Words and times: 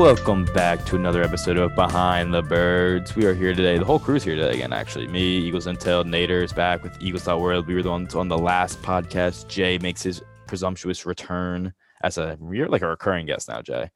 Welcome 0.00 0.46
back 0.46 0.86
to 0.86 0.96
another 0.96 1.22
episode 1.22 1.58
of 1.58 1.74
Behind 1.74 2.32
the 2.32 2.40
Birds. 2.40 3.14
We 3.14 3.26
are 3.26 3.34
here 3.34 3.54
today. 3.54 3.76
The 3.76 3.84
whole 3.84 3.98
crew's 3.98 4.24
here 4.24 4.34
today 4.34 4.54
again, 4.54 4.72
actually. 4.72 5.06
Me, 5.08 5.20
Eagles 5.20 5.66
Intel, 5.66 6.04
Nader 6.04 6.42
is 6.42 6.54
back 6.54 6.82
with 6.82 6.96
Eagles 7.02 7.26
World. 7.26 7.66
We 7.66 7.74
were 7.74 7.82
the 7.82 7.90
ones 7.90 8.14
on 8.14 8.26
the 8.26 8.38
last 8.38 8.80
podcast. 8.80 9.48
Jay 9.48 9.76
makes 9.76 10.02
his 10.02 10.22
presumptuous 10.46 11.04
return 11.04 11.74
as 12.02 12.16
a 12.16 12.38
you're 12.50 12.66
like 12.66 12.80
a 12.80 12.86
recurring 12.86 13.26
guest 13.26 13.50
now, 13.50 13.60
Jay. 13.60 13.90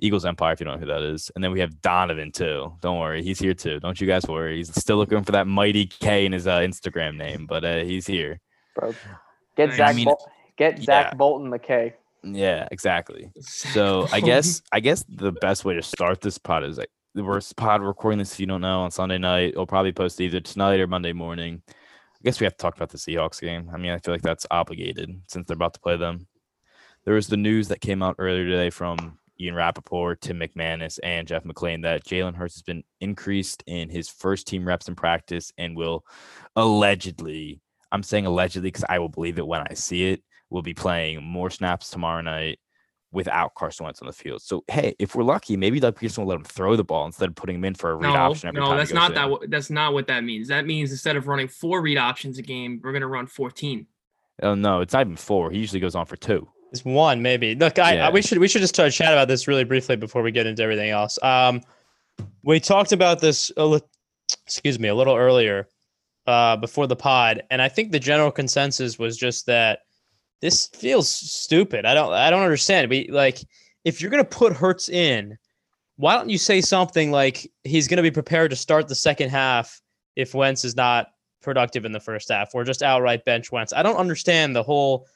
Eagles 0.00 0.26
Empire, 0.26 0.52
if 0.52 0.60
you 0.60 0.66
don't 0.66 0.74
know 0.74 0.80
who 0.80 0.92
that 0.92 1.02
is. 1.02 1.30
And 1.34 1.42
then 1.42 1.50
we 1.50 1.60
have 1.60 1.80
Donovan 1.80 2.30
too. 2.30 2.74
Don't 2.82 3.00
worry, 3.00 3.22
he's 3.22 3.38
here 3.38 3.54
too. 3.54 3.80
Don't 3.80 3.98
you 3.98 4.06
guys 4.06 4.26
worry. 4.28 4.58
He's 4.58 4.78
still 4.78 4.98
looking 4.98 5.24
for 5.24 5.32
that 5.32 5.46
mighty 5.46 5.86
K 5.86 6.26
in 6.26 6.32
his 6.32 6.46
uh, 6.46 6.58
Instagram 6.58 7.16
name, 7.16 7.46
but 7.46 7.64
uh, 7.64 7.78
he's 7.84 8.06
here. 8.06 8.38
Bro, 8.74 8.94
get 9.56 9.70
I 9.70 9.76
Zach. 9.76 9.96
mean, 9.96 10.04
Bol- 10.04 10.30
get 10.58 10.78
Zach 10.82 11.12
yeah. 11.12 11.14
Bolton 11.14 11.48
the 11.48 11.58
K. 11.58 11.94
Yeah, 12.22 12.66
exactly. 12.70 13.30
So 13.40 14.08
I 14.12 14.20
guess 14.20 14.62
I 14.72 14.80
guess 14.80 15.04
the 15.08 15.32
best 15.32 15.64
way 15.64 15.74
to 15.74 15.82
start 15.82 16.20
this 16.20 16.38
pod 16.38 16.64
is 16.64 16.78
like 16.78 16.90
the 17.14 17.24
worst 17.24 17.56
pod 17.56 17.82
recording 17.82 18.18
this 18.18 18.32
if 18.32 18.40
you 18.40 18.46
don't 18.46 18.60
know 18.60 18.80
on 18.80 18.90
Sunday 18.90 19.18
night. 19.18 19.50
It'll 19.50 19.66
probably 19.66 19.92
post 19.92 20.20
either 20.20 20.40
tonight 20.40 20.80
or 20.80 20.86
Monday 20.86 21.12
morning. 21.12 21.62
I 21.68 22.20
guess 22.24 22.40
we 22.40 22.44
have 22.44 22.56
to 22.56 22.62
talk 22.62 22.76
about 22.76 22.90
the 22.90 22.98
Seahawks 22.98 23.40
game. 23.40 23.70
I 23.72 23.76
mean, 23.76 23.92
I 23.92 23.98
feel 23.98 24.12
like 24.12 24.22
that's 24.22 24.46
obligated 24.50 25.10
since 25.28 25.46
they're 25.46 25.54
about 25.54 25.74
to 25.74 25.80
play 25.80 25.96
them. 25.96 26.26
There 27.04 27.14
was 27.14 27.28
the 27.28 27.36
news 27.36 27.68
that 27.68 27.80
came 27.80 28.02
out 28.02 28.16
earlier 28.18 28.44
today 28.44 28.70
from 28.70 29.18
Ian 29.40 29.54
Rapoport, 29.54 30.20
Tim 30.20 30.40
McManus, 30.40 30.98
and 31.02 31.28
Jeff 31.28 31.44
McLane 31.44 31.82
that 31.82 32.04
Jalen 32.04 32.34
Hurts 32.34 32.54
has 32.56 32.62
been 32.62 32.82
increased 33.00 33.62
in 33.66 33.88
his 33.88 34.08
first 34.08 34.46
team 34.46 34.66
reps 34.66 34.88
in 34.88 34.96
practice 34.96 35.52
and 35.56 35.76
will 35.76 36.04
allegedly, 36.56 37.60
I'm 37.92 38.02
saying 38.02 38.26
allegedly 38.26 38.68
because 38.68 38.84
I 38.88 38.98
will 38.98 39.08
believe 39.08 39.38
it 39.38 39.46
when 39.46 39.60
I 39.60 39.74
see 39.74 40.10
it, 40.10 40.22
will 40.50 40.62
be 40.62 40.74
playing 40.74 41.22
more 41.22 41.50
snaps 41.50 41.90
tomorrow 41.90 42.20
night 42.22 42.58
without 43.12 43.54
Carson 43.54 43.84
Wentz 43.84 44.00
on 44.02 44.06
the 44.06 44.12
field. 44.12 44.42
So 44.42 44.64
hey, 44.68 44.94
if 44.98 45.14
we're 45.14 45.22
lucky, 45.24 45.56
maybe 45.56 45.80
Doug 45.80 45.98
Pederson 45.98 46.18
will 46.18 46.26
let 46.26 46.36
him 46.36 46.44
throw 46.44 46.76
the 46.76 46.84
ball 46.84 47.06
instead 47.06 47.28
of 47.28 47.34
putting 47.34 47.56
him 47.56 47.64
in 47.64 47.74
for 47.74 47.90
a 47.90 47.94
read 47.94 48.08
No, 48.12 48.14
option 48.16 48.48
every 48.48 48.60
no, 48.60 48.68
time. 48.68 48.76
that's 48.78 48.92
not 48.92 49.10
in. 49.10 49.14
that. 49.14 49.22
w- 49.28 49.48
That's 49.48 49.70
not 49.70 49.92
what 49.94 50.06
that 50.08 50.24
means. 50.24 50.48
That 50.48 50.66
means 50.66 50.90
instead 50.90 51.16
of 51.16 51.26
running 51.26 51.48
four 51.48 51.80
read 51.82 51.98
options 51.98 52.38
a 52.38 52.42
game, 52.42 52.80
we're 52.82 52.92
gonna 52.92 53.06
run 53.08 53.26
14. 53.26 53.86
Oh 54.42 54.54
no, 54.54 54.80
it's 54.80 54.92
not 54.92 55.00
even 55.02 55.16
four. 55.16 55.50
He 55.50 55.58
usually 55.58 55.80
goes 55.80 55.94
on 55.94 56.04
for 56.06 56.16
two. 56.16 56.46
It's 56.72 56.84
one 56.84 57.22
maybe. 57.22 57.54
Look, 57.54 57.78
I, 57.78 57.94
Yeah. 57.94 58.08
I 58.08 58.10
we 58.10 58.20
should 58.22 58.38
we 58.38 58.48
should 58.48 58.60
just 58.60 58.78
uh, 58.78 58.90
chat 58.90 59.12
about 59.12 59.28
this 59.28 59.48
really 59.48 59.64
briefly 59.64 59.96
before 59.96 60.22
we 60.22 60.30
get 60.32 60.46
into 60.46 60.62
everything 60.62 60.90
else. 60.90 61.18
Um, 61.22 61.62
we 62.42 62.60
talked 62.60 62.92
about 62.92 63.20
this 63.20 63.50
a 63.56 63.64
li- 63.64 63.80
excuse 64.44 64.78
me 64.78 64.88
a 64.88 64.94
little 64.94 65.14
earlier 65.16 65.68
uh, 66.26 66.56
before 66.56 66.86
the 66.86 66.96
pod, 66.96 67.44
and 67.50 67.62
I 67.62 67.68
think 67.68 67.92
the 67.92 68.00
general 68.00 68.30
consensus 68.32 68.98
was 68.98 69.16
just 69.16 69.46
that 69.46 69.80
this 70.40 70.68
feels 70.68 71.08
stupid. 71.08 71.86
I 71.86 71.94
don't 71.94 72.12
I 72.12 72.30
don't 72.30 72.42
understand. 72.42 72.92
Like 73.10 73.40
if 73.84 74.00
you're 74.00 74.10
gonna 74.10 74.24
put 74.24 74.52
Hurts 74.52 74.88
in, 74.88 75.36
why 75.96 76.14
don't 76.14 76.30
you 76.30 76.38
say 76.38 76.60
something 76.60 77.10
like 77.10 77.50
he's 77.64 77.88
gonna 77.88 78.02
be 78.02 78.10
prepared 78.10 78.50
to 78.50 78.56
start 78.56 78.88
the 78.88 78.94
second 78.94 79.30
half 79.30 79.80
if 80.14 80.34
Wentz 80.34 80.64
is 80.64 80.76
not 80.76 81.08
productive 81.42 81.84
in 81.84 81.92
the 81.92 82.00
first 82.00 82.28
half, 82.28 82.54
or 82.54 82.64
just 82.64 82.82
outright 82.82 83.24
bench 83.24 83.52
Wentz. 83.52 83.72
I 83.72 83.82
don't 83.82 83.96
understand 83.96 84.54
the 84.54 84.62
whole 84.62 85.06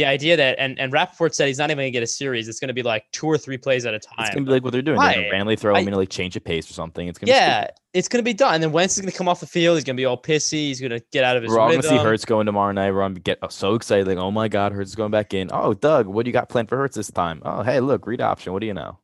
the 0.00 0.06
idea 0.06 0.34
that 0.36 0.58
and 0.58 0.78
and 0.80 0.92
Rapoport 0.92 1.34
said 1.34 1.46
he's 1.48 1.58
not 1.58 1.70
even 1.70 1.82
gonna 1.82 1.90
get 1.90 2.02
a 2.02 2.06
series. 2.06 2.48
It's 2.48 2.58
gonna 2.58 2.72
be 2.72 2.82
like 2.82 3.04
two 3.12 3.26
or 3.26 3.36
three 3.36 3.58
plays 3.58 3.84
at 3.84 3.92
a 3.92 3.98
time. 3.98 4.14
It's 4.20 4.30
gonna 4.34 4.46
be 4.46 4.52
like 4.52 4.64
what 4.64 4.72
they're 4.72 4.80
doing. 4.82 4.98
They're 4.98 5.14
gonna 5.14 5.30
randomly 5.30 5.56
throw 5.56 5.72
him 5.72 5.76
I- 5.76 5.80
in 5.80 5.90
to 5.90 5.96
like 5.96 6.08
change 6.08 6.36
a 6.36 6.40
pace 6.40 6.70
or 6.70 6.72
something. 6.72 7.06
It's 7.06 7.18
gonna 7.18 7.26
be 7.32 7.32
Yeah, 7.36 7.60
stupid. 7.64 7.74
it's 7.94 8.08
gonna 8.08 8.22
be 8.22 8.32
done. 8.34 8.54
And 8.54 8.62
then 8.62 8.72
Wentz 8.72 8.96
is 8.96 9.02
gonna 9.02 9.12
come 9.12 9.28
off 9.28 9.40
the 9.40 9.46
field. 9.46 9.76
He's 9.76 9.84
gonna 9.84 9.96
be 9.96 10.06
all 10.06 10.20
pissy. 10.20 10.68
He's 10.68 10.80
gonna 10.80 11.00
get 11.12 11.22
out 11.24 11.36
of 11.36 11.42
his 11.42 11.52
We're 11.52 11.60
all 11.60 11.70
gonna 11.70 11.82
see 11.82 11.90
rhythm. 11.90 12.06
Hurts 12.06 12.24
going 12.24 12.46
tomorrow 12.46 12.72
night. 12.72 12.90
We're 12.92 13.02
gonna 13.02 13.20
get 13.20 13.38
uh, 13.42 13.48
so 13.48 13.74
excited, 13.74 14.06
like, 14.06 14.16
oh 14.16 14.30
my 14.30 14.48
god, 14.48 14.72
Hurts 14.72 14.90
is 14.90 14.96
going 14.96 15.10
back 15.10 15.34
in. 15.34 15.50
Oh, 15.52 15.74
Doug, 15.74 16.06
what 16.06 16.24
do 16.24 16.30
you 16.30 16.32
got 16.32 16.48
planned 16.48 16.68
for 16.70 16.76
Hurts 16.78 16.96
this 16.96 17.10
time? 17.10 17.42
Oh, 17.44 17.62
hey, 17.62 17.80
look, 17.80 18.06
read 18.06 18.20
option. 18.22 18.52
What 18.54 18.60
do 18.60 18.66
you 18.66 18.74
know? 18.74 18.98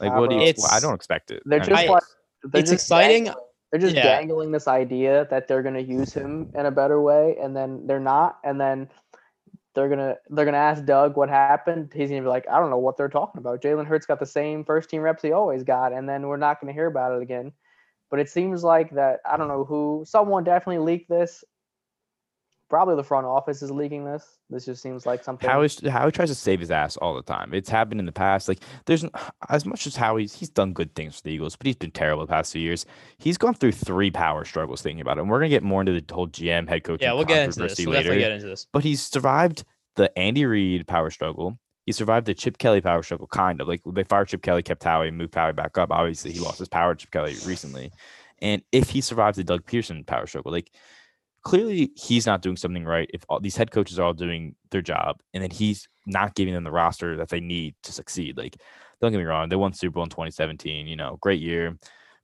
Like, 0.00 0.12
Nah, 0.12 0.20
what 0.20 0.30
do 0.30 0.36
you? 0.36 0.52
well, 0.58 0.68
I 0.72 0.80
don't 0.80 0.94
expect 0.94 1.30
it. 1.30 1.42
They're 1.46 1.60
just 1.60 1.70
I- 1.70 1.86
like 1.86 2.02
they're 2.44 2.60
it's 2.60 2.70
just 2.70 2.84
exciting. 2.84 3.24
dangling- 3.24 3.44
They're 3.72 3.80
just 3.80 3.94
Yeah. 3.94 4.02
dangling 4.02 4.50
this 4.50 4.66
idea 4.66 5.28
that 5.30 5.46
they're 5.46 5.62
gonna 5.62 5.78
use 5.78 6.12
him 6.12 6.50
in 6.58 6.66
a 6.66 6.72
better 6.72 7.00
way, 7.00 7.36
and 7.40 7.54
then 7.56 7.86
they're 7.86 8.00
not, 8.00 8.38
and 8.42 8.60
then 8.60 8.88
they're 9.74 9.88
gonna 9.88 10.16
they're 10.30 10.44
gonna 10.44 10.56
ask 10.56 10.84
Doug 10.84 11.16
what 11.16 11.28
happened. 11.28 11.92
He's 11.94 12.10
gonna 12.10 12.22
be 12.22 12.28
like, 12.28 12.46
I 12.50 12.58
don't 12.58 12.70
know 12.70 12.78
what 12.78 12.96
they're 12.96 13.08
talking 13.08 13.38
about. 13.38 13.62
Jalen 13.62 13.86
Hurts 13.86 14.06
got 14.06 14.18
the 14.20 14.26
same 14.26 14.64
first 14.64 14.90
team 14.90 15.02
reps 15.02 15.22
he 15.22 15.32
always 15.32 15.62
got, 15.62 15.92
and 15.92 16.08
then 16.08 16.26
we're 16.26 16.36
not 16.36 16.60
gonna 16.60 16.72
hear 16.72 16.86
about 16.86 17.12
it 17.12 17.22
again. 17.22 17.52
But 18.10 18.20
it 18.20 18.28
seems 18.28 18.64
like 18.64 18.90
that 18.92 19.20
I 19.30 19.36
don't 19.36 19.48
know 19.48 19.64
who 19.64 20.04
someone 20.06 20.44
definitely 20.44 20.84
leaked 20.84 21.08
this. 21.08 21.44
Probably 22.70 22.94
the 22.94 23.02
front 23.02 23.26
office 23.26 23.62
is 23.62 23.70
leaking 23.72 24.04
this. 24.04 24.38
This 24.48 24.64
just 24.64 24.80
seems 24.80 25.04
like 25.04 25.24
something. 25.24 25.50
Howie, 25.50 25.68
Howie 25.88 26.12
tries 26.12 26.28
to 26.28 26.36
save 26.36 26.60
his 26.60 26.70
ass 26.70 26.96
all 26.96 27.16
the 27.16 27.22
time. 27.22 27.52
It's 27.52 27.68
happened 27.68 27.98
in 27.98 28.06
the 28.06 28.12
past. 28.12 28.48
Like 28.48 28.60
there's 28.86 29.04
as 29.48 29.66
much 29.66 29.88
as 29.88 29.96
Howie's 29.96 30.32
he's 30.32 30.38
he's 30.38 30.48
done 30.50 30.72
good 30.72 30.94
things 30.94 31.16
for 31.16 31.22
the 31.22 31.32
Eagles, 31.32 31.56
but 31.56 31.66
he's 31.66 31.74
been 31.74 31.90
terrible 31.90 32.24
the 32.24 32.30
past 32.30 32.52
few 32.52 32.62
years. 32.62 32.86
He's 33.18 33.36
gone 33.36 33.54
through 33.54 33.72
three 33.72 34.12
power 34.12 34.44
struggles 34.44 34.82
thinking 34.82 35.00
about 35.00 35.18
it. 35.18 35.22
And 35.22 35.30
we're 35.30 35.40
gonna 35.40 35.48
get 35.48 35.64
more 35.64 35.82
into 35.82 36.00
the 36.00 36.14
whole 36.14 36.28
GM 36.28 36.68
head 36.68 36.84
coach. 36.84 37.02
Yeah, 37.02 37.12
we'll 37.12 37.24
get 37.24 37.44
into 37.44 37.58
this. 37.58 37.76
We'll 37.76 37.92
definitely 37.92 38.20
get 38.20 38.32
into 38.32 38.46
this. 38.46 38.68
But 38.72 38.84
he's 38.84 39.02
survived 39.02 39.64
the 39.96 40.16
Andy 40.16 40.46
Reid 40.46 40.86
power 40.86 41.10
struggle. 41.10 41.58
He 41.86 41.92
survived 41.92 42.26
the 42.26 42.34
Chip 42.34 42.58
Kelly 42.58 42.80
power 42.80 43.02
struggle, 43.02 43.26
kind 43.26 43.60
of 43.60 43.66
like 43.66 43.80
they 43.84 44.04
fired 44.04 44.28
Chip 44.28 44.42
Kelly, 44.42 44.62
kept 44.62 44.84
Howie, 44.84 45.10
moved 45.10 45.34
Howie 45.34 45.52
back 45.52 45.76
up. 45.76 45.90
Obviously, 45.90 46.30
he 46.30 46.38
lost 46.38 46.60
his 46.60 46.68
power 46.68 46.94
to 46.94 47.00
Chip 47.00 47.10
Kelly 47.10 47.34
recently. 47.44 47.90
And 48.40 48.62
if 48.70 48.90
he 48.90 49.00
survives 49.00 49.36
the 49.36 49.44
Doug 49.44 49.66
Pederson 49.66 50.06
power 50.06 50.26
struggle, 50.26 50.52
like 50.52 50.70
clearly 51.42 51.90
he's 51.96 52.26
not 52.26 52.42
doing 52.42 52.56
something 52.56 52.84
right. 52.84 53.10
If 53.12 53.22
all 53.28 53.40
these 53.40 53.56
head 53.56 53.70
coaches 53.70 53.98
are 53.98 54.04
all 54.04 54.12
doing 54.12 54.54
their 54.70 54.82
job, 54.82 55.20
and 55.34 55.42
then 55.42 55.50
he's 55.50 55.88
not 56.06 56.34
giving 56.34 56.54
them 56.54 56.64
the 56.64 56.70
roster 56.70 57.16
that 57.16 57.28
they 57.28 57.40
need 57.40 57.74
to 57.84 57.92
succeed. 57.92 58.36
Like, 58.36 58.56
don't 59.00 59.12
get 59.12 59.18
me 59.18 59.24
wrong, 59.24 59.48
they 59.48 59.56
won 59.56 59.72
Super 59.72 59.94
Bowl 59.94 60.04
in 60.04 60.10
2017. 60.10 60.86
You 60.86 60.96
know, 60.96 61.18
great 61.20 61.40
year, 61.40 61.76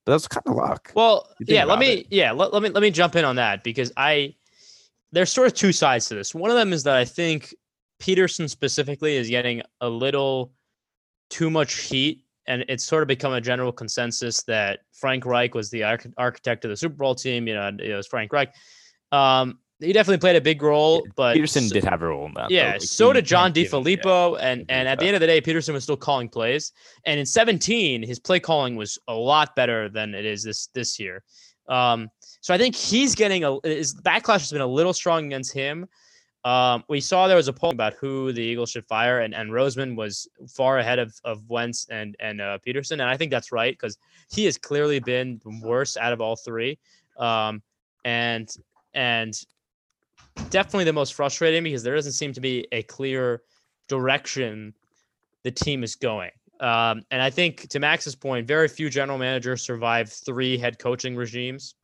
but 0.05 0.13
that's 0.13 0.29
kind 0.29 0.45
of 0.47 0.55
luck. 0.55 0.93
Well, 0.95 1.29
yeah, 1.41 1.65
let 1.65 1.79
me 1.79 1.93
it. 1.93 2.07
yeah, 2.11 2.33
let, 2.33 2.53
let 2.53 2.63
me 2.63 2.69
let 2.71 2.83
me 2.83 2.91
jump 2.91 3.17
in 3.17 3.25
on 3.25 3.37
that 3.37 3.65
because 3.65 3.93
I 3.97 4.35
there's 5.13 5.33
sort 5.33 5.47
of 5.47 5.55
two 5.55 5.73
sides 5.73 6.09
to 6.09 6.15
this. 6.15 6.35
One 6.35 6.51
of 6.51 6.57
them 6.57 6.73
is 6.73 6.83
that 6.85 6.97
I 6.97 7.05
think 7.05 7.55
Pederson 8.01 8.51
specifically 8.51 9.17
is 9.17 9.29
getting 9.29 9.63
a 9.81 9.89
little 9.89 10.53
too 11.31 11.51
much 11.51 11.75
heat 11.75 12.23
and 12.47 12.65
it's 12.69 12.85
sort 12.85 13.03
of 13.03 13.09
become 13.09 13.33
a 13.33 13.41
general 13.41 13.73
consensus 13.73 14.43
that 14.45 14.81
Frank 14.93 15.27
Reich 15.27 15.55
was 15.55 15.71
the 15.71 15.83
arch- 15.83 16.07
architect 16.17 16.65
of 16.65 16.71
the 16.71 16.77
Super 16.77 16.95
Bowl 16.95 17.15
team, 17.15 17.49
you 17.49 17.55
know, 17.55 17.71
it 17.79 17.95
was 17.95 18.07
Frank 18.07 18.33
Reich. 18.33 18.55
Um 19.13 19.59
he 19.79 19.93
definitely 19.93 20.19
played 20.19 20.37
a 20.37 20.41
big 20.41 20.63
role, 20.63 21.07
but 21.17 21.37
Pederson 21.37 21.69
so- 21.69 21.75
did 21.75 21.85
have 21.85 22.01
a 22.01 22.07
role 22.07 22.27
in 22.27 22.35
that. 22.35 22.51
yeah, 22.51 22.73
Like, 22.73 22.83
so 22.83 23.13
did 23.13 23.27
John 23.27 23.53
can't 23.53 23.57
yeah. 24.37 24.51
And 24.51 24.65
and 24.71 24.89
at 24.89 24.99
the 24.99 25.07
end 25.07 25.17
of 25.17 25.21
the 25.21 25.27
day, 25.27 25.41
Pederson 25.41 25.75
was 25.75 25.83
still 25.83 25.99
calling 25.99 26.29
plays. 26.29 26.73
And 27.05 27.21
in 27.21 27.27
17, 27.27 28.03
his 28.03 28.19
play 28.19 28.41
calling 28.41 28.77
was 28.77 28.99
a 29.07 29.15
lot 29.15 29.55
better 29.55 29.89
than 29.91 30.15
it 30.15 30.25
is 30.25 30.43
this 30.43 30.69
this 30.69 30.99
year. 30.99 31.23
Um, 31.69 32.11
so 32.41 32.55
I 32.55 32.59
think 32.59 32.75
he's 32.75 33.15
getting 33.15 33.45
a 33.45 33.59
his 33.65 33.95
backlash 33.95 34.41
has 34.41 34.53
been 34.53 34.61
a 34.63 34.67
little 34.67 34.95
strong 34.95 35.27
against 35.27 35.53
him. 35.53 35.87
Um, 36.45 36.85
we 36.89 37.01
saw 37.01 37.27
there 37.27 37.37
was 37.37 37.49
a 37.49 37.53
poll 37.53 37.73
about 37.73 37.95
who 37.95 38.33
the 38.33 38.41
Eagles 38.41 38.71
should 38.71 38.87
fire, 38.87 39.19
and, 39.19 39.35
and 39.35 39.51
Roseman 39.51 39.97
was 39.97 40.29
far 40.49 40.79
ahead 40.79 41.01
of, 41.01 41.13
of 41.25 41.43
Wentz 41.49 41.89
and 41.91 42.15
and 42.21 42.41
uh, 42.41 42.59
Pederson, 42.65 42.93
and 42.93 43.03
I 43.03 43.17
think 43.17 43.33
that's 43.33 43.51
right 43.51 43.75
because 43.75 43.99
he 44.31 44.45
has 44.45 44.57
clearly 44.57 45.01
been 45.01 45.41
the 45.45 45.61
worst 45.61 45.97
out 45.97 46.13
of 46.13 46.21
all 46.21 46.37
three, 46.37 46.79
um, 47.19 47.63
and 48.05 48.49
and 48.97 49.39
definitely 50.51 50.85
the 50.85 50.93
most 50.93 51.15
frustrating 51.15 51.63
because 51.63 51.85
there 51.85 51.95
doesn't 51.95 52.13
seem 52.13 52.33
to 52.33 52.41
be 52.41 52.67
a 52.73 52.83
clear 52.83 53.43
direction 53.89 54.75
the 55.45 55.51
team 55.51 55.85
is 55.85 55.95
going. 55.95 56.31
Um, 56.59 57.03
and 57.11 57.21
I 57.21 57.31
think 57.31 57.69
to 57.69 57.79
Max's 57.79 58.17
point, 58.17 58.47
very 58.49 58.67
few 58.67 58.89
general 58.91 59.19
managers 59.19 59.63
survive 59.63 60.11
three 60.11 60.59
head 60.59 60.79
coaching 60.79 61.15
regimes. 61.15 61.75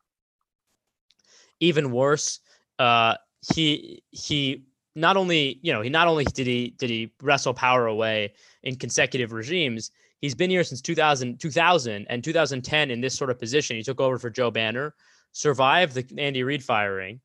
Even 1.61 1.93
worse, 1.93 2.41
uh, 2.79 3.14
he 3.55 4.03
he 4.11 4.64
not 4.97 5.17
only 5.17 5.61
you 5.62 5.73
know 5.73 5.82
he 5.82 5.91
not 5.91 6.09
only 6.09 6.25
did 6.25 6.47
he 6.47 6.75
did 6.79 6.91
he 6.91 7.12
wrestle 7.23 7.55
power 7.55 7.87
away 7.87 8.32
in 8.62 8.75
consecutive 8.75 9.32
regimes. 9.32 9.91
He's 10.20 10.35
been 10.35 10.50
here 10.50 10.62
since 10.62 10.81
2000, 10.81 11.41
2000 11.41 12.06
and 12.09 12.23
2010 12.23 12.91
in 12.93 13.00
this 13.00 13.17
sort 13.17 13.29
of 13.31 13.38
position. 13.38 13.76
He 13.76 13.82
took 13.82 14.00
over 14.00 14.19
for 14.19 14.31
Joe 14.31 14.53
Banner, 14.53 14.94
survived 15.32 15.94
the 15.94 16.20
Andy 16.20 16.43
Reid 16.43 16.62
firing, 16.62 17.20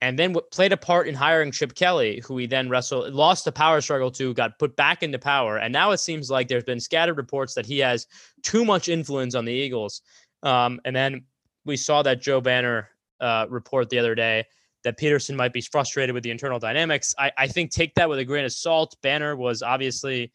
and 0.00 0.18
then 0.18 0.34
played 0.52 0.72
a 0.72 0.76
part 0.76 1.08
in 1.08 1.14
hiring 1.14 1.50
Chip 1.50 1.74
Kelly, 1.74 2.22
who 2.26 2.38
he 2.38 2.46
then 2.46 2.68
wrestled, 2.68 3.12
lost 3.12 3.44
the 3.44 3.52
power 3.52 3.80
struggle 3.80 4.10
to, 4.12 4.34
got 4.34 4.58
put 4.58 4.76
back 4.76 5.02
into 5.02 5.18
power, 5.18 5.58
and 5.58 5.72
now 5.72 5.90
it 5.90 5.98
seems 5.98 6.30
like 6.30 6.48
there's 6.48 6.64
been 6.64 6.80
scattered 6.80 7.16
reports 7.16 7.54
that 7.54 7.66
he 7.66 7.78
has 7.78 8.06
too 8.42 8.64
much 8.64 8.88
influence 8.88 9.34
on 9.34 9.44
the 9.44 9.52
Eagles. 9.52 10.02
Um, 10.42 10.80
and 10.84 10.94
then 10.94 11.24
we 11.64 11.76
saw 11.76 12.02
that 12.02 12.20
Joe 12.20 12.40
Banner 12.40 12.90
uh, 13.20 13.46
report 13.48 13.90
the 13.90 13.98
other 13.98 14.14
day 14.14 14.44
that 14.84 14.98
Pederson 14.98 15.34
might 15.34 15.52
be 15.52 15.60
frustrated 15.60 16.14
with 16.14 16.22
the 16.22 16.30
internal 16.30 16.58
dynamics. 16.58 17.14
I, 17.18 17.32
I 17.36 17.46
think 17.48 17.70
take 17.70 17.94
that 17.94 18.08
with 18.08 18.18
a 18.20 18.24
grain 18.24 18.44
of 18.44 18.52
salt. 18.52 18.96
Banner 19.02 19.36
was 19.36 19.62
obviously 19.62 20.32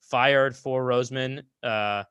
fired 0.00 0.56
for 0.56 0.84
Roseman 0.84 1.42
uh, 1.62 2.04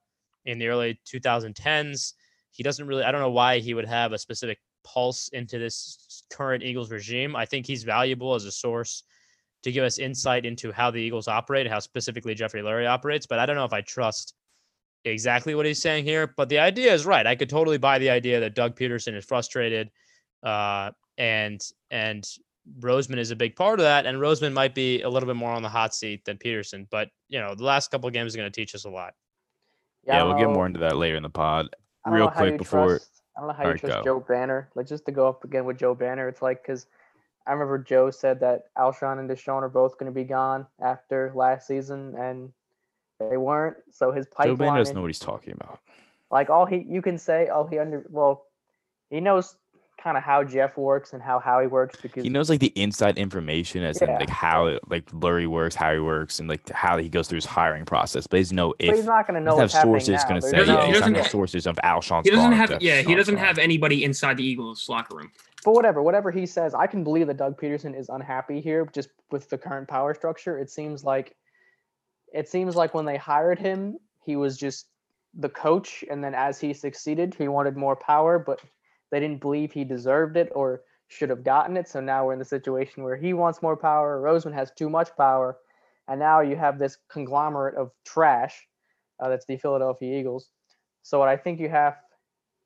in 0.46 0.60
the 0.60 0.68
early 0.68 1.00
2010s. 1.12 2.14
He 2.54 2.64
doesn't 2.64 2.88
really, 2.88 3.04
I 3.04 3.12
don't 3.12 3.22
know 3.22 3.32
why 3.32 3.60
he 3.60 3.74
would 3.74 3.88
have 3.88 4.14
a 4.14 4.18
specific 4.18 4.60
pulse 4.84 5.28
into 5.30 5.60
this 5.60 6.24
current 6.32 6.64
Eagles 6.64 6.92
regime. 6.92 7.36
I 7.36 7.46
think 7.46 7.66
he's 7.66 7.84
valuable 7.84 8.36
as 8.36 8.46
a 8.46 8.52
source 8.52 9.04
to 9.64 9.72
give 9.72 9.84
us 9.84 9.98
insight 9.98 10.46
into 10.46 10.72
how 10.72 10.92
the 10.92 11.00
Eagles 11.00 11.28
operate, 11.28 11.68
how 11.68 11.80
specifically 11.80 12.36
Jeffrey 12.36 12.62
Lurie 12.62 12.88
operates. 12.88 13.26
But 13.26 13.40
I 13.40 13.46
don't 13.46 13.56
know 13.56 13.66
if 13.66 13.74
I 13.74 13.82
trust 13.82 14.36
exactly 15.06 15.56
what 15.56 15.66
he's 15.66 15.82
saying 15.82 16.06
here, 16.06 16.34
but 16.38 16.50
the 16.50 16.60
idea 16.60 16.94
is 16.94 17.06
right. 17.06 17.26
I 17.26 17.36
could 17.36 17.50
totally 17.50 17.78
buy 17.78 18.00
the 18.00 18.10
idea 18.10 18.40
that 18.40 18.56
Doug 18.56 18.76
Pederson 18.76 19.16
is 19.16 19.26
frustrated, 19.26 19.90
uh, 20.44 20.92
and 21.18 21.62
and 21.92 22.28
Roseman 22.80 23.18
is 23.18 23.32
a 23.32 23.36
big 23.36 23.56
part 23.56 23.80
of 23.80 23.84
that, 23.84 24.06
and 24.06 24.18
Roseman 24.18 24.54
might 24.54 24.76
be 24.76 25.02
a 25.02 25.10
little 25.10 25.28
bit 25.28 25.36
more 25.36 25.52
on 25.52 25.62
the 25.62 25.70
hot 25.70 25.94
seat 25.94 26.24
than 26.26 26.38
Pederson. 26.38 26.88
But 26.90 27.10
you 27.30 27.40
know, 27.40 27.56
the 27.56 27.64
last 27.64 27.92
couple 27.92 28.08
of 28.08 28.14
games 28.14 28.36
are 28.36 28.38
going 28.38 28.52
to 28.52 28.56
teach 28.56 28.76
us 28.76 28.86
a 28.86 28.90
lot. 28.90 29.14
Yeah, 30.06 30.22
I 30.22 30.24
we'll 30.24 30.38
get 30.38 30.50
more 30.50 30.66
into 30.66 30.80
that 30.80 30.98
later 30.98 31.16
in 31.16 31.24
the 31.24 31.30
pod. 31.30 31.74
I 32.06 32.10
don't 32.10 32.16
real 32.18 32.26
know 32.26 32.32
how 32.32 32.40
quick 32.42 32.52
you 32.54 32.58
before- 32.58 32.88
trust- 32.88 33.22
I 33.36 33.40
don't 33.40 33.48
know 33.48 33.54
how 33.54 33.64
you 33.64 33.68
Alright, 33.68 33.80
trust 33.80 33.96
go. 33.98 34.04
Joe 34.04 34.20
Banner. 34.20 34.70
Like 34.76 34.86
just 34.88 35.06
to 35.06 35.12
go 35.12 35.28
up 35.28 35.44
again 35.44 35.66
with 35.66 35.78
Joe 35.78 35.96
Banner, 35.96 36.28
it's 36.28 36.42
like 36.42 36.62
because 36.62 36.86
I 37.48 37.52
remember 37.52 37.78
Joe 37.80 38.12
said 38.12 38.40
that 38.42 38.66
Alshon 38.78 39.20
and 39.20 39.30
DeSean 39.30 39.64
are 39.64 39.70
both 39.70 39.98
going 39.98 40.12
to 40.12 40.16
be 40.16 40.24
gone 40.24 40.68
after 40.80 41.32
last 41.36 41.66
season, 41.68 42.16
and 42.16 42.54
they 43.20 43.38
weren't. 43.38 43.78
So 43.92 44.12
his 44.12 44.28
Joe 44.28 44.32
Banner 44.38 44.56
pipeline, 44.58 44.78
doesn't 44.78 44.96
know 44.96 45.02
what 45.02 45.08
he's 45.08 45.20
talking 45.20 45.54
about. 45.54 45.80
like 46.32 46.50
all 46.50 46.66
he 46.66 46.86
you 46.88 47.02
can 47.02 47.18
say, 47.18 47.50
oh 47.52 47.66
he 47.66 47.80
under 47.80 48.06
well, 48.10 48.46
he 49.10 49.20
knows 49.20 49.56
kind 50.04 50.18
of 50.18 50.24
how 50.24 50.44
Jeff 50.44 50.76
works 50.76 51.14
and 51.14 51.24
how 51.24 51.40
Howie 51.40 51.68
works 51.68 51.98
because 52.02 52.24
He 52.24 52.30
knows 52.30 52.50
like 52.50 52.60
the 52.60 52.74
inside 52.76 53.18
information 53.18 53.84
as 53.84 54.02
in 54.02 54.10
like 54.10 54.30
how 54.30 54.78
like 54.90 55.06
Lurie 55.12 55.48
works, 55.48 55.76
how 55.76 55.94
he 55.94 56.00
works, 56.00 56.40
and 56.40 56.50
like 56.50 56.70
how 56.70 56.98
he 56.98 57.08
goes 57.08 57.30
through 57.30 57.38
his 57.38 57.46
hiring 57.46 57.86
process. 57.86 58.28
But 58.28 58.38
he 58.38 58.44
doesn't 58.44 58.56
know 58.58 58.74
but 58.78 58.96
he's 58.96 59.06
not 59.06 59.26
going 59.28 59.36
to 59.36 59.40
he 59.40 59.56
know 59.56 59.62
doesn't 59.62 59.80
have 59.80 59.84
sources 59.88 60.10
now. 60.10 60.28
going 60.30 60.42
to 60.42 60.48
say. 60.48 60.58
doesn't- 60.58 60.76
Yeah, 60.76 60.82
he 60.82 60.88
he's 60.88 60.94
not 60.96 61.00
doesn't 61.00 61.16
have 61.16 61.28
sources 61.28 61.66
of 61.68 61.80
Alshon's 61.84 62.26
He 62.26 62.32
doesn't 62.32 62.52
have 62.52 62.82
yeah, 62.82 63.02
he 63.02 63.16
doesn't 63.16 63.38
have 63.38 63.58
anybody 63.58 64.04
inside 64.04 64.38
the 64.38 64.44
Eagles 64.46 64.90
locker 64.90 65.16
room. 65.16 65.32
But 65.64 65.74
whatever, 65.74 66.04
whatever 66.04 66.30
he 66.32 66.46
says, 66.46 66.74
I 66.76 66.88
can 66.88 67.06
believe 67.06 67.28
that 67.28 67.38
Doug 67.38 67.58
Pederson 67.60 67.98
is 67.98 68.10
unhappy 68.10 68.60
here 68.60 68.86
just 68.94 69.08
with 69.32 69.50
the 69.50 69.58
current 69.58 69.88
power 69.88 70.14
structure. 70.14 70.60
It 70.60 70.70
seems 70.70 71.06
like 71.06 71.34
it 72.34 72.50
seems 72.50 72.76
like 72.76 72.94
when 72.94 73.06
they 73.06 73.16
hired 73.16 73.58
him, 73.60 73.98
he 74.26 74.36
was 74.36 74.58
just 74.58 74.88
the 75.34 75.50
coach 75.50 76.04
and 76.12 76.22
then 76.22 76.36
as 76.36 76.60
he 76.60 76.74
succeeded, 76.74 77.34
he 77.36 77.48
wanted 77.48 77.78
more 77.78 77.96
power, 77.96 78.38
but 78.38 78.60
they 79.14 79.20
didn't 79.20 79.42
believe 79.42 79.72
he 79.72 79.84
deserved 79.84 80.38
it 80.38 80.52
or 80.56 80.82
should 81.08 81.30
have 81.30 81.44
gotten 81.44 81.78
it. 81.78 81.88
So 81.88 82.00
now 82.00 82.26
we're 82.26 82.34
in 82.34 82.40
the 82.40 82.46
situation 82.46 83.04
where 83.04 83.16
he 83.16 83.34
wants 83.34 83.62
more 83.62 83.78
power, 83.78 84.20
Roseman 84.20 84.56
has 84.56 84.72
too 84.72 84.90
much 84.90 85.16
power, 85.16 85.58
and 86.08 86.20
now 86.20 86.42
you 86.42 86.56
have 86.56 86.80
this 86.80 86.98
conglomerate 87.12 87.76
of 87.76 87.92
trash 88.06 88.68
uh, 89.20 89.30
that's 89.30 89.46
the 89.46 89.58
Philadelphia 89.58 90.20
Eagles. 90.20 90.50
So 91.04 91.20
what 91.20 91.30
I 91.30 91.38
think 91.38 91.60
you 91.60 91.70
have 91.70 91.98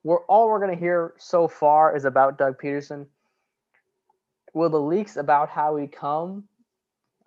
we're 0.06 0.24
all 0.28 0.48
we're 0.48 0.60
going 0.60 0.74
to 0.74 0.80
hear 0.80 1.16
so 1.18 1.50
far 1.50 1.94
is 1.94 2.06
about 2.06 2.38
Doug 2.38 2.62
Pederson. 2.62 3.08
Will 4.54 4.70
the 4.70 4.80
leaks 4.80 5.18
about 5.18 5.50
how 5.50 5.76
he 5.76 5.86
come? 5.86 6.46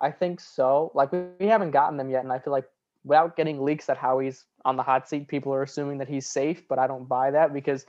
I 0.01 0.09
think 0.09 0.39
so. 0.39 0.91
Like 0.95 1.11
we, 1.11 1.19
we 1.39 1.45
haven't 1.45 1.71
gotten 1.71 1.95
them 1.95 2.09
yet, 2.09 2.23
and 2.23 2.33
I 2.33 2.39
feel 2.39 2.53
like 2.53 2.65
without 3.03 3.37
getting 3.37 3.61
leaks 3.61 3.85
that 3.85 3.97
Howie's 3.97 4.45
on 4.65 4.77
the 4.77 4.83
hot 4.83 5.07
seat, 5.07 5.27
people 5.27 5.53
are 5.53 5.61
assuming 5.61 5.99
that 5.99 6.09
he's 6.09 6.25
safe. 6.25 6.67
But 6.67 6.79
I 6.79 6.87
don't 6.87 7.07
buy 7.07 7.29
that 7.29 7.53
because 7.53 7.85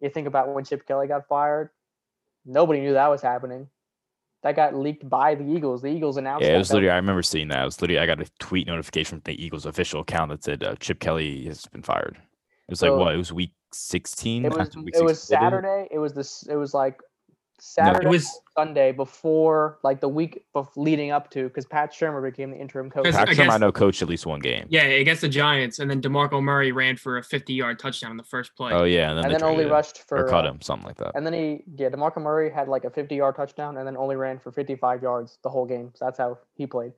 you 0.00 0.10
think 0.10 0.26
about 0.26 0.52
when 0.54 0.64
Chip 0.64 0.86
Kelly 0.86 1.06
got 1.06 1.26
fired, 1.28 1.70
nobody 2.44 2.80
knew 2.80 2.94
that 2.94 3.08
was 3.08 3.22
happening. 3.22 3.68
That 4.42 4.56
got 4.56 4.74
leaked 4.74 5.06
by 5.06 5.34
the 5.34 5.44
Eagles. 5.44 5.82
The 5.82 5.88
Eagles 5.88 6.16
announced. 6.16 6.46
Yeah, 6.46 6.54
it 6.54 6.58
was 6.58 6.68
That- 6.68 6.76
literally. 6.76 6.92
I 6.92 6.96
remember 6.96 7.22
seeing 7.22 7.48
that. 7.48 7.60
It 7.60 7.64
was 7.66 7.80
literally. 7.82 8.00
I 8.00 8.06
got 8.06 8.20
a 8.22 8.30
tweet 8.38 8.66
notification 8.66 9.18
from 9.20 9.22
the 9.32 9.42
Eagles 9.44 9.66
official 9.66 10.00
account 10.00 10.30
that 10.30 10.42
said 10.42 10.64
uh, 10.64 10.76
Chip 10.76 10.98
Kelly 10.98 11.44
has 11.44 11.66
been 11.66 11.82
fired. 11.82 12.16
It 12.16 12.72
was 12.72 12.80
like 12.82 12.92
what? 12.92 13.14
It 13.14 13.18
was 13.18 13.32
week 13.32 13.52
sixteen. 13.72 14.46
It 14.46 14.56
was 14.56 14.68
it 14.94 15.04
was 15.04 15.20
16 15.20 15.36
ended? 15.36 15.62
Saturday. 15.62 15.88
It 15.90 15.98
was 15.98 16.14
this. 16.14 16.44
It 16.44 16.56
was 16.56 16.72
like 16.72 17.00
Saturday. 17.60 18.06
was- 18.08 18.40
Sunday 18.56 18.92
before, 18.92 19.78
like 19.82 20.00
the 20.00 20.08
week 20.08 20.44
bef- 20.54 20.68
leading 20.76 21.12
up 21.12 21.30
to, 21.30 21.44
because 21.44 21.64
Pat 21.64 21.92
Shurmur 21.92 22.22
became 22.22 22.50
the 22.50 22.58
interim 22.58 22.90
coach. 22.90 23.04
Pat 23.04 23.28
I 23.28 23.32
Shurmur, 23.32 23.40
I 23.40 23.46
guess- 23.46 23.60
know 23.60 23.72
coached 23.72 24.02
at 24.02 24.08
least 24.08 24.26
one 24.26 24.40
game. 24.40 24.66
Yeah, 24.68 24.82
against 24.82 25.22
the 25.22 25.28
Giants, 25.28 25.78
and 25.78 25.90
then 25.90 26.02
Demarco 26.02 26.42
Murray 26.42 26.72
ran 26.72 26.96
for 26.96 27.16
a 27.16 27.22
50-yard 27.22 27.78
touchdown 27.78 28.10
in 28.10 28.16
the 28.16 28.24
first 28.24 28.54
play. 28.56 28.72
Oh 28.72 28.84
yeah, 28.84 29.10
and 29.10 29.18
then, 29.18 29.24
and 29.26 29.34
they 29.34 29.38
then 29.38 29.48
only 29.48 29.64
rushed 29.64 30.02
for 30.08 30.18
or 30.26 30.28
cut 30.28 30.44
uh, 30.44 30.50
him, 30.50 30.60
something 30.60 30.86
like 30.86 30.96
that. 30.96 31.12
And 31.14 31.24
then 31.24 31.32
he, 31.32 31.62
yeah, 31.76 31.88
Demarco 31.88 32.20
Murray 32.20 32.50
had 32.50 32.68
like 32.68 32.84
a 32.84 32.90
50 32.90 33.14
yard 33.14 33.36
touchdown 33.36 33.76
and 33.78 33.86
then 33.86 33.96
only 33.96 34.16
ran 34.16 34.38
for 34.38 34.52
55 34.52 35.02
yards 35.02 35.38
the 35.42 35.48
whole 35.48 35.64
game. 35.66 35.92
So 35.94 36.04
that's 36.04 36.18
how 36.18 36.38
he 36.54 36.66
played. 36.66 36.92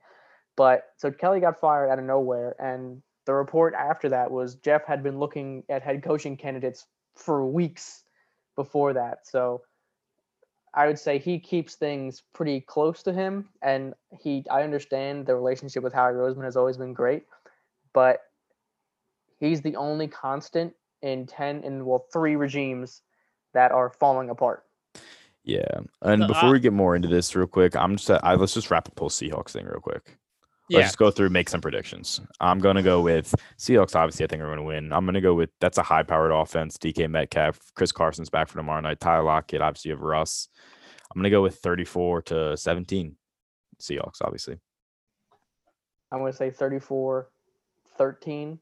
But 0.57 0.85
so 0.97 1.11
Kelly 1.11 1.41
got 1.41 1.61
fired 1.61 1.91
out 1.91 1.99
of 1.99 2.05
nowhere. 2.05 2.57
And 2.59 3.03
the 3.27 3.35
report 3.35 3.75
after 3.75 4.09
that 4.09 4.31
was 4.31 4.57
Jeff 4.57 4.85
had 4.85 5.03
been 5.03 5.19
looking 5.19 5.65
at 5.69 5.83
head 5.83 6.03
coaching 6.03 6.37
candidates 6.37 6.87
for 7.15 7.47
weeks 7.47 8.03
before 8.57 8.95
that. 8.95 9.27
So 9.27 9.63
I 10.75 10.87
would 10.87 10.99
say 10.99 11.19
he 11.19 11.39
keeps 11.39 11.75
things 11.75 12.23
pretty 12.33 12.61
close 12.61 13.03
to 13.03 13.13
him. 13.13 13.49
And 13.61 13.95
he, 14.19 14.45
I 14.51 14.63
understand 14.63 15.27
the 15.27 15.37
relationship 15.37 15.83
with 15.83 15.93
Howie 15.93 16.15
Roseman 16.15 16.45
has 16.45 16.57
always 16.57 16.77
been 16.79 16.95
great. 16.95 17.25
But 17.93 18.21
he's 19.39 19.61
the 19.61 19.77
only 19.77 20.09
constant 20.09 20.75
in 21.03 21.27
10 21.27 21.65
in 21.65 21.85
well 21.85 22.07
three 22.13 22.37
regimes 22.37 23.03
that 23.53 23.73
are 23.73 23.91
falling 23.91 24.31
apart 24.31 24.65
Yeah, 25.45 25.81
and 26.01 26.23
Uh, 26.23 26.27
before 26.29 26.49
I- 26.51 26.53
we 26.53 26.61
get 26.61 26.73
more 26.73 26.95
into 26.95 27.09
this, 27.09 27.35
real 27.35 27.49
quick, 27.49 27.75
I'm 27.77 27.97
just 27.97 28.09
I, 28.09 28.35
let's 28.37 28.55
just 28.55 28.71
wrap 28.71 28.87
up 28.89 28.95
the 28.95 29.01
whole 29.01 29.11
Seahawks 29.11 29.51
thing 29.51 29.67
real 29.67 29.81
quick. 29.81 30.17
Let's 30.71 30.81
Yeah, 30.81 30.87
just 30.87 30.99
go 30.99 31.11
through, 31.11 31.31
make 31.31 31.49
some 31.49 31.61
predictions. 31.61 32.21
I'm 32.41 32.59
gonna 32.59 32.83
go 32.83 33.01
with 33.01 33.35
Seahawks. 33.59 33.95
Obviously, 33.97 34.25
I 34.25 34.29
think 34.29 34.43
are 34.43 34.49
gonna 34.49 34.63
win. 34.63 34.93
I'm 34.93 35.05
gonna 35.05 35.21
go 35.21 35.35
with 35.35 35.51
that's 35.61 35.79
a 35.79 35.83
high-powered 35.83 36.31
offense. 36.33 36.79
DK 36.79 37.09
Metcalf, 37.11 37.59
Chris 37.75 37.93
Carson's 37.93 38.31
back 38.31 38.49
for 38.49 38.57
tomorrow 38.59 38.81
night. 38.81 39.01
Tyler 39.01 39.25
Lockett, 39.25 39.61
obviously, 39.61 39.91
you 39.91 39.97
have 39.97 40.03
Russ. 40.03 40.49
I'm 41.15 41.19
gonna 41.21 41.31
go 41.31 41.43
with 41.43 41.57
34 41.59 42.23
to 42.23 42.57
17. 42.57 43.17
Seahawks, 43.81 44.23
obviously. 44.23 44.59
i'm 46.13 46.21
going 46.21 46.31
to 46.31 46.37
say 46.39 46.51
34 46.51 47.29
13 47.99 48.59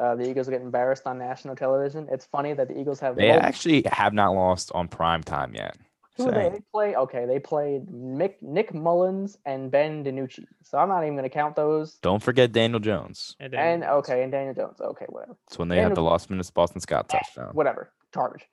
uh, 0.00 0.14
the 0.16 0.28
eagles 0.28 0.48
get 0.48 0.60
embarrassed 0.60 1.06
on 1.06 1.18
national 1.18 1.54
television 1.54 2.08
it's 2.10 2.26
funny 2.26 2.52
that 2.52 2.66
the 2.68 2.76
eagles 2.78 2.98
have 2.98 3.14
They 3.16 3.28
both- 3.30 3.42
actually 3.42 3.84
have 3.92 4.12
not 4.12 4.34
lost 4.34 4.72
on 4.74 4.88
prime 4.88 5.22
time 5.22 5.54
yet. 5.54 5.76
Who 6.16 6.30
they, 6.30 6.48
they 6.48 6.60
play 6.72 6.94
okay 6.96 7.26
they 7.26 7.38
played 7.38 7.86
Mick, 7.88 8.34
nick 8.40 8.72
mullens 8.74 9.36
and 9.44 9.70
ben 9.70 10.04
DiNucci. 10.04 10.44
so 10.62 10.78
i'm 10.78 10.88
not 10.88 11.02
even 11.02 11.14
going 11.14 11.24
to 11.24 11.30
count 11.30 11.56
those 11.56 11.94
Don't 12.02 12.22
forget 12.22 12.52
Daniel 12.52 12.80
Jones. 12.80 13.36
and, 13.40 13.52
then- 13.52 13.60
and 13.82 13.84
okay 13.84 14.22
and 14.22 14.32
daniel 14.32 14.54
jones 14.54 14.80
okay 14.80 15.06
whatever 15.08 15.36
It's 15.46 15.58
when 15.58 15.68
they 15.68 15.76
had 15.76 15.86
the 15.92 15.96
Daniel- 15.96 16.04
lost 16.04 16.30
minutes 16.30 16.50
Boston 16.50 16.80
Scott 16.80 17.08
touchdown. 17.08 17.50
whatever 17.52 17.92
garbage 18.12 18.46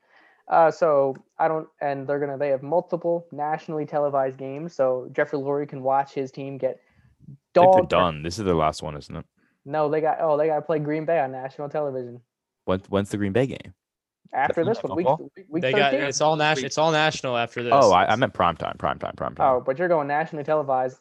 uh, 0.49 0.69
so 0.69 1.15
I 1.39 1.47
don't, 1.47 1.69
and 1.79 2.05
they're 2.05 2.19
gonna. 2.19 2.37
They 2.37 2.49
have 2.49 2.61
multiple 2.61 3.25
nationally 3.31 3.85
televised 3.85 4.37
games, 4.37 4.75
so 4.75 5.07
Jeffrey 5.13 5.39
Lurie 5.39 5.69
can 5.69 5.81
watch 5.81 6.13
his 6.13 6.33
team 6.33 6.57
get 6.57 6.81
I 7.55 7.61
think 7.61 7.73
they're 7.75 7.83
done. 7.83 8.23
This 8.23 8.37
is 8.39 8.43
the 8.43 8.53
last 8.53 8.83
one, 8.83 8.97
isn't 8.97 9.15
it? 9.15 9.23
No, 9.63 9.87
they 9.87 10.01
got. 10.01 10.17
Oh, 10.19 10.35
they 10.35 10.47
got 10.47 10.55
to 10.57 10.61
play 10.61 10.79
Green 10.79 11.05
Bay 11.05 11.17
on 11.21 11.31
national 11.31 11.69
television 11.69 12.19
When, 12.65 12.81
when's 12.89 13.09
the 13.09 13.15
Green 13.15 13.31
Bay 13.31 13.47
game? 13.47 13.73
After 14.33 14.63
Monday 14.63 14.73
this 14.79 14.83
one. 14.83 14.95
Week, 14.97 15.07
football? 15.07 15.31
week, 15.35 15.45
week 15.49 15.61
they 15.61 15.71
got 15.71 15.91
13. 15.91 16.07
it's 16.07 16.21
all 16.21 16.35
national. 16.35 16.65
It's 16.65 16.77
all 16.77 16.91
national 16.91 17.37
after 17.37 17.63
this. 17.63 17.73
Oh, 17.75 17.91
I, 17.91 18.05
I 18.11 18.15
meant 18.15 18.33
prime 18.33 18.55
time, 18.57 18.75
prime 18.77 18.99
time, 18.99 19.13
prime 19.15 19.35
time. 19.35 19.55
Oh, 19.55 19.61
but 19.61 19.77
you're 19.79 19.87
going 19.87 20.07
nationally 20.07 20.43
televised, 20.43 20.99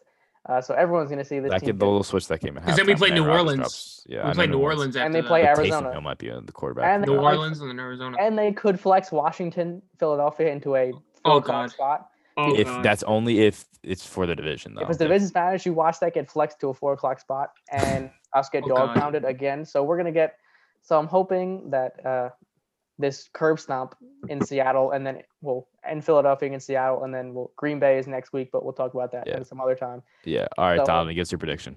uh, 0.49 0.61
so 0.61 0.75
everyone's 0.75 1.09
gonna 1.11 1.25
see 1.25 1.39
this 1.41 1.51
that 1.51 1.61
team. 1.61 1.67
could 1.69 1.79
get- 1.79 1.87
they'll 1.87 2.03
switch 2.03 2.29
that 2.29 2.39
came 2.41 2.55
game. 2.55 2.63
Because 2.63 2.77
then 2.77 2.87
we 2.87 2.95
halftime, 2.95 2.99
play 2.99 3.11
New 3.11 3.29
Orleans. 3.29 3.59
drops- 3.59 4.07
Yeah, 4.09 4.23
we 4.23 4.29
know 4.29 4.35
play 4.35 4.47
New 4.49 4.59
Orleans. 4.59 4.79
Orleans 4.79 4.97
after 4.97 5.07
And 5.07 5.15
they 5.15 5.23
play 5.23 5.43
But 5.43 5.49
Taysom 5.55 5.59
Arizona. 5.59 5.93
Hill 5.93 6.01
might 6.01 6.19
be 6.19 6.29
the 6.31 6.53
quarterback. 6.53 6.85
And 6.87 7.07
New 7.07 7.17
Orleans 7.19 7.61
and 7.61 7.71
then 7.71 7.79
Arizona. 7.79 8.17
and 8.21 8.39
they 8.39 8.53
could 8.53 8.79
flex 8.81 9.13
Washington, 9.13 9.83
Philadelphia 9.99 10.49
into 10.49 10.75
a 10.77 10.93
Oh, 11.25 11.31
four 11.31 11.37
o'clock 11.39 11.45
God. 11.67 11.71
spot. 11.71 12.09
Oh, 12.39 12.55
if 12.57 12.67
God. 12.67 12.83
that's 12.83 13.03
only 13.03 13.41
if 13.47 13.67
it's 13.83 14.07
for 14.07 14.27
the 14.27 14.35
division, 14.35 14.75
though. 14.75 14.81
If 14.83 14.89
it's 14.89 14.99
the 14.99 15.05
division 15.05 15.29
Spanish, 15.29 15.67
you 15.67 15.75
watch 15.75 16.01
that 16.01 16.15
get 16.15 16.31
flexed 16.31 16.59
to 16.61 16.69
a 16.71 16.75
four 16.75 16.95
o'clock 16.95 17.21
spot, 17.21 17.51
and 17.71 18.11
us 18.35 18.49
get 18.49 18.65
Oh, 18.65 18.69
dog 18.69 18.95
God. 18.95 18.97
pounded 18.97 19.25
again. 19.27 19.65
So 19.67 19.83
we're 19.85 19.97
gonna 19.99 20.13
get. 20.13 20.37
So 20.81 20.99
I'm 20.99 21.07
hoping 21.07 21.69
that 21.71 22.05
uh, 22.05 22.31
this 22.99 23.29
curb 23.33 23.59
stomp 23.59 23.95
in 24.29 24.45
Seattle, 24.45 24.93
and 24.93 25.07
then 25.07 25.23
well, 25.41 25.67
in 25.91 26.01
Philadelphia 26.03 26.49
against 26.49 26.67
Seattle, 26.67 27.05
and 27.05 27.13
then 27.15 27.35
we'll, 27.35 27.51
Green 27.57 27.79
Bay 27.81 27.99
is 27.99 28.07
next 28.07 28.33
week, 28.33 28.51
but 28.53 28.63
we'll 28.65 28.73
talk 28.75 28.95
about 28.95 29.11
that 29.13 29.27
Yeah. 29.27 29.37
at 29.37 29.47
some 29.47 29.61
other 29.61 29.75
time. 29.75 30.03
Yeah. 30.25 30.47
All 30.59 30.67
right, 30.67 30.79
So- 30.79 30.85
Dominic, 30.85 31.17
give 31.17 31.23
us 31.23 31.33
your 31.33 31.39
prediction. 31.39 31.77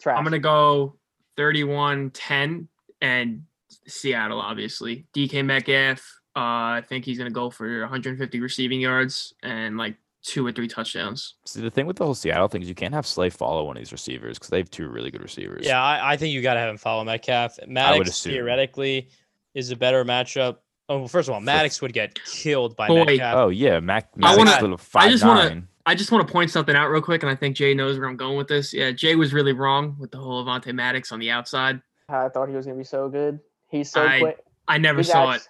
Trash. 0.00 0.16
I'm 0.18 0.24
gonna 0.24 0.38
go 0.38 0.96
31-10 1.36 2.68
and 3.00 3.42
Seattle, 3.86 4.40
obviously. 4.40 5.06
DK 5.14 5.42
Metcalf. 5.44 6.00
Uh, 6.36 6.78
I 6.80 6.82
think 6.88 7.04
he's 7.04 7.18
gonna 7.18 7.30
go 7.30 7.50
for 7.50 7.80
150 7.82 8.40
receiving 8.40 8.80
yards 8.80 9.34
and 9.42 9.76
like 9.76 9.96
two 10.22 10.44
or 10.46 10.50
three 10.50 10.66
touchdowns. 10.66 11.34
See, 11.44 11.60
the 11.60 11.70
thing 11.70 11.86
with 11.86 11.96
the 11.96 12.04
whole 12.04 12.14
Seattle 12.14 12.48
thing 12.48 12.62
is 12.62 12.68
you 12.68 12.74
can't 12.74 12.94
have 12.94 13.06
Slay 13.06 13.30
follow 13.30 13.64
one 13.64 13.76
of 13.76 13.80
these 13.80 13.92
receivers 13.92 14.38
because 14.38 14.48
they 14.50 14.58
have 14.58 14.70
two 14.70 14.88
really 14.88 15.10
good 15.10 15.22
receivers. 15.22 15.64
Yeah, 15.66 15.80
I, 15.82 16.12
I 16.14 16.16
think 16.16 16.32
you 16.32 16.40
got 16.42 16.54
to 16.54 16.60
have 16.60 16.70
him 16.70 16.78
follow 16.78 17.04
Metcalf. 17.04 17.58
Maddox 17.68 18.08
assume. 18.10 18.32
theoretically 18.32 19.10
is 19.54 19.70
a 19.70 19.76
better 19.76 20.04
matchup. 20.04 20.58
Oh, 20.88 20.98
well, 20.98 21.08
first 21.08 21.28
of 21.28 21.34
all, 21.34 21.40
Maddox 21.40 21.80
would 21.80 21.92
get 21.94 22.18
killed 22.26 22.76
by 22.76 22.88
Boy. 22.88 23.04
Metcalf. 23.04 23.36
Oh 23.36 23.48
yeah, 23.48 23.80
Mac. 23.80 24.10
I 24.22 24.36
wanna- 24.36 24.50
little 24.60 24.80
I 24.94 25.08
just 25.08 25.24
wanna- 25.24 25.62
I 25.86 25.94
just 25.94 26.10
want 26.10 26.26
to 26.26 26.32
point 26.32 26.50
something 26.50 26.74
out 26.74 26.88
real 26.90 27.02
quick, 27.02 27.22
and 27.22 27.30
I 27.30 27.34
think 27.34 27.56
Jay 27.56 27.74
knows 27.74 27.98
where 27.98 28.08
I'm 28.08 28.16
going 28.16 28.38
with 28.38 28.48
this. 28.48 28.72
Yeah, 28.72 28.90
Jay 28.90 29.16
was 29.16 29.34
really 29.34 29.52
wrong 29.52 29.96
with 29.98 30.10
the 30.10 30.16
whole 30.18 30.42
Avonte 30.42 30.72
Maddox 30.74 31.12
on 31.12 31.18
the 31.18 31.30
outside. 31.30 31.80
I 32.08 32.28
thought 32.30 32.48
he 32.48 32.54
was 32.56 32.64
gonna 32.64 32.78
be 32.78 32.84
so 32.84 33.08
good. 33.08 33.38
He's 33.68 33.90
so 33.90 34.06
I 34.06 34.18
quick. 34.18 34.38
I 34.66 34.78
never 34.78 34.98
His 34.98 35.08
saw 35.08 35.32
it. 35.32 35.46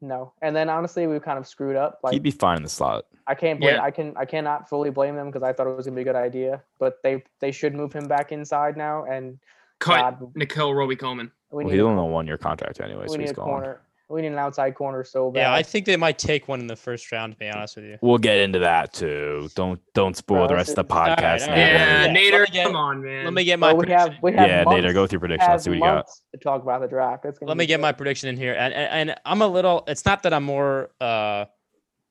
No, 0.00 0.32
and 0.42 0.54
then 0.54 0.68
honestly, 0.68 1.06
we 1.06 1.18
kind 1.20 1.38
of 1.38 1.46
screwed 1.46 1.76
up. 1.76 2.00
Like 2.02 2.12
He'd 2.12 2.22
be 2.22 2.30
fine 2.32 2.56
in 2.58 2.62
the 2.64 2.68
slot. 2.68 3.04
I 3.26 3.34
can't 3.34 3.60
blame. 3.60 3.76
Yeah. 3.76 3.82
I 3.82 3.90
can. 3.90 4.14
I 4.16 4.24
cannot 4.24 4.68
fully 4.68 4.90
blame 4.90 5.14
them 5.16 5.28
because 5.28 5.42
I 5.44 5.52
thought 5.52 5.68
it 5.68 5.76
was 5.76 5.86
gonna 5.86 5.94
be 5.96 6.02
a 6.02 6.04
good 6.04 6.16
idea. 6.16 6.62
But 6.78 6.98
they 7.02 7.22
they 7.40 7.52
should 7.52 7.74
move 7.74 7.92
him 7.92 8.08
back 8.08 8.32
inside 8.32 8.76
now. 8.76 9.04
And 9.04 9.38
Cut 9.78 10.20
God, 10.20 10.32
Nickell 10.36 10.74
Robey-Coleman. 10.74 11.30
We 11.52 11.64
Well, 11.64 11.66
need 11.70 11.72
he's 11.78 11.82
a 11.82 11.86
on 11.86 11.98
a 11.98 12.06
one 12.06 12.26
year 12.26 12.38
contract 12.38 12.80
anyway, 12.80 13.02
we 13.02 13.08
so 13.08 13.14
need 13.16 13.20
he's 13.22 13.30
a 13.30 13.34
gone. 13.34 13.44
corner. 13.44 13.80
We 14.08 14.20
need 14.20 14.28
an 14.32 14.38
outside 14.38 14.74
corner 14.74 15.04
so 15.04 15.30
bad. 15.30 15.40
Yeah, 15.40 15.54
I 15.54 15.62
think 15.62 15.86
they 15.86 15.96
might 15.96 16.18
take 16.18 16.46
one 16.46 16.60
in 16.60 16.66
the 16.66 16.76
first 16.76 17.10
round. 17.12 17.32
To 17.32 17.38
be 17.38 17.48
honest 17.48 17.76
with 17.76 17.86
you. 17.86 17.98
We'll 18.02 18.18
get 18.18 18.38
into 18.38 18.58
that 18.58 18.92
too. 18.92 19.48
Don't 19.54 19.80
don't 19.94 20.14
spoil 20.16 20.38
Bro, 20.40 20.48
the 20.48 20.54
this 20.54 20.68
rest 20.68 20.78
of 20.78 20.86
the 20.88 20.94
is- 20.94 20.98
All 21.00 21.06
right, 21.06 21.18
podcast. 21.18 21.48
Nader. 21.48 21.56
Yeah, 21.56 22.04
Yeah, 22.04 22.14
Nader, 22.14 22.52
get- 22.52 22.66
come 22.66 22.76
on, 22.76 23.02
man. 23.02 23.24
Let 23.24 23.32
me 23.34 23.44
get 23.44 23.58
my 23.58 23.72
But 23.72 23.86
we 23.86 23.92
have 23.92 24.14
we 24.22 24.32
have 24.34 24.48
Yeah, 24.48 24.64
months, 24.64 24.84
Nader, 24.86 24.92
go 24.92 25.02
with 25.02 25.12
your 25.12 25.20
prediction. 25.20 25.50
Let's 25.50 25.64
see 25.64 25.70
what 25.70 25.76
you 25.76 25.82
got. 25.82 26.06
to 26.32 26.38
talk 26.40 26.62
about 26.62 26.82
the 26.82 26.88
draft. 26.88 27.24
It's 27.24 27.38
gonna 27.38 27.48
Let 27.48 27.56
me 27.56 27.64
get 27.64 27.76
good. 27.76 27.82
my 27.82 27.92
prediction 27.92 28.28
in 28.28 28.36
here, 28.36 28.52
and, 28.54 28.74
and 28.74 29.10
and 29.10 29.18
I'm 29.24 29.40
a 29.40 29.46
little. 29.48 29.84
It's 29.86 30.04
not 30.04 30.22
that 30.24 30.34
I'm 30.34 30.44
more. 30.44 30.90
uh 31.00 31.46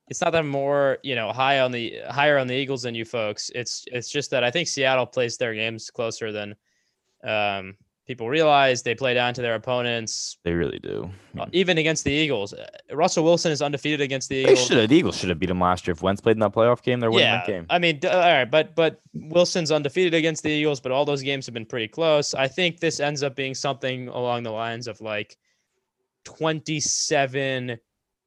It's 0.08 0.20
not 0.20 0.32
that 0.32 0.38
I'm 0.40 0.48
more, 0.48 0.98
you 1.04 1.14
know, 1.14 1.30
high 1.32 1.60
on 1.60 1.70
the 1.70 2.00
higher 2.10 2.36
on 2.36 2.48
the 2.48 2.54
Eagles 2.54 2.82
than 2.82 2.96
you 2.96 3.04
folks. 3.04 3.50
It's 3.54 3.84
it's 3.92 4.10
just 4.10 4.32
that 4.32 4.42
I 4.42 4.50
think 4.50 4.66
Seattle 4.66 5.06
plays 5.06 5.36
their 5.36 5.54
games 5.54 5.88
closer 5.90 6.32
than 6.32 6.56
um 7.22 7.76
people 8.06 8.28
realize. 8.28 8.82
They 8.82 8.94
play 8.94 9.14
down 9.14 9.34
to 9.34 9.42
their 9.42 9.54
opponents, 9.54 10.38
They 10.44 10.52
really 10.52 10.78
do. 10.78 11.10
uh, 11.38 11.46
even 11.52 11.78
against 11.78 12.04
the 12.04 12.10
Eagles. 12.12 12.52
Uh, 12.52 12.66
Russell 12.92 13.24
Wilson 13.24 13.52
is 13.52 13.62
undefeated 13.62 14.00
against 14.00 14.28
the 14.28 14.44
They 14.44 14.52
Eagles. 14.52 14.66
should 14.66 14.76
have. 14.78 14.88
The 14.88 14.96
Eagles 14.96 15.16
should 15.18 15.28
have 15.28 15.38
beat 15.38 15.46
them 15.46 15.60
last 15.60 15.86
year. 15.86 15.92
If 15.92 16.02
Wentz 16.02 16.20
played 16.20 16.36
in 16.36 16.40
that 16.40 16.52
playoff 16.52 16.82
game, 16.82 17.00
they're 17.00 17.10
winning 17.10 17.28
yeah, 17.28 17.36
that 17.38 17.46
game. 17.46 17.66
I 17.70 17.78
mean, 17.78 18.00
all 18.04 18.10
right, 18.18 18.44
but 18.44 18.74
but 18.74 19.00
Wilson's 19.14 19.70
undefeated 19.70 20.14
against 20.14 20.42
the 20.42 20.50
Eagles, 20.50 20.80
but 20.80 20.92
all 20.92 21.04
those 21.04 21.22
games 21.22 21.46
have 21.46 21.54
been 21.54 21.66
pretty 21.66 21.88
close. 21.88 22.34
I 22.34 22.48
think 22.48 22.80
this 22.80 23.00
ends 23.00 23.22
up 23.22 23.36
being 23.36 23.54
something 23.54 24.08
along 24.08 24.42
the 24.42 24.50
lines 24.52 24.88
of 24.88 25.00
like 25.00 25.36
27 26.24 27.78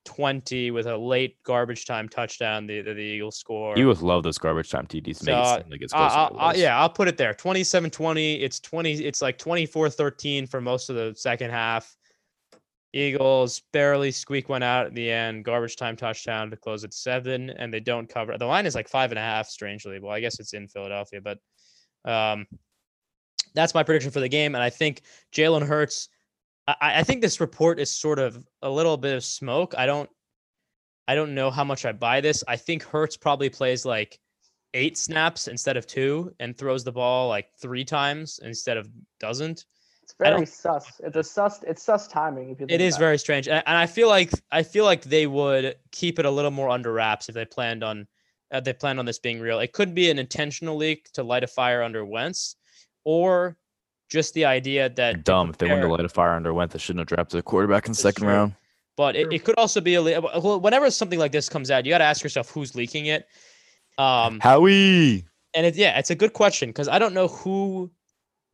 20 0.06 0.72
with 0.72 0.88
a 0.88 0.96
late 0.98 1.38
garbage 1.44 1.86
time 1.86 2.08
touchdown 2.08 2.66
the 2.68 2.82
the, 2.82 2.94
the 2.94 3.02
Eagles 3.02 3.38
score. 3.38 3.78
Eagles 3.78 4.02
love 4.02 4.24
those 4.24 4.38
garbage 4.38 4.70
time 4.70 4.88
TDs. 4.88 5.18
So, 5.18 5.32
like 5.70 5.82
it's 5.82 5.94
I- 5.94 6.28
closer. 6.28 6.42
I- 6.42 6.52
I- 6.52 6.54
yeah, 6.54 6.80
I'll 6.80 6.90
put 6.90 7.08
it 7.08 7.18
there. 7.18 7.34
27-20. 7.34 8.42
It's 8.42 8.60
20 8.60 8.94
it's 8.94 9.22
like 9.22 9.38
24-13 9.38 10.48
for 10.50 10.62
most 10.62 10.90
of 10.90 10.96
the 10.96 11.14
second 11.18 11.50
half. 11.52 11.96
Eagles 12.94 13.62
barely 13.74 14.10
squeak 14.10 14.48
one 14.48 14.64
out 14.64 14.86
at 14.86 14.96
the 14.96 15.12
end. 15.12 15.44
Garbage 15.44 15.76
time 15.76 15.98
touchdown 15.98 16.50
to 16.50 16.56
close 16.56 16.86
at 16.86 16.94
seven, 16.94 17.50
and 17.50 17.74
they 17.74 17.82
don't 17.82 18.08
cover. 18.08 18.38
The 18.38 18.46
line 18.46 18.66
is 18.66 18.74
like 18.74 18.88
five 18.88 19.12
and 19.12 19.20
a 19.20 19.22
half, 19.22 19.50
strangely. 19.50 20.00
Well, 20.00 20.14
I 20.14 20.22
guess 20.22 20.40
it's 20.40 20.54
in 20.54 20.70
Philadelphia, 20.70 21.20
but 21.22 21.40
um, 22.10 22.46
that's 23.54 23.74
my 23.74 23.84
prediction 23.84 24.12
for 24.12 24.22
the 24.22 24.30
game. 24.30 24.56
And 24.56 24.64
I 24.64 24.70
think 24.70 25.02
Jalen 25.36 25.68
Hurts. 25.68 26.08
I, 26.68 27.00
I 27.00 27.04
think 27.04 27.22
this 27.22 27.40
report 27.40 27.80
is 27.80 27.92
sort 27.92 28.20
of 28.20 28.46
a 28.62 28.70
little 28.70 28.98
bit 28.98 29.16
of 29.16 29.24
smoke. 29.24 29.76
I 29.78 29.86
don't, 29.86 30.10
I 31.08 31.16
don't 31.16 31.36
know 31.36 31.52
how 31.52 31.64
much 31.64 31.86
I 31.86 31.92
buy 31.92 32.22
this. 32.22 32.44
I 32.48 32.56
think 32.56 32.84
Hurts 32.84 33.18
probably 33.18 33.50
plays 33.50 33.86
like 33.86 34.20
eight 34.74 34.98
snaps 34.98 35.48
instead 35.48 35.78
of 35.78 35.88
two, 35.88 36.34
and 36.40 36.58
throws 36.58 36.84
the 36.84 36.92
ball 36.92 37.30
like 37.30 37.48
three 37.62 37.86
times 37.86 38.40
instead 38.44 38.78
of 38.78 38.90
doesn't. 39.20 39.66
It's 40.04 40.14
very 40.20 40.46
sus. 40.46 41.02
It's 41.04 41.16
a 41.16 41.24
sus. 41.24 41.64
It's 41.64 41.82
sus 41.82 42.08
timing. 42.08 42.52
If 42.52 42.60
you 42.60 42.68
It 42.70 42.82
is 42.82 42.96
very 42.98 43.18
strange, 43.18 43.48
and, 43.48 43.64
and 43.66 43.76
I 43.76 43.88
feel 43.88 44.08
like 44.08 44.32
I 44.52 44.62
feel 44.62 44.86
like 44.86 45.02
they 45.04 45.26
would 45.26 45.76
keep 45.92 46.20
it 46.20 46.26
a 46.26 46.30
little 46.30 46.52
more 46.52 46.70
under 46.70 46.94
wraps 46.94 47.28
if 47.28 47.34
they 47.34 47.46
planned 47.46 47.84
on 47.84 48.08
uh, 48.52 48.60
they 48.60 48.74
planned 48.74 49.00
on 49.00 49.06
this 49.06 49.18
being 49.18 49.40
real. 49.40 49.60
It 49.60 49.74
could 49.74 49.96
be 49.96 50.12
an 50.12 50.20
intentional 50.20 50.76
leak 50.76 51.12
to 51.14 51.24
light 51.24 51.44
a 51.44 51.48
fire 51.48 51.82
under 51.82 52.06
Wentz, 52.06 52.56
or 53.04 53.58
just 54.10 54.34
the 54.34 54.46
idea 54.46 54.90
that 54.90 54.96
They're 54.96 55.14
dumb. 55.14 55.50
If 55.50 55.58
they 55.58 55.68
wanted 55.68 55.82
to 55.82 55.88
light 55.88 56.06
a 56.06 56.10
fire 56.10 56.34
under 56.34 56.54
Wentz, 56.54 56.74
they 56.74 56.80
shouldn't 56.80 57.00
have 57.10 57.18
drafted 57.18 57.40
a 57.40 57.44
quarterback 57.44 57.86
in 57.86 57.92
the 57.92 57.98
second 57.98 58.24
true. 58.26 58.34
round. 58.34 58.54
But 58.98 59.16
it, 59.16 59.32
it 59.34 59.44
could 59.44 59.56
also 59.58 59.82
be 59.82 59.96
a 59.96 60.02
le- 60.02 60.58
whenever 60.60 60.90
something 60.90 61.20
like 61.20 61.32
this 61.32 61.50
comes 61.50 61.70
out, 61.70 61.86
you 61.86 61.92
got 61.92 61.98
to 61.98 62.06
ask 62.06 62.24
yourself 62.24 62.50
who's 62.50 62.76
leaking 62.76 63.08
it. 63.08 63.28
Um, 63.98 64.40
Howie. 64.40 65.26
and 65.54 65.66
it, 65.66 65.76
yeah, 65.76 65.98
it's 65.98 66.12
a 66.12 66.16
good 66.16 66.34
question 66.34 66.70
because 66.70 66.88
I 66.88 67.00
don't 67.00 67.14
know 67.14 67.28
who 67.28 67.92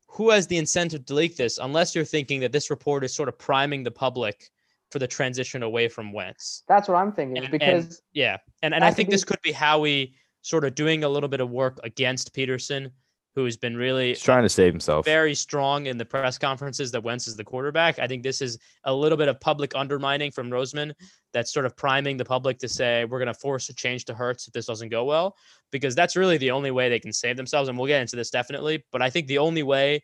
who 0.07 0.29
has 0.29 0.47
the 0.47 0.57
incentive 0.57 1.05
to 1.05 1.13
leak 1.13 1.37
this, 1.37 1.57
unless 1.57 1.95
you're 1.95 2.03
thinking 2.05 2.41
that 2.41 2.51
this 2.51 2.69
report 2.69 3.03
is 3.03 3.13
sort 3.15 3.29
of 3.29 3.37
priming 3.37 3.81
the 3.83 3.91
public 3.91 4.49
for 4.89 4.99
the 4.99 5.07
transition 5.07 5.63
away 5.63 5.87
from 5.87 6.11
Wentz. 6.11 6.63
That's 6.67 6.89
what 6.89 6.95
I'm 6.95 7.11
thinking. 7.13 7.37
And- 7.37 7.45
and- 7.45 7.51
because 7.51 8.01
Yeah, 8.13 8.37
and 8.61 8.73
and 8.73 8.83
I 8.83 8.87
That 8.87 8.91
could 8.91 8.97
think 8.97 9.09
this 9.09 9.23
could 9.23 9.41
be 9.41 9.51
Howie 9.51 10.13
sort 10.41 10.65
of 10.65 10.75
doing 10.75 11.03
a 11.03 11.09
little 11.09 11.29
bit 11.29 11.39
of 11.39 11.49
work 11.51 11.79
against 11.83 12.33
Pederson, 12.35 12.91
who 13.35 13.45
has 13.45 13.55
been 13.55 13.77
really 13.77 14.09
He's 14.09 14.21
trying 14.21 14.43
to 14.43 14.49
save 14.49 14.73
himself. 14.73 15.05
very 15.05 15.33
strong 15.33 15.85
in 15.85 15.97
the 15.97 16.05
press 16.05 16.37
conferences 16.37 16.91
that 16.91 17.03
Wentz 17.03 17.27
is 17.27 17.35
the 17.35 17.43
quarterback. 17.43 17.97
I 17.99 18.07
think 18.07 18.23
this 18.23 18.41
is 18.41 18.57
a 18.83 18.93
little 18.93 19.17
bit 19.17 19.27
of 19.27 19.39
public 19.39 19.73
undermining 19.75 20.31
from 20.31 20.49
Roseman 20.49 20.93
that's 21.33 21.53
sort 21.53 21.65
of 21.65 21.77
priming 21.77 22.17
the 22.17 22.25
public 22.25 22.59
to 22.59 22.67
say 22.67 23.05
we're 23.05 23.19
going 23.19 23.33
to 23.33 23.39
force 23.39 23.69
a 23.69 23.73
change 23.73 24.05
to 24.05 24.13
Hurts 24.13 24.47
if 24.47 24.53
this 24.53 24.65
doesn't 24.65 24.89
go 24.89 25.05
well, 25.05 25.37
because 25.71 25.95
that's 25.95 26.15
really 26.15 26.37
the 26.37 26.51
only 26.51 26.71
way 26.71 26.89
they 26.89 26.99
can 26.99 27.13
save 27.13 27.37
themselves. 27.37 27.69
And 27.69 27.77
we'll 27.77 27.87
get 27.87 28.01
into 28.01 28.17
this 28.17 28.29
definitely, 28.29 28.83
but 28.91 29.01
I 29.01 29.09
think 29.09 29.27
the 29.27 29.37
only 29.37 29.63
way, 29.63 30.03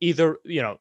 either 0.00 0.38
you 0.44 0.62
know, 0.62 0.78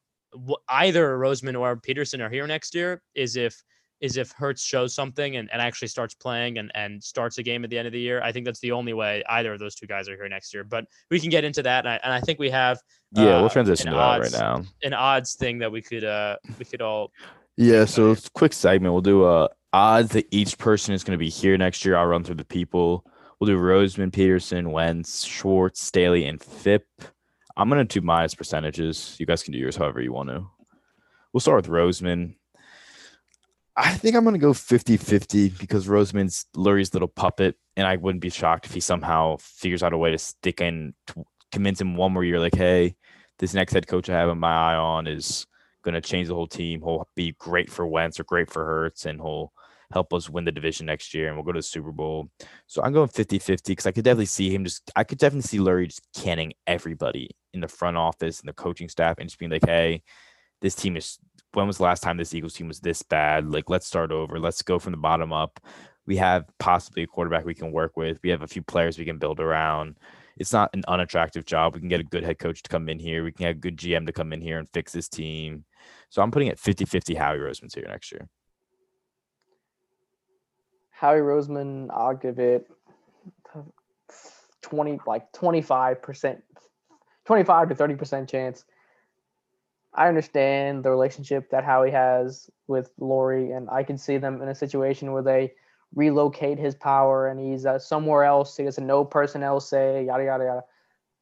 either 0.69 1.17
Roseman 1.17 1.59
or 1.59 1.75
Pederson 1.77 2.21
are 2.21 2.29
here 2.29 2.47
next 2.47 2.75
year 2.75 3.01
is 3.15 3.35
if 3.35 3.61
is 4.01 4.17
if 4.17 4.31
Hurts 4.31 4.63
shows 4.63 4.93
something 4.93 5.37
and, 5.37 5.49
and 5.51 5.61
actually 5.61 5.87
starts 5.87 6.13
playing 6.13 6.57
and, 6.57 6.71
and 6.75 7.03
starts 7.03 7.37
a 7.37 7.43
game 7.43 7.63
at 7.63 7.69
the 7.69 7.77
end 7.77 7.87
of 7.87 7.93
the 7.93 7.99
year. 7.99 8.21
I 8.21 8.31
think 8.31 8.45
that's 8.45 8.59
the 8.59 8.71
only 8.71 8.93
way 8.93 9.23
either 9.29 9.53
of 9.53 9.59
those 9.59 9.75
two 9.75 9.87
guys 9.87 10.09
are 10.09 10.15
here 10.15 10.27
next 10.27 10.53
year. 10.53 10.63
But 10.63 10.85
we 11.09 11.19
can 11.19 11.29
get 11.29 11.43
into 11.43 11.63
that. 11.63 11.85
And 11.85 11.89
I, 11.89 11.99
and 12.03 12.13
I 12.13 12.19
think 12.19 12.39
we 12.39 12.49
have 12.49 12.79
yeah, 13.11 13.37
uh, 13.37 13.41
we'll 13.41 13.49
transition 13.49 13.87
an 13.87 13.93
to 13.93 13.99
that 13.99 14.21
right 14.21 14.31
now. 14.31 14.63
an 14.83 14.93
odds 14.93 15.35
thing 15.35 15.59
that 15.59 15.71
we 15.71 15.81
could 15.81 16.03
uh 16.03 16.35
we 16.59 16.65
could 16.65 16.81
all 16.81 17.11
Yeah, 17.55 17.85
so 17.85 18.11
it's 18.11 18.27
a 18.27 18.31
quick 18.31 18.53
segment. 18.53 18.93
We'll 18.93 19.01
do 19.01 19.23
uh 19.23 19.47
odds 19.73 20.11
that 20.11 20.27
each 20.31 20.57
person 20.57 20.93
is 20.93 21.03
going 21.03 21.17
to 21.17 21.23
be 21.23 21.29
here 21.29 21.57
next 21.57 21.85
year. 21.85 21.97
I'll 21.97 22.05
run 22.05 22.23
through 22.23 22.35
the 22.35 22.45
people. 22.45 23.05
We'll 23.39 23.47
do 23.47 23.57
Roseman, 23.57 24.11
Pederson, 24.11 24.71
Wentz, 24.71 25.25
Schwartz, 25.25 25.81
Staley, 25.81 26.25
and 26.25 26.41
Phip. 26.41 26.87
I'm 27.57 27.69
gonna 27.69 27.85
do 27.85 28.01
minus 28.01 28.35
percentages. 28.35 29.15
You 29.19 29.25
guys 29.25 29.43
can 29.43 29.53
do 29.53 29.59
yours 29.59 29.75
however 29.75 30.01
you 30.01 30.11
want 30.11 30.29
to. 30.29 30.45
We'll 31.31 31.41
start 31.41 31.65
with 31.65 31.71
Roseman. 31.71 32.35
I 33.77 33.93
think 33.93 34.15
I'm 34.15 34.23
gonna 34.23 34.37
go 34.37 34.53
50-50 34.53 35.59
because 35.59 35.87
Roseman's 35.87 36.45
Lurie's 36.55 36.93
little 36.93 37.09
puppet, 37.09 37.55
and 37.75 37.85
I 37.85 37.97
wouldn't 37.97 38.21
be 38.21 38.29
shocked 38.29 38.65
if 38.65 38.73
he 38.73 38.79
somehow 38.79 39.37
figures 39.39 39.83
out 39.83 39.93
a 39.93 39.97
way 39.97 40.11
to 40.11 40.17
stick 40.17 40.61
in, 40.61 40.93
to 41.07 41.25
convince 41.51 41.81
him 41.81 41.95
one 41.95 42.13
more 42.13 42.23
year, 42.23 42.39
like, 42.39 42.55
hey, 42.55 42.95
this 43.39 43.53
next 43.53 43.73
head 43.73 43.87
coach 43.87 44.09
I 44.09 44.13
have 44.13 44.29
in 44.29 44.39
my 44.39 44.73
eye 44.73 44.75
on 44.75 45.07
is 45.07 45.45
going 45.83 45.93
to 45.93 46.01
change 46.01 46.27
the 46.27 46.35
whole 46.35 46.47
team. 46.47 46.81
He'll 46.81 47.07
be 47.15 47.35
great 47.37 47.69
for 47.69 47.85
Wentz 47.85 48.19
or 48.19 48.23
great 48.23 48.49
for 48.49 48.65
Hurts, 48.65 49.05
and 49.05 49.19
he'll 49.19 49.51
help 49.91 50.13
us 50.13 50.29
win 50.29 50.45
the 50.45 50.51
division 50.51 50.85
next 50.85 51.13
year, 51.13 51.27
and 51.27 51.35
we'll 51.35 51.45
go 51.45 51.51
to 51.51 51.59
the 51.59 51.63
Super 51.63 51.91
Bowl. 51.91 52.29
So 52.67 52.81
I'm 52.81 52.93
going 52.93 53.07
50 53.07 53.39
50 53.39 53.71
because 53.71 53.85
I 53.85 53.91
could 53.91 54.03
definitely 54.03 54.25
see 54.25 54.53
him 54.53 54.63
just, 54.63 54.89
I 54.95 55.03
could 55.03 55.17
definitely 55.17 55.47
see 55.47 55.59
Lurie 55.59 55.87
just 55.87 56.07
canning 56.15 56.53
everybody 56.65 57.29
in 57.53 57.59
the 57.61 57.67
front 57.67 57.97
office 57.97 58.39
and 58.39 58.49
the 58.49 58.53
coaching 58.53 58.89
staff 58.89 59.17
and 59.19 59.29
just 59.29 59.37
being 59.37 59.51
like, 59.51 59.65
hey, 59.65 60.01
this 60.61 60.75
team 60.75 60.97
is, 60.97 61.19
when 61.55 61.67
was 61.67 61.77
the 61.77 61.83
last 61.83 62.03
time 62.03 62.17
this 62.17 62.33
Eagles 62.33 62.53
team 62.53 62.67
was 62.67 62.79
this 62.79 63.01
bad? 63.01 63.51
Like, 63.51 63.69
let's 63.69 63.87
start 63.87 64.11
over. 64.11 64.39
Let's 64.39 64.61
go 64.61 64.79
from 64.79 64.91
the 64.91 64.97
bottom 64.97 65.33
up. 65.33 65.59
We 66.05 66.17
have 66.17 66.45
possibly 66.59 67.03
a 67.03 67.07
quarterback 67.07 67.45
we 67.45 67.55
can 67.55 67.71
work 67.71 67.97
with. 67.97 68.19
We 68.23 68.29
have 68.29 68.43
a 68.43 68.47
few 68.47 68.61
players 68.61 68.97
we 68.97 69.05
can 69.05 69.17
build 69.17 69.39
around 69.39 69.97
it's 70.37 70.53
not 70.53 70.69
an 70.73 70.83
unattractive 70.87 71.45
job. 71.45 71.73
We 71.73 71.79
can 71.79 71.89
get 71.89 71.99
a 71.99 72.03
good 72.03 72.23
head 72.23 72.39
coach 72.39 72.61
to 72.63 72.69
come 72.69 72.89
in 72.89 72.99
here. 72.99 73.23
We 73.23 73.31
can 73.31 73.45
get 73.45 73.51
a 73.51 73.59
good 73.59 73.77
GM 73.77 74.05
to 74.05 74.11
come 74.11 74.33
in 74.33 74.41
here 74.41 74.59
and 74.59 74.69
fix 74.69 74.91
this 74.91 75.07
team. 75.07 75.63
So 76.09 76.21
I'm 76.21 76.31
putting 76.31 76.49
it 76.49 76.59
50 76.59 76.85
50 76.85 77.15
Howie 77.15 77.37
Roseman's 77.37 77.73
here 77.73 77.85
next 77.87 78.11
year. 78.11 78.27
Howie 80.91 81.19
Roseman, 81.19 81.89
I'll 81.91 82.15
give 82.15 82.39
it 82.39 82.69
twenty, 84.61 84.99
like 85.05 85.31
twenty 85.33 85.61
five 85.61 86.01
percent, 86.01 86.41
twenty 87.25 87.43
five 87.43 87.69
to 87.69 87.75
thirty 87.75 87.95
percent 87.95 88.29
chance. 88.29 88.63
I 89.95 90.07
understand 90.09 90.83
the 90.83 90.89
relationship 90.89 91.49
that 91.51 91.63
Howie 91.63 91.91
has 91.91 92.49
with 92.67 92.91
Lurie, 92.99 93.55
and 93.55 93.69
I 93.69 93.83
can 93.83 93.97
see 93.97 94.17
them 94.17 94.41
in 94.41 94.49
a 94.49 94.55
situation 94.55 95.11
where 95.13 95.23
they 95.23 95.53
relocate 95.95 96.59
his 96.59 96.75
power 96.75 97.29
and 97.29 97.39
he's 97.39 97.65
uh, 97.65 97.79
somewhere 97.79 98.23
else. 98.23 98.57
He 98.57 98.65
has 98.65 98.77
no 98.77 99.05
personnel 99.05 99.59
say, 99.59 100.05
yada 100.05 100.25
yada 100.25 100.43
yada. 100.43 100.63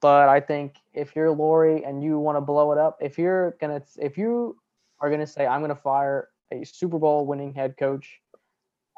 But 0.01 0.27
I 0.27 0.39
think 0.39 0.75
if 0.93 1.15
you're 1.15 1.33
Lurie 1.33 1.87
and 1.87 2.03
you 2.03 2.19
want 2.19 2.37
to 2.37 2.41
blow 2.41 2.71
it 2.71 2.77
up, 2.77 2.97
if 2.99 3.17
you're 3.17 3.55
gonna, 3.61 3.81
if 3.97 4.17
you 4.17 4.57
are 4.99 5.09
gonna 5.09 5.27
say, 5.27 5.45
I'm 5.45 5.61
gonna 5.61 5.75
fire 5.75 6.29
a 6.51 6.65
Super 6.65 6.97
Bowl 6.97 7.25
winning 7.25 7.53
head 7.53 7.75
coach, 7.77 8.19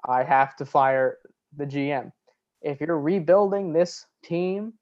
I 0.08 0.24
have 0.24 0.56
to 0.58 0.66
fire 0.66 1.18
the 1.56 1.66
GM. 1.66 2.12
If 2.62 2.80
you're 2.82 3.00
rebuilding 3.00 3.74
this 3.74 4.06
team, 4.24 4.74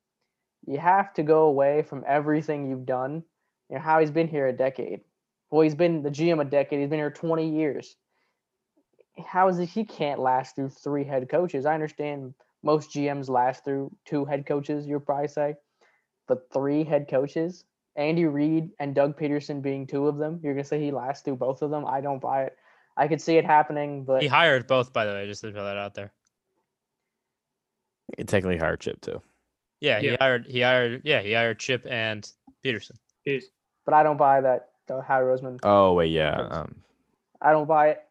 you 0.66 0.78
have 0.78 1.14
to 1.16 1.24
go 1.24 1.44
away 1.44 1.82
from 1.82 2.04
everything 2.08 2.70
you've 2.70 2.86
done. 2.86 3.24
You 3.74 3.80
know 3.80 3.86
how 3.86 4.00
he's 4.02 4.12
been 4.12 4.28
here 4.28 4.46
a 4.46 4.54
decade. 4.54 5.02
Well, 5.50 5.62
he's 5.64 5.74
been 5.74 6.04
the 6.04 6.12
GM 6.12 6.40
a 6.40 6.46
decade. 6.46 6.80
He's 6.80 6.90
been 6.90 7.00
here 7.00 7.10
20 7.10 7.50
years. 7.50 7.96
How 9.26 9.48
is 9.48 9.58
it 9.58 9.68
he 9.68 9.84
can't 9.84 10.20
last 10.20 10.56
through 10.56 10.70
three 10.70 11.04
head 11.04 11.28
coaches? 11.28 11.66
I 11.66 11.74
understand 11.74 12.36
most 12.62 12.92
GMs 12.92 13.30
last 13.30 13.66
through 13.66 13.92
two 14.06 14.26
head 14.26 14.46
coaches, 14.46 14.86
you'll 14.86 15.00
probably 15.00 15.28
say, 15.28 15.56
but 16.28 16.52
three 16.54 16.84
head 16.84 17.08
coaches, 17.10 17.66
Andy 17.96 18.26
Reid 18.26 18.70
and 18.80 18.94
Doug 18.94 19.18
Pederson 19.18 19.60
being 19.60 19.88
two 19.88 20.08
of 20.08 20.18
them, 20.18 20.40
you're 20.44 20.54
gonna 20.54 20.64
say 20.64 20.80
he 20.80 20.92
lasts 20.92 21.24
through 21.24 21.38
both 21.38 21.64
of 21.64 21.72
them? 21.72 21.84
I 21.84 22.00
don't 22.00 22.22
buy 22.22 22.44
it. 22.44 22.56
I 22.96 23.08
could 23.08 23.22
see 23.22 23.38
it 23.38 23.46
happening, 23.46 24.04
but 24.04 24.22
he 24.22 24.28
hired 24.28 24.68
both 24.68 24.94
by 24.94 25.06
the 25.06 25.14
way, 25.14 25.26
just 25.26 25.42
to 25.42 25.52
throw 25.52 25.64
that 25.64 25.78
out 25.78 25.96
there. 25.96 26.14
It 28.20 28.28
technically 28.28 28.58
hired 28.58 28.82
Chip 28.82 29.02
too. 29.02 29.20
Yeah, 29.82 30.00
he 30.00 30.12
Yeah. 30.12 30.18
hired 30.20 30.46
he 30.46 30.62
hired 30.62 31.02
yeah, 31.04 31.22
he 31.22 31.34
hired 31.34 31.58
Chip 31.58 31.88
and 31.90 32.32
Pederson. 32.64 32.98
Jeez. 33.28 33.46
But 33.86 33.94
I 33.94 34.04
don't 34.04 34.18
buy 34.18 34.42
that 34.42 34.70
The 34.88 35.02
Howie 35.02 35.24
Roseman. 35.24 35.60
Oh 35.64 35.94
wait, 35.94 36.12
yeah. 36.12 36.36
Um, 36.50 36.76
I 37.42 37.52
don't 37.52 37.68
buy 37.68 37.90
it. 37.90 38.04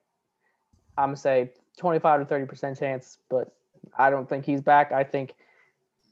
I'm 0.99 1.09
gonna 1.09 1.17
say 1.17 1.50
25 1.79 2.21
to 2.21 2.26
30 2.26 2.47
percent 2.47 2.79
chance, 2.79 3.19
but 3.31 3.52
I 3.99 4.11
don't 4.11 4.29
think 4.29 4.45
he's 4.45 4.61
back. 4.61 4.93
I 4.93 5.05
think 5.05 5.35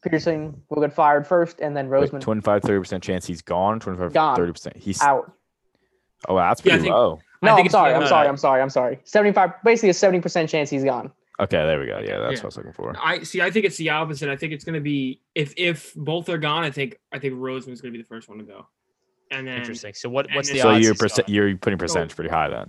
Pederson 0.03 0.55
will 0.71 0.81
get 0.81 0.93
fired 0.95 1.27
first, 1.27 1.61
and 1.61 1.77
then 1.77 1.91
like 1.91 2.11
Roseman 2.11 2.21
25, 2.21 2.63
30 2.63 2.79
percent 2.79 3.03
chance 3.03 3.27
he's 3.27 3.43
gone. 3.43 3.81
25, 3.81 4.13
Gone. 4.13 4.37
30 4.37 4.53
percent. 4.53 4.77
He's 4.77 5.01
out. 5.03 5.31
oh, 6.29 6.35
wow, 6.35 6.49
that's 6.49 6.65
Yeah, 6.65 6.73
pretty 6.73 6.83
think- 6.85 6.95
low. 6.95 7.21
No, 7.43 7.57
I'm 7.57 7.69
sorry. 7.71 7.95
I'm 7.95 8.07
sorry. 8.07 8.29
I'm 8.29 8.37
sorry. 8.37 8.61
I'm 8.61 8.69
sorry. 8.69 9.01
75, 9.05 9.51
basically 9.65 9.89
a 9.89 9.95
70 9.95 10.21
percent 10.21 10.51
chance 10.51 10.69
he's 10.69 10.85
gone. 10.85 11.11
Okay, 11.39 11.57
there 11.57 11.81
we 11.81 11.87
go. 11.87 11.99
Yeah, 12.01 12.19
that's 12.19 12.35
Yeah. 12.35 12.39
what 12.41 12.43
I 12.43 12.47
was 12.47 12.57
looking 12.59 12.73
for. 12.75 12.95
I 13.03 13.23
see. 13.23 13.41
I 13.41 13.51
think 13.51 13.65
it's 13.65 13.79
the 13.79 13.89
opposite. 13.89 14.29
I 14.29 14.37
think 14.37 14.53
it's 14.53 14.63
going 14.65 14.75
to 14.75 14.81
be 14.83 15.23
if 15.35 15.55
if 15.57 15.95
both 15.95 16.29
are 16.29 16.37
gone. 16.37 16.65
I 16.65 16.71
think 16.71 16.99
I 17.13 17.19
think 17.19 17.33
Roseman's 17.35 17.81
going 17.81 17.93
to 17.95 17.99
be 17.99 18.03
the 18.03 18.07
first 18.09 18.29
one 18.29 18.37
to 18.39 18.45
go. 18.45 18.67
And 19.31 19.47
then 19.47 19.59
Interesting. 19.59 19.95
So 19.95 20.09
what 20.09 20.27
what's 20.33 20.51
the 20.51 20.59
So 20.59 20.71
odds 20.71 20.83
you're 20.85 20.93
he's 20.93 20.95
percent, 20.95 21.27
gone? 21.29 21.35
you're 21.35 21.57
putting 21.57 21.79
percentage 21.79 22.17
pretty 22.17 22.31
high 22.31 22.49
then. 22.49 22.67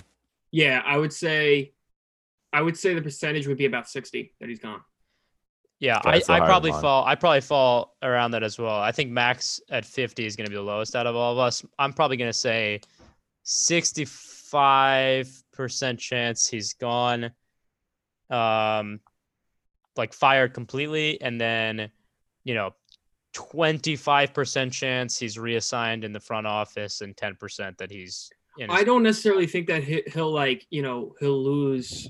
yeah, 0.52 0.84
I 0.86 0.98
would 0.98 1.12
say, 1.14 1.74
I 2.54 2.62
would 2.62 2.78
say 2.78 2.94
the 2.94 3.02
percentage 3.02 3.48
would 3.48 3.58
be 3.58 3.66
about 3.66 3.90
sixty 3.90 4.34
that 4.40 4.48
he's 4.50 4.60
gone. 4.60 4.82
Yeah, 5.80 5.98
Okay, 6.06 6.22
I, 6.30 6.36
I 6.36 6.40
probably 6.42 6.72
fall. 6.74 7.04
I 7.06 7.16
probably 7.16 7.42
fall 7.42 7.96
around 8.04 8.32
that 8.32 8.44
as 8.44 8.60
well. 8.60 8.80
I 8.80 8.92
think 8.92 9.10
Max 9.10 9.60
at 9.72 9.84
50 9.84 10.28
is 10.28 10.36
going 10.36 10.46
to 10.46 10.52
be 10.52 10.56
the 10.56 10.62
lowest 10.62 10.96
out 10.96 11.08
of 11.08 11.16
all 11.16 11.32
of 11.34 11.40
us. 11.40 11.66
I'm 11.80 11.92
probably 11.92 12.18
going 12.18 12.30
to 12.30 12.38
say 12.38 12.82
65% 13.46 15.98
chance 15.98 16.48
he's 16.48 16.74
gone, 16.74 17.32
um, 18.30 19.00
like 19.98 20.14
fired 20.14 20.54
completely, 20.54 21.20
and 21.20 21.42
then, 21.42 21.90
you 22.44 22.54
know, 22.54 22.76
25% 23.34 24.72
chance 24.72 25.18
he's 25.18 25.38
reassigned 25.38 26.04
in 26.04 26.12
the 26.14 26.20
front 26.20 26.48
office, 26.48 27.02
and 27.02 27.16
10% 27.16 27.78
that 27.78 27.90
he's. 27.92 28.30
In 28.58 28.70
his- 28.70 28.80
I 28.80 28.84
don't 28.84 29.04
necessarily 29.04 29.48
think 29.48 29.68
that 29.68 29.84
he- 29.84 30.04
he'll 30.14 30.32
like 30.32 30.66
you 30.70 30.82
know 30.82 31.14
he'll 31.20 31.42
lose 31.42 32.10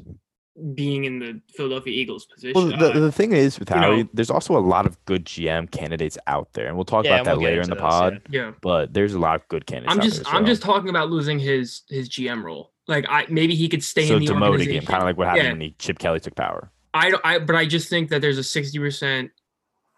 being 0.76 1.06
in 1.06 1.18
the 1.20 1.40
Philadelphia 1.56 1.94
Eagles 1.94 2.26
position. 2.26 2.54
Well, 2.56 2.78
the, 2.94 3.00
the 3.00 3.12
thing 3.12 3.32
is 3.32 3.58
with 3.58 3.70
you 3.70 3.76
know- 3.78 3.82
Howie, 3.82 4.10
there's 4.14 4.30
also 4.30 4.58
a 4.58 4.60
lot 4.60 4.86
of 4.86 5.04
good 5.06 5.26
GM 5.26 5.70
candidates 5.72 6.18
out 6.28 6.52
there, 6.54 6.68
and 6.68 6.76
we'll 6.76 6.84
talk 6.86 7.06
Yeah, 7.06 7.16
about 7.16 7.26
that 7.26 7.38
we'll 7.38 7.46
later 7.46 7.62
in 7.62 7.70
the 7.70 7.76
those, 7.76 7.82
pod. 7.82 8.22
yeah, 8.30 8.52
But 8.62 8.94
there's 8.94 9.14
a 9.14 9.20
lot 9.20 9.36
of 9.36 9.48
good 9.48 9.66
candidates. 9.66 9.94
I'm 9.94 10.00
out 10.00 10.04
just 10.04 10.24
there, 10.24 10.34
I'm 10.34 10.44
so- 10.44 10.48
just 10.52 10.62
talking 10.62 10.90
about 10.90 11.10
losing 11.10 11.40
his 11.40 11.84
his 11.90 12.10
GM 12.10 12.44
role. 12.44 12.74
Like 12.88 13.06
I 13.08 13.28
maybe 13.30 13.56
he 13.56 13.70
could 13.70 13.84
stay 13.84 14.08
so 14.08 14.18
in 14.18 14.26
the 14.26 14.32
demoting 14.34 14.42
organization. 14.50 14.82
him, 14.82 14.86
kind 14.88 15.02
of 15.02 15.06
like 15.06 15.18
what 15.18 15.28
happened 15.28 15.46
Yeah. 15.46 15.52
when 15.54 15.62
he, 15.62 15.76
Chip 15.80 16.00
Kelly 16.00 16.20
took 16.20 16.36
power. 16.36 16.72
I, 16.94 17.12
don't- 17.12 17.22
I 17.26 17.40
but 17.40 17.56
I 17.56 17.66
just 17.66 17.88
think 17.90 18.10
that 18.10 18.22
there's 18.22 18.38
a 18.40 18.44
sixty 18.44 18.78
percent 18.80 19.32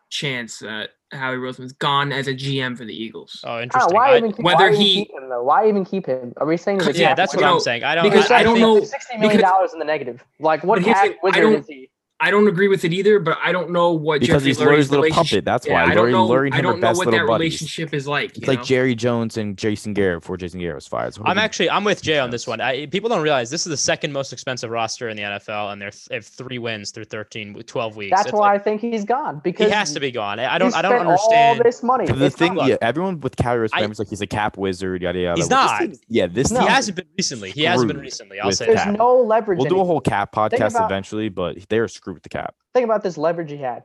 chance 0.10 0.60
that 0.60 0.92
Howie 1.14 1.38
Roseman's 1.38 1.74
gone 1.74 2.12
as 2.12 2.28
a 2.28 2.34
GM 2.34 2.78
for 2.78 2.86
the 2.86 2.94
Eagles. 2.94 3.42
Oh, 3.46 3.52
ah, 3.54 3.62
interesting. 3.62 3.92
know, 3.92 3.96
why 3.96 4.14
I- 4.14 4.18
even 4.18 4.32
keep, 4.34 4.44
whether 4.46 4.58
why 4.58 4.68
even 4.70 4.80
keep 4.84 5.12
him 5.12 5.30
though? 5.30 5.44
Why 5.44 5.68
even 5.68 5.86
keep 5.86 6.06
him? 6.06 6.34
Are 6.38 6.48
we 6.48 6.58
saying 6.58 6.80
he's 6.80 6.90
a 6.90 7.00
yeah, 7.00 7.16
that's 7.16 7.36
what 7.36 7.44
I'm 7.46 7.60
saying. 7.60 7.84
I 7.84 7.96
don't. 7.96 8.04
because 8.10 8.30
I, 8.32 8.38
I 8.40 8.44
don't 8.44 8.60
know- 8.60 8.84
Sixty 8.84 9.18
million 9.18 9.42
dollars 9.42 9.74
in 9.74 9.80
the 9.80 9.86
negative. 9.86 10.24
Like 10.40 10.64
what 10.64 10.78
But 10.78 10.86
here's 10.86 10.96
cap 10.98 11.08
the- 11.08 11.14
I 11.14 11.18
wizard 11.24 11.42
don't- 11.42 11.60
is 11.62 11.68
he? 11.68 11.90
I 12.26 12.32
don't 12.32 12.48
agree 12.48 12.68
with 12.70 12.86
it 12.86 12.94
either, 12.94 13.20
but 13.20 13.38
I 13.44 13.52
don't 13.52 13.70
know 13.72 13.92
what 13.92 14.22
Because 14.22 14.44
Jeffrey 14.44 14.48
he's 14.48 14.58
Lurie's 14.60 14.68
Lurie's 14.88 14.92
little 14.92 15.10
puppet. 15.10 15.44
That's 15.44 15.68
Yeah, 15.68 15.74
why. 15.74 15.92
I 15.92 15.94
don't 15.94 16.08
Lurie, 16.08 16.12
know. 16.12 16.28
Lurie 16.30 16.54
I 16.54 16.62
don't 16.62 16.80
know 16.80 16.88
what 16.88 16.98
little 17.06 17.12
that 17.12 17.28
buddies. 17.28 17.52
relationship 17.62 17.94
is 17.94 18.08
like. 18.08 18.30
It's 18.32 18.40
you 18.42 18.48
like 18.48 18.60
know? 18.60 18.64
Jerry 18.66 18.96
Jones 18.96 19.36
and 19.38 19.58
Jason 19.58 19.94
Garrett 19.94 20.22
before 20.22 20.38
Jason 20.38 20.60
Garrett 20.62 20.76
was 20.76 20.88
fired. 20.88 21.14
So 21.14 21.22
I'm 21.26 21.38
actually 21.38 21.70
I'm 21.70 21.84
with 21.84 22.02
Jay 22.02 22.20
on 22.20 22.30
this 22.30 22.48
one. 22.48 22.62
I, 22.62 22.86
people 22.86 23.10
don't 23.10 23.22
realize 23.22 23.50
this 23.50 23.66
is 23.66 23.70
the 23.70 23.78
second 23.78 24.14
most 24.14 24.32
expensive 24.32 24.70
roster 24.72 25.10
in 25.10 25.18
the 25.18 25.24
NFL, 25.24 25.74
and 25.74 25.82
they're 25.82 25.92
they 26.10 26.16
have 26.16 26.26
three 26.26 26.60
wins 26.60 26.92
through 26.92 27.06
13, 27.06 27.56
12 27.64 27.96
weeks. 27.98 28.12
That's 28.16 28.28
It's 28.28 28.34
why 28.34 28.54
like, 28.54 28.62
I 28.62 28.64
think 28.64 28.80
he's 28.82 29.04
gone 29.04 29.42
because 29.44 29.68
he 29.68 29.72
has 29.74 29.94
to 29.94 30.00
be 30.00 30.10
gone. 30.12 30.40
I 30.40 30.56
I 30.56 30.58
don't 30.58 30.74
I 30.76 30.82
don't 30.82 30.94
understand. 30.96 31.58
all 31.60 31.64
this 31.64 31.84
money. 31.84 32.06
The 32.08 32.26
It's 32.26 32.36
thing, 32.38 32.58
yeah, 32.64 32.78
everyone 32.82 33.20
with 33.20 33.36
Cali 33.36 33.68
I- 33.74 33.78
remembers 33.78 34.00
like 34.00 34.08
he's 34.08 34.22
a 34.22 34.28
cap 34.28 34.58
wizard, 34.58 35.02
yada 35.02 35.20
yada. 35.20 35.36
He's 35.42 35.50
Well, 35.50 35.62
this 35.64 35.72
not. 35.72 35.80
team- 35.82 36.00
yeah, 36.08 36.28
this 36.28 36.52
No. 36.52 36.62
He 36.62 36.68
hasn't 36.68 36.96
been 36.96 37.06
recently. 37.18 37.52
He 37.52 37.64
hasn't 37.64 37.90
been 37.90 38.00
recently. 38.00 38.40
I'll 38.40 38.52
say 38.54 38.68
there's 38.68 38.86
no 38.98 39.16
leverage. 39.22 39.58
We'll 39.60 39.68
do 39.70 39.82
a 39.82 39.86
whole 39.86 40.00
cap 40.02 40.32
podcast 40.34 40.84
eventually, 40.86 41.28
but 41.30 41.58
they're 41.70 41.88
screwed 41.88 42.13
with 42.14 42.24
the 42.24 42.30
cap. 42.30 42.56
Think 42.74 42.86
about 42.86 43.04
this 43.04 43.18
leverage 43.18 43.52
he 43.52 43.58
had. 43.58 43.84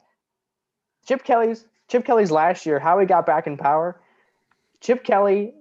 Chip 1.06 1.24
Kelly's 1.24 1.64
Chip 1.88 2.04
Kelly's 2.04 2.30
last 2.30 2.66
year, 2.66 2.78
how 2.78 2.98
he 2.98 3.06
got 3.06 3.24
back 3.24 3.46
in 3.46 3.56
power. 3.56 4.00
Chip 4.80 5.04
Kelly 5.04 5.54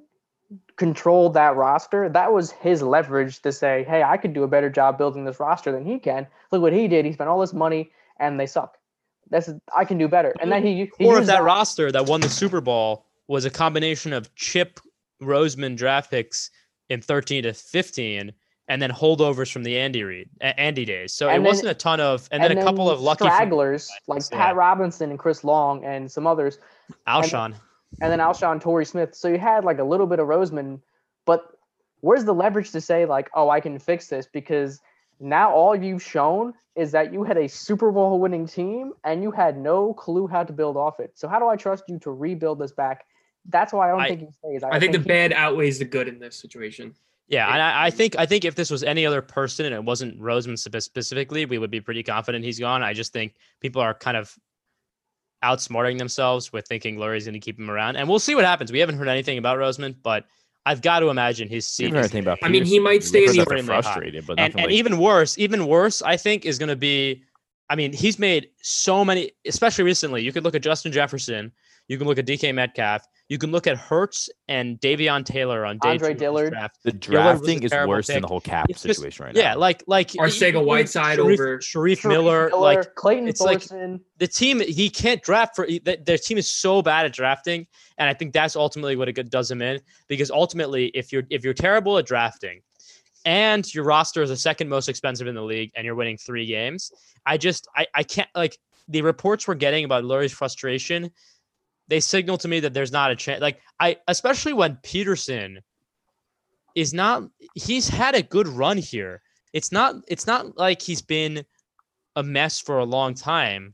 controlled 0.76 1.34
that 1.34 1.56
roster. 1.56 2.10
That 2.10 2.34
was 2.34 2.52
his 2.52 2.82
leverage 2.82 3.42
to 3.42 3.52
say, 3.52 3.86
"Hey, 3.88 4.04
I 4.04 4.18
could 4.18 4.34
do 4.34 4.44
a 4.44 4.48
better 4.48 4.70
job 4.70 4.98
building 4.98 5.26
this 5.26 5.40
roster 5.40 5.72
than 5.72 5.86
he 5.86 6.00
can." 6.00 6.28
Look 6.52 6.62
what 6.62 6.74
he 6.74 6.88
did. 6.88 7.06
He 7.06 7.14
spent 7.14 7.30
all 7.30 7.40
this 7.40 7.54
money 7.54 7.92
and 8.20 8.40
they 8.40 8.46
suck. 8.46 8.78
That's 9.30 9.50
I 9.76 9.86
can 9.86 9.98
do 9.98 10.08
better. 10.08 10.34
And 10.40 10.52
then 10.52 10.64
he, 10.64 10.90
he 10.98 11.06
Or 11.06 11.16
if 11.16 11.20
used 11.20 11.30
that 11.30 11.44
roster 11.44 11.92
that 11.92 12.06
won 12.06 12.22
the 12.22 12.30
Super 12.30 12.62
Bowl 12.62 13.06
was 13.28 13.46
a 13.46 13.50
combination 13.50 14.14
of 14.14 14.34
Chip 14.36 14.80
Roseman 15.22 15.76
draft 15.76 16.12
picks 16.12 16.50
in 16.90 17.02
13 17.02 17.44
to 17.44 17.54
15, 17.54 18.32
and 18.68 18.82
then 18.82 18.92
holdovers 18.92 19.52
from 19.52 19.64
the 19.64 19.78
Andy 19.78 20.04
Reid 20.04 20.30
Andy 20.42 20.86
days. 20.86 21.14
So 21.14 21.28
it 21.30 21.34
then- 21.34 21.44
wasn't 21.44 21.70
a 21.70 21.74
ton 21.74 22.00
of, 22.00 22.28
and, 22.32 22.44
then 22.44 22.58
a 22.58 22.64
couple 22.64 22.90
of 22.90 23.00
lucky 23.02 23.26
stragglers 23.26 23.90
like 24.08 24.22
Yeah. 24.32 24.38
Pat 24.38 24.56
Robinson 24.56 25.10
and 25.10 25.20
Chris 25.20 25.44
Long 25.44 25.84
and 25.86 26.12
some 26.12 26.28
others. 26.28 26.60
Alshon. 27.08 27.56
and 28.02 28.12
then 28.12 28.20
Alshon 28.20 28.60
Torrey 28.62 28.86
Smith. 28.86 29.16
So 29.16 29.28
you 29.30 29.38
had 29.40 29.64
like 29.64 29.80
a 29.80 29.84
little 29.84 30.08
bit 30.08 30.20
of 30.20 30.28
Roseman, 30.28 30.82
but 31.26 31.46
where's 32.02 32.26
the 32.26 32.34
leverage 32.34 32.72
to 32.72 32.82
say 32.82 33.06
like, 33.06 33.30
oh, 33.34 33.50
I 33.50 33.60
can 33.62 33.80
fix 33.80 34.08
this? 34.08 34.28
Because 34.32 34.82
now 35.20 35.52
all 35.52 35.76
you've 35.76 36.04
shown 36.04 36.54
is 36.76 36.92
that 36.92 37.12
you 37.14 37.24
had 37.24 37.38
a 37.38 37.48
Super 37.48 37.92
Bowl 37.92 38.20
winning 38.20 38.46
team 38.46 38.94
and 39.04 39.24
you 39.24 39.32
had 39.32 39.58
no 39.58 39.94
clue 39.94 40.28
how 40.28 40.44
to 40.44 40.54
build 40.54 40.78
off 40.78 41.00
it. 41.00 41.12
So 41.16 41.28
how 41.28 41.40
do 41.40 41.48
I 41.48 41.56
trust 41.56 41.86
you 41.88 41.98
to 42.00 42.12
rebuild 42.12 42.60
this 42.60 42.72
back? 42.74 43.06
That's 43.50 43.72
why 43.74 43.88
I 43.88 43.92
don't 43.92 44.02
I- 44.02 44.08
think 44.10 44.20
he 44.20 44.32
stays. 44.32 44.64
I 44.64 44.80
think 44.80 44.92
the 44.92 45.00
he- 45.00 45.06
bad 45.06 45.32
outweighs 45.34 45.80
the 45.80 45.86
good 45.86 46.08
in 46.10 46.20
this 46.20 46.36
situation. 46.36 46.94
Yeah, 47.30 47.52
and 47.52 47.62
I, 47.62 47.88
I 47.88 47.90
think 47.90 48.16
I 48.18 48.26
think 48.26 48.46
if 48.46 48.56
this 48.56 48.70
was 48.72 48.84
any 48.84 49.06
other 49.06 49.22
person 49.22 49.66
and 49.66 49.76
it 49.76 49.84
wasn't 49.84 50.20
Roseman 50.20 50.58
specifically, 50.82 51.46
we 51.46 51.58
would 51.58 51.70
be 51.72 51.82
pretty 51.82 52.02
confident 52.04 52.46
he's 52.46 52.60
gone. 52.60 52.84
I 52.84 52.94
just 52.94 53.12
think 53.12 53.36
people 53.60 53.82
are 53.82 53.94
kind 53.94 54.16
of 54.16 54.34
outsmarting 55.44 55.98
themselves 55.98 56.52
with 56.52 56.66
thinking 56.68 56.98
Lurie's 56.98 57.26
going 57.26 57.34
to 57.34 57.40
keep 57.40 57.60
him 57.60 57.70
around, 57.70 57.96
and 57.98 58.08
we'll 58.10 58.20
see 58.20 58.34
what 58.36 58.46
happens. 58.46 58.72
We 58.72 58.80
haven't 58.80 58.98
heard 58.98 59.08
anything 59.08 59.38
about 59.38 59.58
Roseman, 59.58 59.96
but 60.02 60.26
I've 60.66 60.82
got 60.82 61.00
to 61.02 61.10
imagine 61.10 61.48
his 61.48 61.58
We 61.58 61.62
seat. 61.62 61.84
haven't 61.86 61.98
heard 61.98 62.06
is 62.06 62.12
anything 62.12 62.24
about 62.24 62.40
I 62.44 62.50
mean, 62.50 62.66
he 62.66 62.80
might 62.80 63.04
stay 63.04 63.24
in 63.24 63.28
heard 63.28 63.34
the 63.36 63.40
that 63.40 63.50
they're 63.50 63.58
extremely 63.58 63.76
high. 63.76 63.82
frustrated, 63.82 64.26
but 64.28 64.40
and, 64.40 64.54
and 64.56 64.64
like- 64.64 64.72
even 64.72 64.98
worse, 64.98 65.38
even 65.38 65.68
worse, 65.68 66.02
I 66.02 66.18
think 66.18 66.46
is 66.46 66.58
going 66.58 66.70
to 66.70 66.76
be. 66.76 67.24
I 67.70 67.76
mean, 67.76 67.92
he's 67.92 68.18
made 68.18 68.50
so 68.62 69.04
many, 69.04 69.32
especially 69.46 69.84
recently. 69.84 70.24
You 70.24 70.32
could 70.32 70.46
look 70.46 70.56
at 70.56 70.62
Justin 70.62 70.94
Jefferson. 70.94 71.52
You 71.88 71.98
can 71.98 72.08
look 72.08 72.18
at 72.20 72.26
DK 72.26 72.54
Metcalf. 72.54 73.06
You 73.30 73.38
can 73.38 73.52
look 73.52 73.68
at 73.68 73.78
Hurts 73.78 74.30
and 74.48 74.80
Davion 74.80 75.26
Taylor 75.26 75.66
on 75.66 75.78
day 75.80 75.90
Andre 75.90 76.10
two 76.10 76.12
of 76.14 76.18
this 76.18 76.22
Dillard. 76.22 76.50
draft. 76.54 76.78
the 76.84 76.92
Dillard 76.94 77.26
was 77.26 77.36
a 77.36 77.38
drafting 77.40 77.64
is 77.64 77.72
terrible 77.72 77.94
worse 77.94 78.08
than 78.08 78.22
the 78.22 78.28
whole 78.28 78.40
cap 78.42 78.68
It's 78.70 78.82
just- 78.84 79.00
situation 79.00 79.26
right 79.26 79.36
now. 79.36 79.42
Yeah, 79.42 79.56
like 79.56 79.84
like 79.88 80.10
Arcega 80.12 80.48
even 80.50 80.66
Whiteside 80.66 81.16
Sharif, 81.18 81.40
over- 81.40 81.62
Sharif 81.62 82.02
Shareef 82.02 82.08
Miller. 82.10 82.50
Like 82.52 82.96
Clayton 82.96 83.28
it's 83.28 83.42
like- 83.42 83.62
Thorson. 83.64 84.02
the 84.18 84.28
team, 84.28 84.62
he 84.62 84.90
can't 84.90 85.22
draft 85.22 85.56
for 85.58 85.66
he- 85.66 85.80
th- 85.80 86.00
their 86.06 86.18
team 86.18 86.38
is 86.38 86.50
so 86.50 86.82
bad 86.82 87.06
at 87.06 87.14
drafting, 87.14 87.68
and 87.98 88.10
I 88.10 88.14
think 88.14 88.32
that's 88.34 88.56
ultimately 88.56 88.96
what 88.96 89.10
it 89.10 89.30
does 89.30 89.52
him 89.52 89.62
in. 89.62 89.82
Because 90.08 90.32
ultimately, 90.32 90.88
if 90.88 91.12
you're 91.12 91.24
if 91.30 91.44
you're 91.44 91.54
terrible 91.54 91.98
at 91.98 92.06
drafting, 92.06 92.62
and 93.26 93.72
your 93.74 93.84
roster 93.84 94.22
is 94.22 94.30
the 94.30 94.38
second 94.38 94.70
most 94.70 94.88
expensive 94.88 95.28
in 95.28 95.36
the 95.36 95.44
league, 95.44 95.72
and 95.76 95.84
you're 95.86 95.96
winning 95.96 96.18
three 96.18 96.46
games, 96.46 96.92
I 97.26 97.38
just 97.38 97.68
I 97.76 97.88
I 97.94 98.04
can't 98.04 98.30
like 98.36 98.58
the 98.88 99.02
reports 99.02 99.46
we're 99.50 99.56
getting 99.56 99.84
about 99.84 100.06
Lurie's 100.06 100.32
frustration. 100.32 101.12
They 101.88 102.00
signal 102.00 102.38
to 102.40 102.48
me 102.48 102.60
that 102.62 102.74
there's 102.74 102.92
not 102.92 103.12
a 103.12 103.16
chance. 103.16 103.42
Like 103.42 103.60
I, 103.80 103.98
especially 104.08 104.54
when 104.54 104.78
Peterson 104.84 105.60
is 106.76 106.94
not. 106.94 107.24
He's 107.56 107.88
had 107.88 108.16
a 108.16 108.22
good 108.22 108.48
run 108.48 108.78
here. 108.78 109.22
It's 109.54 109.72
not. 109.72 109.96
It's 110.08 110.28
not 110.28 110.58
like 110.58 110.82
he's 110.82 111.02
been 111.02 111.46
a 112.16 112.24
mess 112.24 112.60
for 112.60 112.80
a 112.80 112.86
long 112.86 113.14
time. 113.14 113.74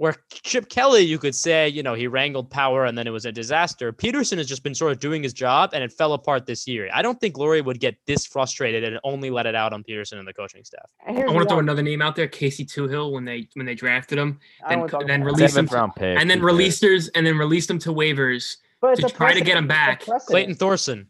Where 0.00 0.16
Chip 0.30 0.70
Kelly, 0.70 1.02
you 1.02 1.18
could 1.18 1.34
say, 1.34 1.68
you 1.68 1.82
know, 1.82 1.92
he 1.92 2.06
wrangled 2.06 2.48
power 2.50 2.86
and 2.86 2.96
then 2.96 3.06
it 3.06 3.10
was 3.10 3.26
a 3.26 3.32
disaster. 3.32 3.92
Pederson 3.92 4.38
has 4.38 4.46
just 4.46 4.62
been 4.62 4.74
sort 4.74 4.92
of 4.92 4.98
doing 4.98 5.22
his 5.22 5.34
job 5.34 5.72
and 5.74 5.84
it 5.84 5.92
fell 5.92 6.14
apart 6.14 6.46
this 6.46 6.66
year. 6.66 6.88
I 6.94 7.02
don't 7.02 7.20
think 7.20 7.34
Lurie 7.34 7.62
would 7.62 7.80
get 7.80 7.96
this 8.06 8.24
frustrated 8.24 8.82
and 8.82 8.98
only 9.04 9.28
let 9.28 9.44
it 9.44 9.54
out 9.54 9.74
on 9.74 9.84
Pederson 9.84 10.18
and 10.18 10.26
the 10.26 10.32
coaching 10.32 10.64
staff. 10.64 10.86
And 11.06 11.18
I 11.18 11.26
want 11.26 11.40
to 11.46 11.48
throw 11.50 11.58
another 11.58 11.82
name 11.82 12.00
out 12.00 12.16
there, 12.16 12.28
Casey 12.28 12.64
Toohill, 12.64 13.12
when 13.12 13.26
they 13.26 13.46
when 13.52 13.66
they 13.66 13.74
drafted 13.74 14.16
him, 14.16 14.40
I 14.66 14.74
don't 14.74 14.90
then 14.90 15.00
wanna 15.00 15.06
then 15.06 15.20
about 15.20 15.26
that. 15.26 15.36
release 15.36 15.40
him 15.42 15.66
Seventh 15.66 15.72
round 15.72 15.94
pick. 15.96 16.18
and 16.18 16.30
then 16.30 16.38
who 16.40 16.46
released 16.46 16.82
hers 16.82 17.08
and 17.08 17.26
then 17.26 17.36
released 17.36 17.68
them 17.68 17.78
to 17.80 17.90
waivers. 17.90 18.56
But 18.80 18.96
to 19.00 19.06
a 19.06 19.10
try 19.10 19.34
to 19.34 19.42
get 19.42 19.58
him 19.58 19.68
precedent. 19.68 20.00
It's 20.00 20.08
a 20.08 20.12
back. 20.14 20.26
Clayton 20.28 20.54
Thorson, 20.54 21.08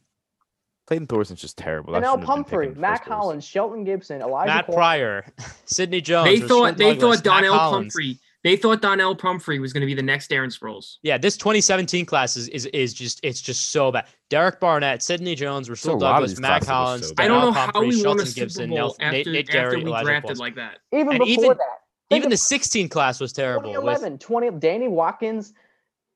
Clayton 0.88 1.06
Thorson's 1.06 1.40
just 1.40 1.56
terrible. 1.56 1.92
That 1.92 2.02
Janelle 2.02 2.06
shouldn't 2.14 2.20
have 2.22 2.26
Pumphrey, 2.26 2.66
taken 2.66 2.68
in 2.70 2.74
the 2.74 2.80
Matt 2.80 2.98
first. 2.98 3.08
Collins, 3.08 3.44
Shelton 3.44 3.84
Gibson, 3.84 4.20
Elijah 4.20 4.48
Matt 4.48 4.66
Cole- 4.66 4.74
Pryor, 4.74 5.26
Sidney 5.66 6.00
Jones. 6.00 6.26
they 6.28 6.40
Rashawn 6.40 6.48
thought 6.48 6.76
they 6.76 6.96
thought 6.96 7.22
Donnell 7.22 7.56
Collins. 7.56 7.94
Pumphrey. 8.42 8.50
They 8.50 8.56
thought 8.60 8.82
Donnell 8.82 9.14
Pumphrey 9.16 9.58
was 9.58 9.72
going 9.72 9.82
to 9.82 9.86
be 9.86 9.94
the 9.94 10.02
next 10.02 10.30
Darren 10.30 10.46
Sproles. 10.56 10.96
Yeah, 11.02 11.18
this 11.18 11.36
2017 11.36 12.06
class 12.06 12.36
is, 12.36 12.48
is 12.48 12.66
is 12.66 12.94
just 12.94 13.20
it's 13.22 13.40
just 13.40 13.70
so 13.70 13.92
bad. 13.92 14.06
Derek 14.30 14.60
Barnett, 14.60 15.02
Sidney 15.02 15.34
Jones, 15.34 15.68
a 15.68 15.72
Russell 15.72 15.98
lot 15.98 16.08
of 16.08 16.12
Douglas, 16.14 16.30
these 16.32 16.40
Matt 16.40 16.64
Collins, 16.66 17.08
so 17.08 17.14
I 17.18 17.28
don't 17.28 17.38
know 17.38 17.40
Donnell 17.46 17.52
how 17.52 17.64
Pumphrey, 17.72 17.88
we 17.88 17.94
won 17.96 18.02
Shelton 18.02 18.22
a 18.22 18.26
Super 18.26 18.40
Gibson, 18.46 18.70
Bowl 18.70 18.78
Nel- 18.78 18.96
after, 19.00 19.12
Nate, 19.12 19.26
Nate 19.26 19.48
after 19.48 19.52
Garrett, 19.52 19.78
we 19.84 19.90
Elijah 19.90 20.04
drafted 20.06 20.22
Paulson. 20.28 20.40
like 20.44 20.54
that. 20.56 20.78
Even 20.92 21.08
And 21.08 21.18
before 21.18 21.44
even- 21.44 21.56
that, 21.58 22.16
Even 22.16 22.30
the 22.30 22.36
16 22.36 22.88
class 22.88 23.20
was 23.20 23.32
terrible. 23.32 23.72
with- 23.82 24.18
20, 24.20 24.50
Danny 24.58 24.88
Watkins. 24.88 25.52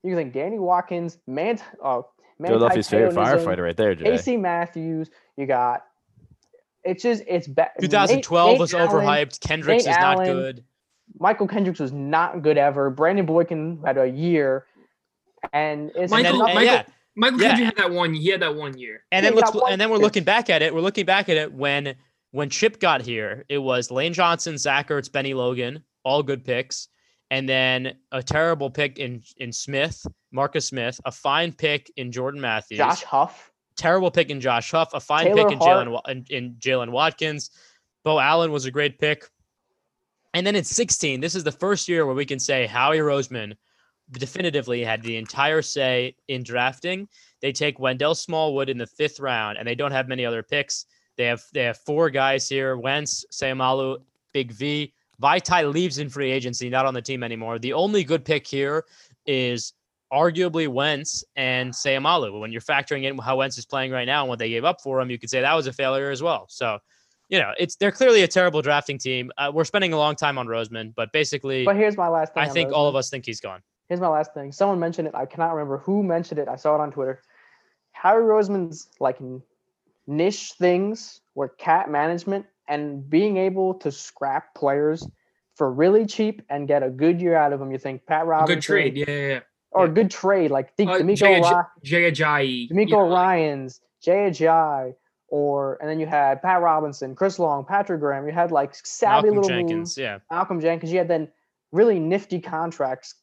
You 0.03 0.15
think 0.15 0.33
Danny 0.33 0.59
Watkins, 0.59 1.17
man? 1.25 1.59
Oh, 1.81 1.99
uh, 1.99 2.01
Manti 2.37 2.51
Philadelphia's 2.53 2.89
favorite 2.89 3.13
firefighter 3.15 3.63
right 3.63 3.77
there, 3.77 3.95
Jay. 3.95 4.11
AC 4.13 4.35
Matthews. 4.37 5.09
You 5.37 5.45
got. 5.47 5.83
It's 6.83 7.01
just 7.01 7.23
it's 7.27 7.47
bad. 7.47 7.69
2012 7.79 8.59
was 8.59 8.73
overhyped. 8.73 9.39
Kendricks 9.39 9.85
Nate 9.85 9.91
is 9.93 9.97
not 9.99 10.17
Allen. 10.17 10.25
good. 10.27 10.63
Mychal 11.19 11.49
Kendricks 11.49 11.79
was 11.79 11.91
not 11.91 12.41
good 12.41 12.57
ever. 12.57 12.89
Brandon 12.89 13.25
Boykin 13.25 13.79
had 13.85 13.97
a 13.97 14.07
year, 14.07 14.65
and 15.53 15.91
it's 15.95 16.11
Michael- 16.11 16.15
and 16.15 16.25
then, 16.25 16.37
nothing- 16.39 16.57
and 16.57 16.65
yeah, 16.65 16.83
Michael 17.15 17.41
Yeah. 17.41 17.47
Kendrick 17.49 17.65
had 17.65 17.77
that 17.77 17.91
one. 17.95 18.13
He 18.13 18.29
had 18.29 18.41
that 18.41 18.55
one 18.55 18.77
year. 18.77 19.03
and 19.11 19.25
then 19.25 19.33
he 19.33 19.39
let's 19.39 19.51
got 19.51 19.61
one 19.61 19.71
and 19.71 19.79
then 19.81 19.89
we're 19.89 19.97
year. 19.97 20.03
looking 20.03 20.23
back 20.23 20.49
at 20.49 20.61
it. 20.61 20.73
We're 20.73 20.81
looking 20.81 21.05
back 21.05 21.29
at 21.29 21.37
it 21.37 21.53
when 21.53 21.95
when 22.31 22.49
Chip 22.49 22.79
got 22.79 23.01
here. 23.01 23.45
It 23.47 23.59
was 23.59 23.91
Lane 23.91 24.13
Johnson, 24.13 24.57
Zach 24.57 24.89
Ertz, 24.89 25.09
Bennie 25.11 25.33
Logan, 25.33 25.83
all 26.03 26.21
good 26.21 26.43
picks, 26.43 26.89
and 27.31 27.47
then 27.47 27.95
a 28.11 28.21
terrible 28.21 28.69
pick 28.69 28.99
in 28.99 29.21
in 29.37 29.51
Smith, 29.53 30.05
Marcus 30.31 30.67
Smith, 30.67 30.99
a 31.05 31.11
fine 31.11 31.53
pick 31.53 31.89
in 31.95 32.11
Jordan 32.11 32.41
Matthews, 32.41 32.77
Josh 32.79 33.03
Huff. 33.03 33.51
terrible 33.77 34.11
pick 34.11 34.29
in 34.29 34.41
Josh 34.41 34.69
Huff, 34.71 34.89
a 34.93 34.99
fine 34.99 35.27
Taylor 35.27 35.43
pick 35.43 35.53
in 35.53 35.59
Hart. 35.59 35.87
Jalen 35.87 36.09
in, 36.09 36.25
in 36.29 36.55
Jaylen 36.55 36.89
Watkins. 36.89 37.51
Beau 38.03 38.19
Allen 38.19 38.51
was 38.51 38.65
a 38.65 38.71
great 38.71 38.99
pick. 38.99 39.29
And 40.35 40.45
then 40.45 40.57
in 40.57 40.65
16, 40.65 41.21
this 41.21 41.33
is 41.33 41.45
the 41.45 41.51
first 41.51 41.87
year 41.87 42.05
where 42.05 42.13
we 42.13 42.25
can 42.25 42.39
say 42.39 42.67
Howie 42.67 42.97
Roseman 42.97 43.55
definitively 44.11 44.83
had 44.83 45.01
the 45.01 45.15
entire 45.15 45.61
say 45.61 46.17
in 46.27 46.43
drafting. 46.43 47.07
They 47.41 47.53
take 47.53 47.79
Wendell 47.79 48.15
Smallwood 48.15 48.67
in 48.67 48.77
the 48.77 48.85
fifth 48.85 49.21
round, 49.21 49.57
and 49.57 49.65
they 49.65 49.75
don't 49.75 49.93
have 49.93 50.09
many 50.09 50.25
other 50.25 50.43
picks. 50.43 50.87
They 51.15 51.23
have 51.23 51.41
they 51.53 51.63
have 51.63 51.77
four 51.77 52.09
guys 52.09 52.49
here: 52.49 52.77
Wentz, 52.77 53.25
Seumalo, 53.31 53.99
Big 54.33 54.51
V. 54.51 54.93
Vaitai 55.23 55.71
leaves 55.71 55.99
in 55.99 56.09
free 56.09 56.31
agency, 56.31 56.67
not 56.69 56.85
on 56.85 56.93
the 56.93 57.01
team 57.01 57.23
anymore. 57.23 57.57
The 57.57 57.71
only 57.71 58.03
good 58.03 58.25
pick 58.25 58.45
here 58.45 58.83
is 59.25 59.71
arguably 60.11 60.67
Wentz 60.67 61.23
and 61.37 61.71
Seumalo. 61.71 62.41
When 62.41 62.51
you're 62.51 62.59
factoring 62.59 63.05
in 63.05 63.17
how 63.19 63.37
Wentz 63.37 63.57
is 63.57 63.65
playing 63.65 63.93
right 63.93 64.03
now 64.03 64.23
and 64.23 64.29
what 64.29 64.39
they 64.39 64.49
gave 64.49 64.65
up 64.65 64.81
for 64.81 64.99
him, 64.99 65.09
you 65.09 65.17
could 65.17 65.29
say 65.29 65.39
that 65.39 65.53
was 65.53 65.67
a 65.67 65.73
failure 65.73 66.11
as 66.11 66.21
well. 66.21 66.47
So, 66.49 66.79
you 67.35 67.41
know, 67.41 67.51
it's 67.59 67.75
they're 67.75 67.91
clearly 67.91 68.21
a 68.21 68.29
terrible 68.29 68.61
drafting 68.61 68.97
team. 68.97 69.29
Uh, 69.37 69.51
we're 69.53 69.65
spending 69.65 69.91
a 69.91 69.97
long 69.97 70.15
time 70.15 70.37
on 70.37 70.47
Roseman, 70.47 70.93
but 70.95 71.11
basically, 71.11 71.65
But 71.65 71.75
here's 71.75 71.97
my 71.97 72.07
last 72.07 72.33
thing. 72.33 72.41
I 72.43 72.47
think 72.47 72.69
Roseman. 72.69 72.75
all 72.75 72.87
of 72.87 72.95
us 72.95 73.09
think 73.09 73.25
he's 73.25 73.41
gone. 73.41 73.61
Here's 73.89 73.99
my 73.99 74.07
last 74.07 74.33
thing. 74.33 74.53
Someone 74.53 74.79
mentioned 74.79 75.09
it. 75.09 75.15
I 75.15 75.25
cannot 75.25 75.51
remember 75.53 75.79
who 75.79 76.01
mentioned 76.01 76.39
it. 76.39 76.47
I 76.47 76.55
saw 76.55 76.75
it 76.75 76.79
on 76.79 76.91
Twitter. 76.93 77.21
Harry 77.91 78.23
Roseman's 78.23 78.87
like 79.01 79.17
niche 80.07 80.53
things 80.57 81.19
were 81.35 81.49
cap 81.49 81.89
management 81.89 82.45
and 82.69 83.07
being 83.09 83.35
able 83.35 83.73
to 83.73 83.91
scrap 83.91 84.55
players 84.55 85.05
for 85.55 85.69
really 85.73 86.05
cheap 86.05 86.41
and 86.49 86.69
get 86.69 86.83
a 86.83 86.89
good 86.89 87.19
year 87.19 87.35
out 87.35 87.51
of 87.51 87.59
them. 87.59 87.69
You 87.69 87.77
think 87.77 88.05
Pat 88.05 88.21
A 88.21 88.25
Robinson 88.25 88.55
good 88.55 88.61
trade. 88.63 88.95
Yeah, 88.95 89.05
yeah, 89.09 89.27
yeah. 89.27 89.39
or 89.71 89.85
yeah. 89.85 89.91
a 89.91 89.93
good 89.93 90.09
trade 90.09 90.51
like 90.51 90.73
think 90.77 90.89
Uh, 90.89 90.99
DeMeco, 90.99 91.17
Jay, 91.17 91.41
Ry- 91.41 91.63
Jay 91.83 92.11
Ajayi. 92.11 92.69
DeMeco 92.71 92.87
you 92.87 92.95
know, 92.95 93.09
Ryans, 93.09 93.81
Jay 94.01 94.29
Ajayi, 94.29 94.93
or 95.35 95.77
and 95.81 95.89
then 95.89 95.99
you 95.99 96.05
had 96.05 96.41
Pat 96.41 96.61
Robinson, 96.61 97.13
Chris 97.13 97.39
Long, 97.39 97.65
Patrick 97.65 97.99
Graham. 97.99 98.25
You 98.25 98.31
had 98.31 98.53
like 98.53 98.73
savvy 98.73 99.27
Malcolm 99.27 99.35
little 99.35 99.49
Jenkins, 99.49 99.89
moves. 99.89 99.97
yeah. 99.97 100.19
Malcolm 100.31 100.61
Jenkins. 100.61 100.93
You 100.93 100.99
had 100.99 101.09
then 101.09 101.27
really 101.73 101.99
nifty 101.99 102.39
contracts, 102.39 103.15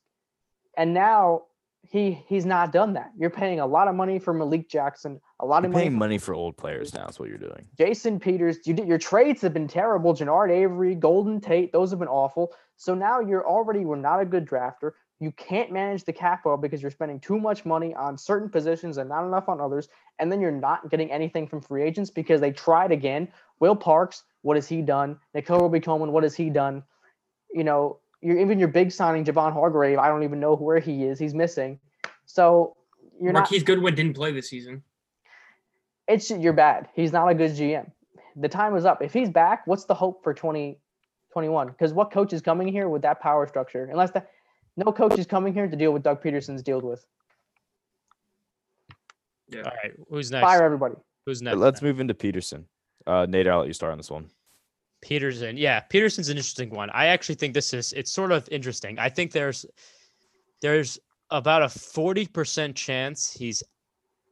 and 0.77 0.93
now 0.93 1.45
he 1.81 2.23
he's 2.29 2.45
not 2.45 2.71
done 2.71 2.93
that. 2.93 3.13
You're 3.19 3.31
paying 3.31 3.61
a 3.61 3.67
lot 3.67 3.89
of 3.89 3.95
money 3.95 4.19
for 4.19 4.35
Malik 4.35 4.69
Jackson, 4.69 5.23
a 5.41 5.47
lot 5.47 5.63
You're 5.63 5.69
of 5.69 5.73
money 5.73 5.85
paying 5.85 5.93
for 5.93 5.99
money 5.99 6.19
for 6.19 6.35
old 6.35 6.59
players 6.59 6.93
now. 6.93 7.07
Is 7.07 7.19
what 7.19 7.31
you're 7.31 7.39
doing. 7.39 7.67
Jason 7.79 8.21
Peters. 8.21 8.59
You 8.67 8.75
did 8.75 8.87
your 8.87 8.99
trades 8.99 9.41
have 9.41 9.55
been 9.55 9.67
terrible. 9.67 10.13
Genard 10.13 10.51
Avery, 10.51 10.95
Golden 10.95 11.41
Tate, 11.41 11.73
those 11.73 11.89
have 11.89 11.99
been 11.99 12.09
awful. 12.09 12.53
So 12.77 12.95
now 12.95 13.21
you're 13.21 13.49
already 13.49 13.87
we're 13.87 13.97
not 13.97 14.21
a 14.21 14.27
good 14.27 14.47
drafter. 14.47 14.93
You 15.23 15.31
can't 15.37 15.71
manage 15.71 16.03
the 16.03 16.13
cap 16.13 16.45
well 16.45 16.57
because 16.57 16.83
you're 16.83 16.91
spending 16.91 17.21
too 17.21 17.39
much 17.39 17.65
money 17.65 17.95
on 17.95 18.19
certain 18.19 18.49
positions 18.49 18.99
and 18.99 19.09
not 19.09 19.25
enough 19.25 19.49
on 19.49 19.61
others. 19.61 19.89
And 20.19 20.33
then 20.33 20.41
you're 20.41 20.51
not 20.51 20.91
getting 20.91 21.13
anything 21.13 21.47
from 21.47 21.61
free 21.61 21.85
agents 21.85 22.11
because 22.11 22.41
they 22.41 22.51
tried 22.51 22.91
again. 22.91 23.29
Will 23.61 23.77
Parks, 23.77 24.25
what 24.41 24.57
has 24.57 24.67
he 24.67 24.83
done? 24.83 25.17
Nickell 25.33 25.61
Robey-Coleman, 25.61 26.11
what 26.11 26.25
has 26.25 26.35
he 26.35 26.51
done? 26.51 26.83
You 27.55 27.63
know, 27.63 28.01
you're 28.21 28.41
even 28.41 28.59
your 28.59 28.67
big 28.67 28.91
signing, 28.91 29.25
Javon 29.25 29.53
Hargrave. 29.53 29.97
I 29.97 30.09
don't 30.09 30.25
even 30.25 30.41
know 30.41 30.57
where 30.57 30.81
he 30.81 31.05
is. 31.05 31.21
He's 31.21 31.35
missing. 31.35 31.79
So 32.27 32.77
you're 33.21 33.33
not 33.33 33.43
Marquise 33.43 33.63
Goodwin 33.63 33.95
didn't 33.95 34.15
play 34.15 34.33
this 34.33 34.49
season. 34.49 34.83
it's 36.09 36.31
you're 36.31 36.53
bad. 36.53 36.89
He's 36.97 37.13
not 37.13 37.29
a 37.29 37.35
good 37.35 37.53
GM. 37.53 37.89
The 38.35 38.49
time 38.49 38.75
is 38.75 38.85
up. 38.85 39.03
If 39.03 39.13
he's 39.13 39.31
back, 39.31 39.69
what's 39.69 39.85
the 39.85 39.95
hope 39.95 40.25
for 40.25 40.35
2021? 40.35 41.69
Because 41.69 41.93
what 41.93 42.11
coach 42.11 42.33
is 42.33 42.43
coming 42.43 42.67
here 42.67 42.89
with 42.89 43.03
that 43.03 43.21
power 43.21 43.47
structure? 43.47 43.85
Unless 43.85 44.11
that 44.13 44.29
no 44.77 44.93
coach 44.93 45.19
is 45.19 45.27
coming 45.27 45.53
here 45.53 45.67
to 45.67 45.77
deal 45.77 45.93
with 45.93 46.03
Doug 46.03 46.23
Pederson's 46.23 46.63
dealt 46.63 46.85
with. 46.85 47.05
Yeah. 49.49 49.63
All 49.63 49.73
right, 49.83 49.93
who's 50.09 50.31
next? 50.31 50.45
Fire 50.45 50.63
everybody. 50.63 50.95
Who's 51.27 51.43
next? 51.43 51.59
let's 51.59 51.83
move 51.83 52.01
into 52.01 52.15
Pederson. 52.15 52.65
Uh, 53.07 53.27
Nate, 53.29 53.47
I'll 53.47 53.61
let 53.61 53.69
you 53.69 53.75
start 53.75 53.93
on 53.93 53.99
this 53.99 54.11
one. 54.11 54.31
Pederson. 55.05 55.59
Yeah, 55.59 55.83
Pederson's 55.93 56.29
an 56.29 56.37
interesting 56.37 56.71
one. 56.71 56.89
I 56.91 57.07
actually 57.07 57.35
think 57.35 57.55
this 57.55 57.75
is 57.75 57.93
it's 57.93 58.11
sort 58.11 58.33
of 58.33 58.49
interesting. 58.51 58.99
I 58.99 59.09
think 59.09 59.33
there's 59.33 59.67
there's 60.61 60.99
about 61.31 61.63
a 61.63 61.67
40% 61.67 62.75
chance 62.75 63.33
he's 63.33 63.63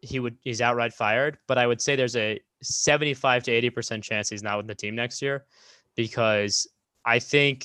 he 0.00 0.20
would 0.20 0.36
he's 0.42 0.60
outright 0.60 0.94
fired, 0.94 1.38
but 1.46 1.58
I 1.58 1.66
would 1.66 1.80
say 1.80 1.96
there's 1.96 2.16
a 2.16 2.40
75 2.62 3.42
to 3.44 3.50
80% 3.50 4.02
chance 4.02 4.28
he's 4.28 4.42
not 4.42 4.56
with 4.56 4.66
the 4.66 4.74
team 4.74 4.94
next 4.94 5.20
year 5.20 5.44
because 5.96 6.66
I 7.04 7.18
think 7.18 7.64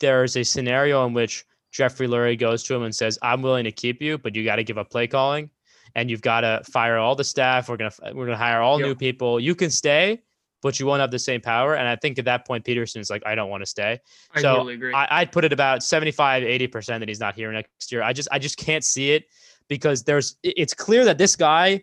there's 0.00 0.36
a 0.36 0.42
scenario 0.42 1.06
in 1.06 1.12
which 1.14 1.44
Jeffrey 1.74 2.06
Lurie 2.06 2.38
goes 2.38 2.62
to 2.62 2.74
him 2.74 2.84
and 2.84 2.94
says, 2.94 3.18
"I'm 3.20 3.42
willing 3.42 3.64
to 3.64 3.72
keep 3.72 4.00
you, 4.00 4.16
but 4.16 4.34
you 4.36 4.44
got 4.44 4.56
to 4.56 4.64
give 4.64 4.78
up 4.78 4.90
play 4.90 5.08
calling 5.08 5.50
and 5.96 6.08
you've 6.08 6.22
got 6.22 6.42
to 6.42 6.62
fire 6.70 6.96
all 6.98 7.16
the 7.16 7.24
staff. 7.24 7.68
We're 7.68 7.76
going 7.76 7.90
to 7.90 8.12
we're 8.14 8.26
to 8.26 8.36
hire 8.36 8.60
all 8.60 8.78
Yep. 8.78 8.86
new 8.86 8.94
people. 8.94 9.40
You 9.40 9.56
can 9.56 9.70
stay, 9.70 10.22
but 10.62 10.78
you 10.78 10.86
won't 10.86 11.00
have 11.00 11.10
the 11.10 11.18
same 11.18 11.40
power." 11.40 11.74
And 11.74 11.88
I 11.88 11.96
think 11.96 12.16
at 12.20 12.24
that 12.26 12.46
point 12.46 12.64
Pederson 12.64 12.98
is 13.00 13.10
like, 13.10 13.22
"I 13.26 13.34
don't 13.34 13.50
want 13.50 13.62
to 13.62 13.66
stay." 13.66 13.98
I 14.32 14.40
So, 14.40 14.52
totally 14.54 14.74
agree. 14.74 14.94
I, 14.94 15.20
I'd 15.20 15.32
put 15.32 15.44
it 15.44 15.52
about 15.52 15.82
75, 15.82 16.44
80% 16.44 17.00
that 17.00 17.08
he's 17.08 17.18
not 17.20 17.34
here 17.34 17.50
next 17.52 17.90
year. 17.90 18.02
I 18.02 18.12
just 18.12 18.28
I 18.30 18.38
just 18.38 18.56
can't 18.56 18.84
see 18.84 19.10
it 19.10 19.24
because 19.68 20.04
there's 20.04 20.36
it's 20.44 20.74
clear 20.74 21.04
that 21.04 21.18
this 21.18 21.34
guy 21.34 21.82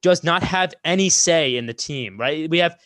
does 0.00 0.24
not 0.24 0.42
have 0.42 0.72
any 0.84 1.10
say 1.10 1.56
in 1.56 1.66
the 1.66 1.74
team, 1.74 2.18
right? 2.18 2.48
We 2.48 2.58
have 2.58 2.78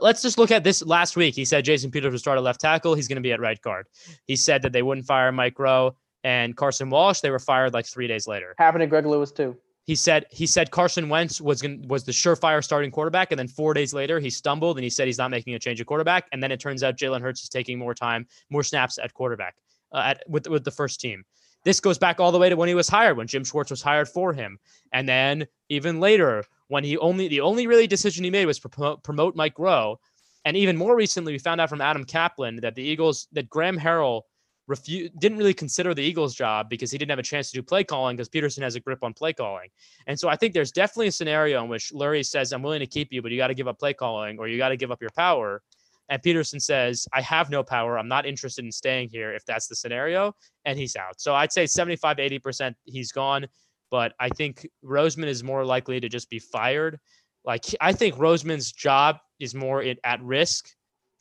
let's 0.00 0.22
just 0.22 0.38
look 0.38 0.50
at 0.50 0.64
this 0.64 0.82
last 0.84 1.16
week. 1.16 1.34
He 1.34 1.44
said 1.44 1.64
Jason 1.64 1.90
Peters 1.90 2.12
would 2.12 2.20
start 2.20 2.38
at 2.38 2.44
left 2.44 2.60
tackle. 2.60 2.94
He's 2.94 3.08
going 3.08 3.16
to 3.16 3.22
be 3.22 3.32
at 3.32 3.40
right 3.40 3.60
guard. 3.60 3.86
He 4.26 4.36
said 4.36 4.62
that 4.62 4.72
they 4.72 4.82
wouldn't 4.82 5.06
fire 5.06 5.32
Mike 5.32 5.54
Groh 5.54 5.94
and 6.24 6.56
Carson 6.56 6.90
Walch. 6.90 7.20
They 7.20 7.30
were 7.30 7.38
fired 7.38 7.72
like 7.72 7.86
three 7.86 8.06
days 8.06 8.26
later. 8.26 8.54
Happened 8.58 8.82
to 8.82 8.86
Greg 8.86 9.06
Lewis 9.06 9.32
too. 9.32 9.56
He 9.84 9.94
said 9.94 10.26
he 10.30 10.46
said 10.46 10.70
Carson 10.70 11.08
Wentz 11.08 11.40
was 11.40 11.62
going 11.62 11.88
was 11.88 12.04
the 12.04 12.12
surefire 12.12 12.62
starting 12.62 12.90
quarterback, 12.90 13.32
and 13.32 13.38
then 13.38 13.48
four 13.48 13.72
days 13.72 13.94
later 13.94 14.20
he 14.20 14.28
stumbled 14.28 14.76
and 14.76 14.84
he 14.84 14.90
said 14.90 15.06
he's 15.06 15.16
not 15.16 15.30
making 15.30 15.54
a 15.54 15.58
change 15.58 15.80
at 15.80 15.86
quarterback, 15.86 16.26
and 16.30 16.42
then 16.42 16.52
it 16.52 16.60
turns 16.60 16.82
out 16.82 16.96
Jalen 16.96 17.22
Hurts 17.22 17.42
is 17.42 17.48
taking 17.48 17.78
more 17.78 17.94
time, 17.94 18.26
more 18.50 18.62
snaps 18.62 18.98
at 18.98 19.14
quarterback 19.14 19.54
uh, 19.92 20.02
at 20.04 20.24
with 20.28 20.46
with 20.46 20.64
the 20.64 20.70
first 20.70 21.00
team. 21.00 21.24
This 21.64 21.80
goes 21.80 21.96
back 21.96 22.20
all 22.20 22.32
the 22.32 22.38
way 22.38 22.50
to 22.50 22.56
when 22.56 22.68
he 22.68 22.74
was 22.74 22.86
hired, 22.86 23.16
when 23.16 23.26
Jim 23.26 23.44
Schwartz 23.44 23.70
was 23.70 23.80
hired 23.80 24.10
for 24.10 24.34
him, 24.34 24.58
and 24.92 25.08
then 25.08 25.46
even 25.70 26.00
later 26.00 26.44
when 26.68 26.84
he 26.84 26.96
only 26.98 27.28
the 27.28 27.40
only 27.40 27.66
really 27.66 27.86
decision 27.86 28.24
he 28.24 28.30
made 28.30 28.46
was 28.46 28.58
promote, 28.58 29.02
promote 29.02 29.36
Mike 29.36 29.54
Groh, 29.54 29.96
and 30.44 30.56
even 30.56 30.76
more 30.76 30.96
recently 30.96 31.32
we 31.32 31.38
found 31.38 31.60
out 31.60 31.68
from 31.68 31.80
Adam 31.80 32.04
Caplan 32.04 32.60
that 32.60 32.74
the 32.74 32.82
Eagles 32.82 33.28
that 33.32 33.48
Graham 33.50 33.78
Harrell 33.78 34.22
refu- 34.68 35.10
didn't 35.18 35.38
really 35.38 35.54
consider 35.54 35.94
the 35.94 36.02
Eagles 36.02 36.34
job 36.34 36.68
because 36.68 36.90
he 36.90 36.98
didn't 36.98 37.10
have 37.10 37.18
a 37.18 37.22
chance 37.22 37.50
to 37.50 37.58
do 37.58 37.62
play 37.62 37.82
calling 37.82 38.16
because 38.16 38.28
Pederson 38.28 38.62
has 38.62 38.74
a 38.74 38.80
grip 38.80 39.02
on 39.02 39.14
play 39.14 39.32
calling. 39.32 39.68
And 40.06 40.18
so 40.18 40.28
I 40.28 40.36
think 40.36 40.54
there's 40.54 40.72
definitely 40.72 41.08
a 41.08 41.12
scenario 41.12 41.62
in 41.62 41.68
which 41.68 41.92
Lurie 41.92 42.24
says, 42.24 42.52
I'm 42.52 42.62
willing 42.62 42.80
to 42.80 42.86
keep 42.86 43.12
you, 43.12 43.22
but 43.22 43.30
you 43.32 43.38
got 43.38 43.48
to 43.48 43.54
give 43.54 43.68
up 43.68 43.78
play 43.78 43.94
calling 43.94 44.38
or 44.38 44.48
you 44.48 44.58
got 44.58 44.68
to 44.68 44.76
give 44.76 44.90
up 44.90 45.00
your 45.00 45.10
power. 45.16 45.62
And 46.10 46.22
Pederson 46.22 46.60
says, 46.60 47.06
I 47.12 47.20
have 47.20 47.50
no 47.50 47.62
power. 47.62 47.98
I'm 47.98 48.08
not 48.08 48.24
interested 48.24 48.64
in 48.64 48.72
staying 48.72 49.10
here 49.10 49.34
if 49.34 49.44
that's 49.44 49.66
the 49.66 49.76
scenario. 49.76 50.34
And 50.64 50.78
he's 50.78 50.96
out. 50.96 51.20
So 51.20 51.34
I'd 51.34 51.52
say 51.52 51.66
75, 51.66 52.16
80% 52.16 52.74
he's 52.84 53.12
gone. 53.12 53.46
But 53.90 54.12
I 54.20 54.28
think 54.28 54.66
Roseman 54.84 55.26
is 55.26 55.42
more 55.42 55.64
likely 55.64 56.00
to 56.00 56.08
just 56.08 56.28
be 56.28 56.38
fired. 56.38 56.98
Like, 57.44 57.64
I 57.80 57.92
think 57.92 58.16
Roseman's 58.16 58.72
job 58.72 59.18
is 59.40 59.54
more 59.54 59.82
at, 60.04 60.22
risk 60.22 60.68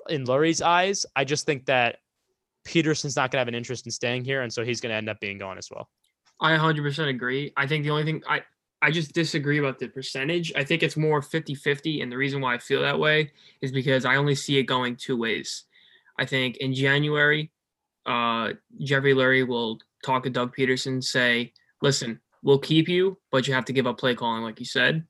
in 0.10 0.26
Lurie's 0.26 0.62
eyes. 0.62 1.06
I 1.16 1.24
just 1.24 1.46
think 1.46 1.66
that 1.66 1.98
Pederson's 2.68 3.16
not 3.16 3.32
going 3.32 3.38
to 3.38 3.42
have 3.42 3.48
an 3.48 3.56
interest 3.56 3.86
in 3.86 3.92
staying 3.92 4.26
here. 4.26 4.42
And 4.42 4.52
so 4.52 4.64
he's 4.64 4.82
going 4.82 4.92
to 4.92 4.96
end 4.96 5.10
up 5.10 5.20
being 5.20 5.38
gone 5.38 5.58
as 5.58 5.70
well. 5.72 5.88
I 6.42 6.52
100% 6.52 7.10
agree. 7.10 7.54
I 7.56 7.66
think 7.68 7.84
the 7.84 7.92
only 7.92 8.04
thing 8.04 8.24
I 8.28 8.44
I 8.80 8.92
just 8.92 9.14
disagree 9.14 9.58
about 9.58 9.80
the 9.80 9.88
percentage. 9.88 10.54
I 10.56 10.64
think 10.64 10.84
it's 10.84 10.96
more 10.96 11.20
50-50 11.20 12.04
and 12.04 12.12
the 12.12 12.18
reason 12.18 12.42
why 12.42 12.54
I 12.54 12.58
feel 12.60 12.82
that 12.84 13.00
way 13.00 13.32
is 13.62 13.72
because 13.72 14.06
I 14.06 14.18
only 14.18 14.36
see 14.36 14.60
it 14.60 14.64
going 14.64 14.96
two 14.96 15.18
ways. 15.18 15.64
I 16.20 16.26
think 16.26 16.58
in 16.58 16.74
January 16.74 17.52
uh 18.06 18.54
Jeffrey 18.80 19.14
Lurie 19.14 19.48
will 19.48 19.80
talk 20.06 20.24
to 20.24 20.30
Doug 20.30 20.56
Pederson 20.56 21.04
say, 21.04 21.54
"Listen, 21.82 22.22
we'll 22.44 22.60
keep 22.60 22.88
you, 22.88 23.18
but 23.32 23.48
you 23.48 23.54
have 23.54 23.66
to 23.66 23.74
give 23.74 23.88
up 23.88 23.98
play 23.98 24.16
calling 24.16 24.44
like 24.44 24.60
you 24.60 24.66
said." 24.66 25.06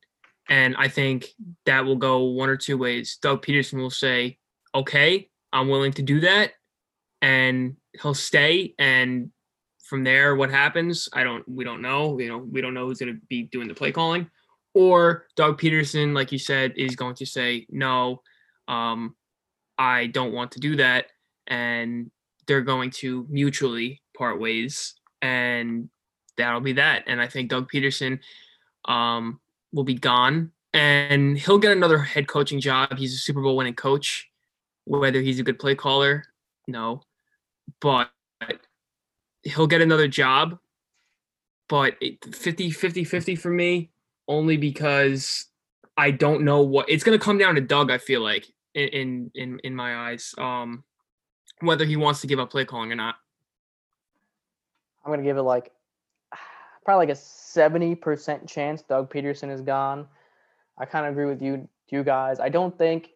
And 0.50 0.76
I 0.78 0.88
think 0.88 1.28
that 1.66 1.86
will 1.86 1.98
go 1.98 2.24
one 2.24 2.50
or 2.50 2.58
two 2.58 2.78
ways. 2.78 3.18
Doug 3.22 3.46
Pederson 3.46 3.80
will 3.80 3.90
say, 3.90 4.38
"Okay, 4.74 5.30
I'm 5.52 5.68
willing 5.68 5.94
to 5.94 6.02
do 6.02 6.22
that." 6.22 6.54
And 7.22 7.78
he'll 8.00 8.13
stay 8.13 8.76
and 8.78 9.32
from 9.88 10.04
there, 10.04 10.36
what 10.36 10.50
happens? 10.50 11.08
I 11.13 11.24
don't. 11.24 11.48
We 11.48 11.63
don't 11.63 11.82
know. 11.82 12.20
You 12.20 12.28
know, 12.28 12.38
we 12.38 12.62
don't 12.62 12.74
know 12.74 12.86
who's 12.86 13.00
going 13.00 13.13
to 13.13 13.22
be 13.30 13.44
doing 13.44 13.70
the 13.70 13.74
play 13.74 13.92
calling. 13.92 14.30
Or 14.74 15.26
Doug 15.36 15.60
Pederson, 15.60 16.13
like 16.13 16.32
you 16.32 16.38
said, 16.38 16.74
is 16.76 16.96
going 16.96 17.16
to 17.16 17.26
say 17.26 17.66
no. 17.70 18.22
Um, 18.68 19.16
I 19.78 20.08
don't 20.08 20.34
want 20.34 20.52
to 20.52 20.60
do 20.60 20.76
that, 20.76 21.06
and 21.48 22.12
they're 22.48 22.62
going 22.62 22.92
to 22.92 23.26
mutually 23.30 24.02
part 24.16 24.40
ways, 24.40 24.94
and 25.22 25.90
that'll 26.38 26.62
be 26.62 26.73
that. 26.73 27.04
And 27.08 27.21
I 27.21 27.28
think 27.28 27.50
Doug 27.50 27.71
Pederson 27.71 28.19
um, 28.86 29.39
will 29.73 29.84
be 29.84 29.95
gone, 29.95 30.52
and 30.73 31.38
he'll 31.38 31.60
get 31.60 31.71
another 31.71 32.00
head 32.00 32.28
coaching 32.28 32.60
job. 32.60 32.97
He's 32.97 33.13
a 33.13 33.17
Super 33.17 33.41
Bowl 33.41 33.58
winning 33.58 33.76
coach. 33.76 34.30
Whether 34.86 35.21
he's 35.21 35.39
a 35.39 35.43
good 35.43 35.60
play 35.60 35.76
caller, 35.76 36.23
no, 36.65 37.02
but 37.82 38.10
he'll 39.43 39.67
get 39.67 39.82
another 39.82 40.08
job. 40.08 40.60
But 41.67 41.95
50 42.34 42.71
50 42.71 43.04
50 43.04 43.36
for 43.36 43.52
me, 43.52 43.89
only 44.30 44.56
because 44.56 45.47
I 45.97 46.12
don't 46.12 46.43
know 46.43 46.62
what 46.62 46.89
it's 46.89 47.04
going 47.04 47.19
to 47.19 47.23
come 47.23 47.38
down 47.38 47.56
to 47.56 47.62
Doug. 47.62 47.91
I 47.91 47.97
feel 47.97 48.21
like 48.21 48.47
in 48.73 49.32
in 49.36 49.60
in 49.63 49.76
my 49.76 50.10
eyes, 50.10 50.34
um, 50.38 50.84
whether 51.62 51.86
he 51.86 51.97
wants 51.97 52.21
to 52.21 52.28
give 52.28 52.39
up 52.39 52.52
play 52.52 52.65
calling 52.65 52.91
or 52.91 52.95
not. 52.95 53.15
I'm 55.04 55.12
gonna 55.12 55.23
give 55.23 55.38
it 55.38 55.43
like 55.43 55.71
probably 56.88 57.08
like 57.08 57.17
a 57.17 57.19
seventy 57.19 57.95
percent 57.95 58.47
chance 58.47 58.82
Doug 58.82 59.12
Pederson 59.12 59.52
is 59.52 59.60
gone. 59.60 60.08
I 60.78 60.86
kind 60.86 61.06
of 61.06 61.12
agree 61.12 61.26
with 61.26 61.41
you, 61.41 61.67
you 61.89 62.02
guys. 62.02 62.39
I 62.39 62.47
don't 62.47 62.78
think 62.78 63.10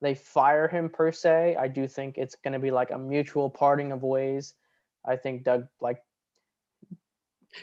they 0.00 0.14
fire 0.14 0.66
him 0.66 0.88
per 0.88 1.12
se. 1.12 1.56
I 1.60 1.68
do 1.68 1.86
think 1.86 2.16
it's 2.16 2.36
gonna 2.36 2.58
be 2.58 2.70
like 2.70 2.92
a 2.92 2.96
mutual 2.98 3.50
parting 3.50 3.92
of 3.92 4.02
ways. 4.02 4.54
I 5.04 5.16
think 5.16 5.44
Doug 5.44 5.68
like. 5.78 5.98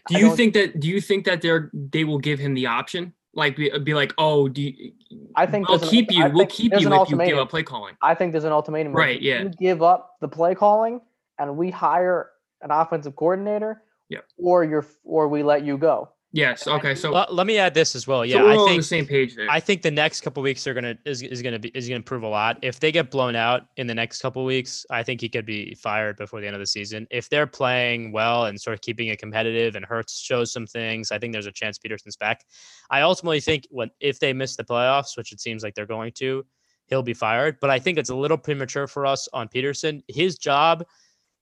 Do 0.08 0.20
you 0.20 0.36
think 0.36 0.54
that? 0.54 0.80
Do 0.80 0.88
you 0.88 1.02
think 1.02 1.26
that 1.26 1.42
they're 1.42 1.72
they 1.74 2.04
will 2.04 2.20
give 2.20 2.38
him 2.38 2.54
the 2.54 2.68
option? 2.68 3.12
Like 3.34 3.56
be, 3.56 3.72
be 3.80 3.96
like, 3.96 4.14
oh, 4.20 4.48
do 4.48 4.62
you, 4.62 4.92
I 5.36 5.48
think 5.48 5.68
we'll 5.68 5.80
there's 5.80 5.90
an- 5.90 5.96
keep 5.96 6.12
you. 6.12 6.26
I 6.26 6.28
We'll 6.28 6.46
keep 6.46 6.74
you 6.74 6.94
if 6.94 7.10
you 7.10 7.18
give 7.18 7.40
up 7.40 7.50
play 7.50 7.64
calling. 7.64 7.96
I 8.04 8.14
think 8.14 8.34
there's 8.34 8.44
an 8.44 8.52
ultimatum. 8.52 8.94
Right, 8.94 9.18
if 9.18 9.24
yeah. 9.24 9.42
You 9.42 9.50
give 9.50 9.82
up 9.82 10.18
the 10.22 10.28
play 10.28 10.54
calling, 10.54 11.02
and 11.40 11.58
we 11.58 11.72
hire 11.72 12.30
an 12.62 12.70
offensive 12.70 13.16
coordinator. 13.16 13.82
Yeah. 14.14 14.20
Or 14.38 14.64
you're, 14.64 14.86
or 15.04 15.28
we 15.28 15.44
let 15.44 15.66
you 15.66 15.78
go. 15.78 16.10
Yes. 16.36 16.66
Okay. 16.66 16.96
So, 16.96 17.14
Uh, 17.14 17.28
let 17.30 17.46
me 17.46 17.60
add 17.60 17.76
this 17.76 17.96
as 17.96 18.08
well. 18.08 18.22
so 18.22 18.24
Yeah, 18.24 18.42
we're 18.42 18.54
I 18.54 18.56
all 18.56 18.62
on 18.64 18.70
think 18.70 18.82
the 18.82 18.88
same 18.88 19.06
page 19.06 19.36
there. 19.36 19.48
I 19.52 19.60
think 19.60 19.84
the 19.84 19.92
next 19.92 20.22
couple 20.22 20.42
weeks 20.42 20.66
are 20.66 20.74
gonna 20.74 20.98
is, 21.06 21.22
is 21.22 21.44
gonna 21.44 21.60
be 21.60 21.70
is 21.76 21.88
gonna 21.88 22.02
prove 22.02 22.24
a 22.24 22.28
lot. 22.28 22.58
If 22.64 22.80
they 22.80 22.92
get 22.92 23.12
blown 23.12 23.36
out 23.36 23.68
in 23.78 23.86
the 23.86 23.94
next 23.94 24.20
couple 24.20 24.44
weeks, 24.44 24.84
I 24.90 25.04
think 25.04 25.22
he 25.22 25.30
could 25.30 25.46
be 25.46 25.76
fired 25.76 26.18
before 26.18 26.42
the 26.42 26.48
end 26.48 26.56
of 26.56 26.60
the 26.60 26.66
season. 26.66 27.06
If 27.12 27.30
they're 27.30 27.46
playing 27.46 28.14
well 28.14 28.46
and 28.46 28.60
sort 28.60 28.74
of 28.74 28.82
keeping 28.82 29.10
it 29.10 29.20
competitive 29.20 29.76
and 29.76 29.86
Hurts 29.86 30.20
shows 30.20 30.52
some 30.52 30.66
things, 30.66 31.12
I 31.12 31.20
think 31.20 31.34
there's 31.34 31.46
a 31.46 31.52
chance 31.52 31.78
Pederson's 31.78 32.18
back. 32.18 32.44
I 32.90 33.02
ultimately 33.02 33.40
think 33.40 33.68
when 33.70 33.92
if 34.00 34.20
they 34.20 34.34
miss 34.34 34.56
the 34.56 34.64
playoffs, 34.64 35.16
which 35.16 35.34
it 35.34 35.40
seems 35.40 35.62
like 35.62 35.76
they're 35.76 35.86
going 35.86 36.14
to, 36.14 36.44
he'll 36.88 37.04
be 37.04 37.14
fired. 37.14 37.58
But 37.62 37.70
I 37.70 37.78
think 37.78 38.00
it's 38.00 38.10
a 38.10 38.16
little 38.16 38.40
premature 38.40 38.88
for 38.88 39.06
us 39.06 39.30
on 39.34 39.50
Pederson. 39.50 40.02
His 40.08 40.40
job 40.40 40.84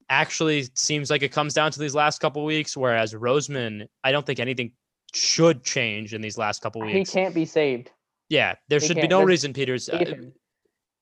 actually 0.10 0.68
seems 0.76 1.10
like 1.10 1.24
it 1.24 1.32
comes 1.32 1.54
down 1.54 1.72
to 1.72 1.80
these 1.80 1.96
last 1.96 2.20
couple 2.20 2.44
weeks, 2.46 2.76
whereas 2.78 3.14
Roseman, 3.14 3.88
I 4.04 4.12
don't 4.12 4.26
think 4.26 4.40
anything 4.40 4.74
should 5.14 5.64
change 5.64 6.14
in 6.14 6.22
these 6.22 6.38
last 6.38 6.62
couple 6.62 6.82
weeks. 6.82 7.10
He 7.12 7.20
can't 7.20 7.36
be 7.36 7.46
saved. 7.46 7.92
Yeah, 8.30 8.56
there 8.70 8.80
He 8.80 8.88
should 8.88 8.96
be 8.98 9.08
no 9.08 9.18
There's- 9.20 9.28
reason 9.28 9.54
Peters. 9.54 9.90
uh. 9.90 10.04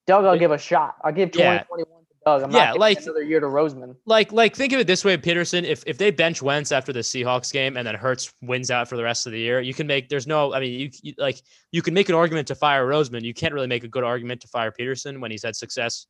Doug, 0.07 0.25
I'll 0.25 0.33
it- 0.33 0.39
give 0.39 0.51
a 0.51 0.57
shot. 0.57 0.95
I'll 1.03 1.11
give 1.11 1.29
Yeah. 1.35 1.59
2021 1.63 1.99
to 2.01 2.05
Doug. 2.25 2.41
I'm 2.43 2.51
Yeah, 2.51 2.73
like- 2.73 3.01
another 3.03 3.21
year 3.21 3.39
to 3.39 3.45
Roseman. 3.45 3.95
like, 4.07 4.31
like 4.31 4.55
think 4.55 4.73
of 4.73 4.79
it 4.79 4.87
this 4.87 5.05
way, 5.05 5.15
Pederson. 5.17 5.63
If 5.63 5.83
if 5.85 5.97
they 5.99 6.09
bench 6.09 6.41
Wentz 6.41 6.71
after 6.71 6.91
the 6.91 7.01
Seahawks 7.01 7.53
game 7.53 7.77
and 7.77 7.85
then 7.85 7.93
Hurts 7.95 8.33
wins 8.41 8.71
out 8.71 8.87
for 8.89 8.97
the 8.97 9.03
rest 9.03 9.27
of 9.27 9.31
the 9.33 9.39
year, 9.39 9.61
you 9.61 9.73
can 9.75 9.85
make. 9.85 10.09
There's 10.09 10.25
no. 10.25 10.53
I 10.53 10.59
mean, 10.59 10.79
you, 10.79 10.89
you 11.03 11.13
like 11.19 11.39
you 11.71 11.81
can 11.83 11.93
make 11.93 12.09
an 12.09 12.15
argument 12.15 12.47
to 12.47 12.55
fire 12.55 12.87
Roseman. 12.87 13.21
You 13.21 13.33
can't 13.35 13.53
really 13.53 13.67
make 13.67 13.83
a 13.83 13.87
good 13.87 14.03
argument 14.03 14.41
to 14.41 14.47
fire 14.47 14.71
Pederson 14.71 15.19
when 15.19 15.29
he's 15.29 15.43
had 15.43 15.55
success 15.55 16.07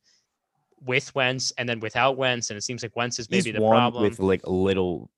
with 0.84 1.14
Wentz 1.14 1.52
and 1.58 1.68
then 1.68 1.80
without 1.80 2.16
Wentz, 2.16 2.50
and 2.50 2.56
it 2.56 2.62
seems 2.62 2.82
like 2.82 2.96
Wentz 2.96 3.18
is 3.18 3.30
maybe 3.30 3.50
He's 3.50 3.54
the 3.54 3.60
problem. 3.60 4.02
with 4.02 4.18
like 4.18 4.46
little 4.46 5.10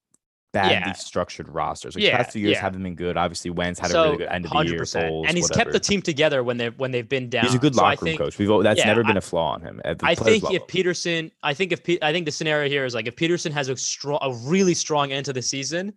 badly 0.52 0.72
Yeah. 0.74 0.92
structured 0.92 1.48
rosters. 1.48 1.94
Like 1.94 2.04
Yeah, 2.04 2.16
past 2.18 2.32
few 2.32 2.42
years 2.42 2.56
yeah. 2.56 2.60
haven't 2.60 2.82
been 2.82 2.94
good. 2.94 3.16
Obviously, 3.16 3.50
Wentz 3.50 3.80
had 3.80 3.90
a 3.90 3.94
really 4.02 4.16
good 4.18 4.28
end 4.28 4.44
of 4.44 4.50
the 4.50 4.58
year. 4.66 4.80
100%. 4.82 5.08
Foles, 5.10 5.24
and 5.26 5.36
he's 5.36 5.48
kept 5.48 5.72
the 5.72 5.80
team 5.80 6.02
together 6.02 6.42
when 6.44 6.58
they 6.58 6.68
when 6.70 6.90
they've 6.90 7.08
been 7.08 7.30
down. 7.30 7.44
He's 7.46 7.54
a 7.54 7.58
good 7.58 7.74
So 7.74 7.80
locker 7.82 8.04
room 8.04 8.10
think- 8.10 8.20
coach. 8.20 8.38
We've 8.38 8.62
that's 8.62 8.78
yeah, 8.80 8.86
never 8.86 9.02
been 9.02 9.16
I- 9.16 9.18
a 9.18 9.22
flaw 9.22 9.52
on 9.54 9.62
him. 9.62 9.80
The 9.82 9.96
I 10.02 10.14
think 10.14 10.42
love 10.44 10.54
if. 10.54 10.66
Pederson, 10.66 11.30
I 11.42 11.54
think 11.54 11.72
if 11.72 11.82
Pe- 11.82 11.98
I 12.02 12.12
think 12.12 12.26
the 12.26 12.32
scenario 12.32 12.68
here 12.68 12.84
is 12.84 12.94
like 12.94 13.06
if 13.06 13.16
Pederson 13.16 13.50
has 13.52 13.68
a 13.70 13.76
strong, 13.76 14.18
a 14.20 14.32
really 14.46 14.74
strong 14.74 15.10
end 15.10 15.24
to 15.26 15.32
the 15.32 15.40
season, 15.42 15.94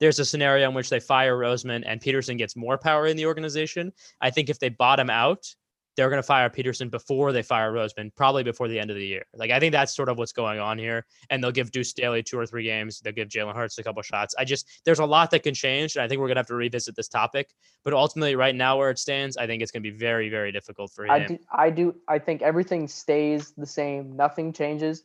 there's 0.00 0.18
a 0.20 0.24
scenario 0.24 0.68
in 0.68 0.74
which 0.74 0.88
they 0.88 1.00
fire 1.00 1.36
Roseman 1.36 1.82
and 1.84 2.00
Pederson 2.00 2.38
gets 2.38 2.56
more 2.56 2.78
power 2.78 3.08
in 3.08 3.16
the 3.16 3.26
organization. 3.26 3.92
I 4.22 4.30
think 4.30 4.48
if 4.48 4.58
they 4.58 4.70
bottom 4.70 5.10
out, 5.10 5.54
they're 5.98 6.08
going 6.08 6.22
to 6.22 6.26
fire 6.26 6.48
Pederson 6.48 6.92
before 6.92 7.32
they 7.32 7.42
fire 7.42 7.72
Roseman, 7.72 8.14
probably 8.14 8.44
before 8.44 8.68
the 8.68 8.78
end 8.78 8.88
of 8.88 8.96
the 8.96 9.04
year. 9.04 9.24
Like 9.34 9.50
I 9.50 9.58
think 9.58 9.72
that's 9.72 9.96
sort 9.96 10.08
of 10.08 10.16
what's 10.16 10.30
going 10.30 10.60
on 10.60 10.78
here, 10.78 11.04
and 11.28 11.42
they'll 11.42 11.50
give 11.50 11.72
Duce 11.72 11.90
Staley 11.90 12.22
two 12.22 12.38
or 12.38 12.46
three 12.46 12.62
games. 12.62 13.00
They'll 13.00 13.12
give 13.12 13.26
Jalen 13.26 13.56
Hurts 13.56 13.78
a 13.78 13.82
couple 13.82 14.00
shots. 14.02 14.32
I 14.38 14.44
just 14.44 14.68
there's 14.84 15.00
a 15.00 15.04
lot 15.04 15.32
that 15.32 15.42
can 15.42 15.54
change, 15.54 15.96
and 15.96 16.04
I 16.04 16.06
think 16.06 16.20
we're 16.20 16.28
gonna 16.28 16.38
have 16.38 16.46
to 16.46 16.54
revisit 16.54 16.94
this 16.94 17.08
topic. 17.08 17.52
But 17.82 17.94
ultimately, 17.94 18.36
right 18.36 18.54
now 18.54 18.78
where 18.78 18.90
it 18.90 18.98
stands, 19.00 19.36
I 19.36 19.48
think 19.48 19.60
it's 19.60 19.72
gonna 19.72 19.82
be 19.82 19.90
very, 19.90 20.28
very 20.28 20.52
difficult 20.52 20.92
for 20.92 21.04
him. 21.04 21.10
I 21.10 21.18
do, 21.18 21.38
I 21.50 21.70
do. 21.70 21.94
I 22.06 22.20
think 22.20 22.42
everything 22.42 22.86
stays 22.86 23.50
the 23.56 23.66
same. 23.66 24.14
Nothing 24.14 24.52
changes. 24.52 25.02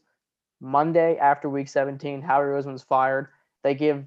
Monday 0.62 1.18
after 1.18 1.50
Week 1.50 1.70
17, 1.70 2.22
Howie 2.22 2.46
Roseman's 2.46 2.84
fired. 2.84 3.30
They 3.64 3.74
give. 3.74 4.06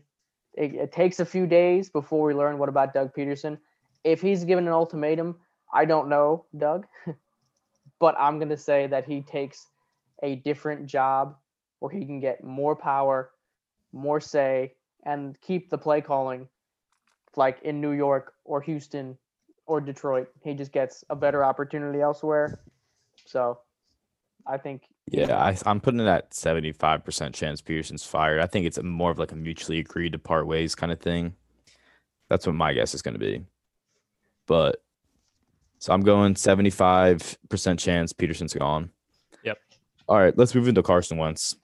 It, 0.55 0.75
it 0.75 0.93
takes 0.93 1.19
a 1.19 1.25
few 1.25 1.49
days 1.49 1.91
before 1.91 2.29
we 2.29 2.33
learn 2.33 2.59
what 2.59 2.69
about 2.69 2.95
Doug 2.95 3.13
Pederson. 3.13 3.59
If 4.05 4.21
he's 4.21 4.45
given 4.45 4.69
an 4.69 4.73
ultimatum, 4.73 5.35
I 5.73 5.85
don't 5.85 6.09
know, 6.09 6.45
Doug, 6.57 6.87
but 8.01 8.15
I'm 8.19 8.39
gonna 8.39 8.57
say 8.57 8.87
that 8.87 9.07
he 9.07 9.23
takes 9.23 9.67
a 10.23 10.37
different 10.37 10.87
job 10.87 11.37
where 11.81 11.91
he 11.91 12.05
can 12.05 12.21
get 12.21 12.43
more 12.43 12.75
power, 12.75 13.31
more 13.93 14.21
say, 14.21 14.73
and 15.05 15.41
keep 15.41 15.71
the 15.71 15.79
play 15.79 16.01
calling, 16.01 16.49
like 17.37 17.61
in 17.63 17.81
New 17.81 17.93
York 17.93 18.35
or 18.45 18.61
Houston 18.63 19.17
or 19.67 19.81
Detroit. 19.81 20.29
He 20.43 20.55
just 20.55 20.73
gets 20.73 21.05
a 21.11 21.17
better 21.17 21.45
opportunity 21.45 22.01
elsewhere. 22.01 22.61
So 23.27 23.59
I 24.47 24.59
think 24.59 24.83
Yeah, 25.11 25.37
I, 25.37 25.57
I'm 25.67 25.81
putting 25.81 26.01
it 26.01 26.07
at 26.07 26.31
75% 26.31 27.35
chance 27.35 27.61
Pederson's 27.61 28.05
fired. 28.05 28.41
I 28.41 28.47
think 28.47 28.67
it's 28.67 28.81
more 28.83 29.11
of 29.11 29.19
like 29.19 29.33
a 29.33 29.37
mutually 29.37 29.79
agreed 29.79 30.13
to 30.13 30.19
part 30.19 30.47
ways 30.47 30.75
kind 30.75 30.93
of 30.93 31.01
thing. 31.01 31.35
That's 32.29 32.47
what 32.47 32.55
my 32.55 32.73
guess 32.73 32.95
is 32.95 33.03
going 33.03 33.15
to 33.15 33.21
be. 33.21 33.45
But 34.47 34.83
so 35.79 35.93
I'm 35.93 36.01
going 36.03 36.35
75% 36.35 37.79
chance 37.79 38.13
Pederson's 38.13 38.55
gone. 38.55 38.91
Yep. 39.45 39.59
All 40.09 40.19
right, 40.19 40.37
let's 40.37 40.55
move 40.55 40.69
into 40.69 40.83
Carson 40.83 41.19
Wentz 41.19 41.55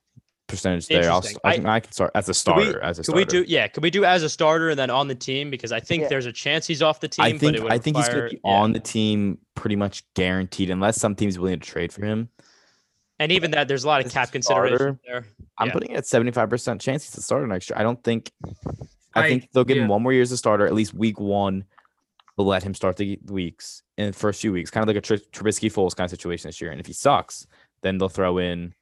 percentage 0.49 0.87
there. 0.89 1.11
I'll, 1.11 1.23
I, 1.45 1.51
I- 1.51 1.55
can, 1.57 1.67
I 1.67 1.81
can 1.81 1.93
start 1.93 2.11
as 2.15 2.29
a 2.29 2.33
Could 2.35 2.57
we- 2.57 2.63
starter. 2.65 2.83
as 2.83 2.99
a 2.99 3.01
Could 3.01 3.05
starter. 3.07 3.21
we 3.21 3.25
do 3.25 3.45
yeah? 3.51 3.69
can 3.69 3.83
we 3.83 3.91
do 3.91 4.05
as 4.05 4.23
a 4.23 4.29
starter 4.29 4.71
and 4.71 4.79
then 4.79 4.91
on 4.91 5.09
the 5.09 5.15
team 5.15 5.49
because 5.51 5.73
I 5.73 5.81
think 5.81 6.03
Yeah. 6.03 6.09
there's 6.09 6.27
a 6.27 6.33
chance 6.33 6.67
he's 6.67 6.83
off 6.83 7.01
the 7.01 7.09
team. 7.09 7.25
I 7.25 7.33
but 7.33 7.41
think 7.41 7.57
it 7.57 7.63
would 7.63 7.73
I 7.73 7.79
think 7.79 7.97
he's 7.97 8.09
going 8.09 8.25
to 8.25 8.35
be 8.35 8.41
yeah. 8.45 8.51
on 8.51 8.73
the 8.73 8.81
team 8.81 9.39
pretty 9.55 9.77
much 9.77 10.05
guaranteed 10.15 10.69
unless 10.69 11.01
some 11.01 11.15
team's 11.15 11.39
willing 11.39 11.61
to 11.61 11.67
trade 11.67 11.93
for 11.93 12.05
him. 12.05 12.29
And 13.19 13.31
even 13.33 13.53
that, 13.53 13.69
there's 13.69 13.85
a 13.85 13.87
lot 13.87 14.01
of 14.01 14.07
As 14.07 14.13
a 14.13 14.15
cap 14.15 14.33
consideration 14.33 14.77
starter, 14.79 14.99
there. 15.07 15.25
I'm 15.57 15.69
Yeah. 15.69 15.73
putting 15.73 15.91
it 15.93 15.97
at 15.99 16.05
75% 16.05 16.81
chance 16.81 17.05
he's 17.05 17.17
a 17.17 17.23
starter 17.23 17.47
next 17.47 17.71
year. 17.71 17.79
I 17.79 17.83
don't 17.85 18.03
think 18.03 18.31
I, 19.15 19.23
I- 19.25 19.29
think 19.29 19.49
they'll 19.53 19.65
give 19.65 19.79
him 19.79 19.89
one 19.89 20.03
more 20.03 20.13
year 20.13 20.23
as 20.23 20.33
a 20.33 20.37
starter, 20.37 20.67
at 20.67 20.75
least 20.75 20.93
week 20.93 21.19
one. 21.21 21.65
Let 22.39 22.63
him 22.63 22.75
start 22.75 22.97
the 22.97 23.19
weeks 23.27 23.83
in 23.99 24.07
the 24.07 24.13
first 24.13 24.41
few 24.41 24.53
weeks, 24.53 24.71
kind 24.71 24.83
of 24.83 24.89
like 24.89 24.97
a 24.97 25.01
Tr- 25.01 25.15
Trubisky 25.33 25.71
Foles 25.71 25.95
kind 25.95 26.07
of 26.07 26.11
situation 26.11 26.49
this 26.49 26.61
year. 26.61 26.71
And 26.71 26.81
if 26.81 26.87
he 26.87 26.93
sucks, 26.93 27.47
then 27.83 27.99
they'll 27.99 28.09
throw 28.09 28.39
in 28.39 28.75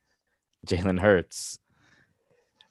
Jalen 0.67 1.01
Hurts 1.01 1.59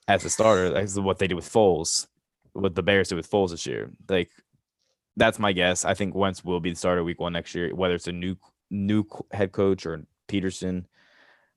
as 0.07 0.23
a 0.25 0.29
starter. 0.29 0.69
That's 0.69 0.97
what 0.97 1.19
they 1.19 1.27
did 1.27 1.35
with 1.35 1.51
Foles, 1.51 2.07
what 2.53 2.75
the 2.75 2.83
Bears 2.83 3.09
did 3.09 3.15
with 3.15 3.29
Foles 3.29 3.51
this 3.51 3.65
year. 3.65 3.91
Like 4.07 4.31
that's 5.17 5.37
my 5.37 5.51
guess. 5.51 5.85
I 5.85 5.93
think 5.93 6.15
Wentz 6.15 6.43
will 6.43 6.59
be 6.59 6.69
the 6.69 6.75
starter 6.75 7.03
week 7.03 7.19
one 7.19 7.33
next 7.33 7.53
year, 7.53 7.75
whether 7.75 7.93
it's 7.93 8.07
a 8.07 8.13
new 8.13 8.35
new 8.71 9.05
head 9.31 9.51
coach 9.51 9.85
or 9.85 10.03
Pederson. 10.27 10.85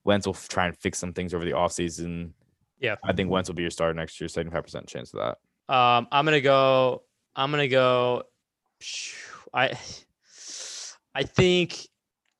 Wentz 0.05 0.27
will 0.27 0.35
try 0.35 0.67
and 0.67 0.77
fix 0.77 0.99
some 0.99 1.13
things 1.13 1.33
over 1.33 1.45
the 1.45 1.53
offseason. 1.53 2.33
Yeah. 2.81 2.97
I 3.05 3.13
think 3.13 3.31
Wentz 3.31 3.49
will 3.49 3.55
be 3.55 3.63
your 3.63 3.71
starter 3.71 3.95
next 3.95 4.21
year. 4.21 4.27
Seventy-five 4.29 4.65
percent 4.65 4.89
chance 4.89 5.15
of 5.15 5.21
that. 5.21 5.75
Um, 5.75 6.09
I'm 6.11 6.25
gonna 6.25 6.41
go. 6.41 7.05
I'm 7.37 7.51
gonna 7.51 7.69
go. 7.69 8.25
I. 9.55 9.73
I 11.15 11.25
think. 11.25 11.87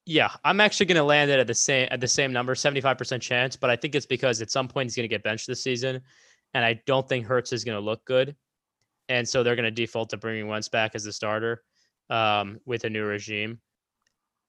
Yeah, 0.07 0.31
I'm 0.45 0.61
actually 0.61 0.87
gonna 0.87 1.05
land 1.05 1.31
it 1.31 1.39
at 1.39 1.47
the 1.47 1.55
same 1.55 1.89
at 1.91 2.01
the 2.01 2.09
same 2.09 2.33
number, 2.33 2.55
75% 2.55 3.21
chance. 3.21 3.55
But 3.55 3.71
I 3.71 3.77
think 3.77 3.95
it's 3.95 4.07
because 4.07 4.41
at 4.43 4.51
some 4.51 4.67
point 4.67 4.87
he's 4.87 4.97
gonna 4.97 5.09
get 5.09 5.23
benched 5.23 5.47
this 5.47 5.63
season, 5.63 6.01
and 6.55 6.65
I 6.65 6.81
don't 6.87 7.09
think 7.09 7.27
Hurts 7.27 7.53
is 7.53 7.65
gonna 7.65 7.81
look 7.81 8.05
good, 8.05 8.35
and 9.09 9.29
so 9.29 9.43
they're 9.43 9.57
gonna 9.57 9.71
default 9.71 10.11
to 10.11 10.17
bringing 10.17 10.49
Wentz 10.49 10.69
back 10.69 10.95
as 10.95 11.05
the 11.05 11.13
starter, 11.13 11.63
um, 12.11 12.59
with 12.67 12.85
a 12.85 12.91
new 12.91 13.05
regime. 13.05 13.61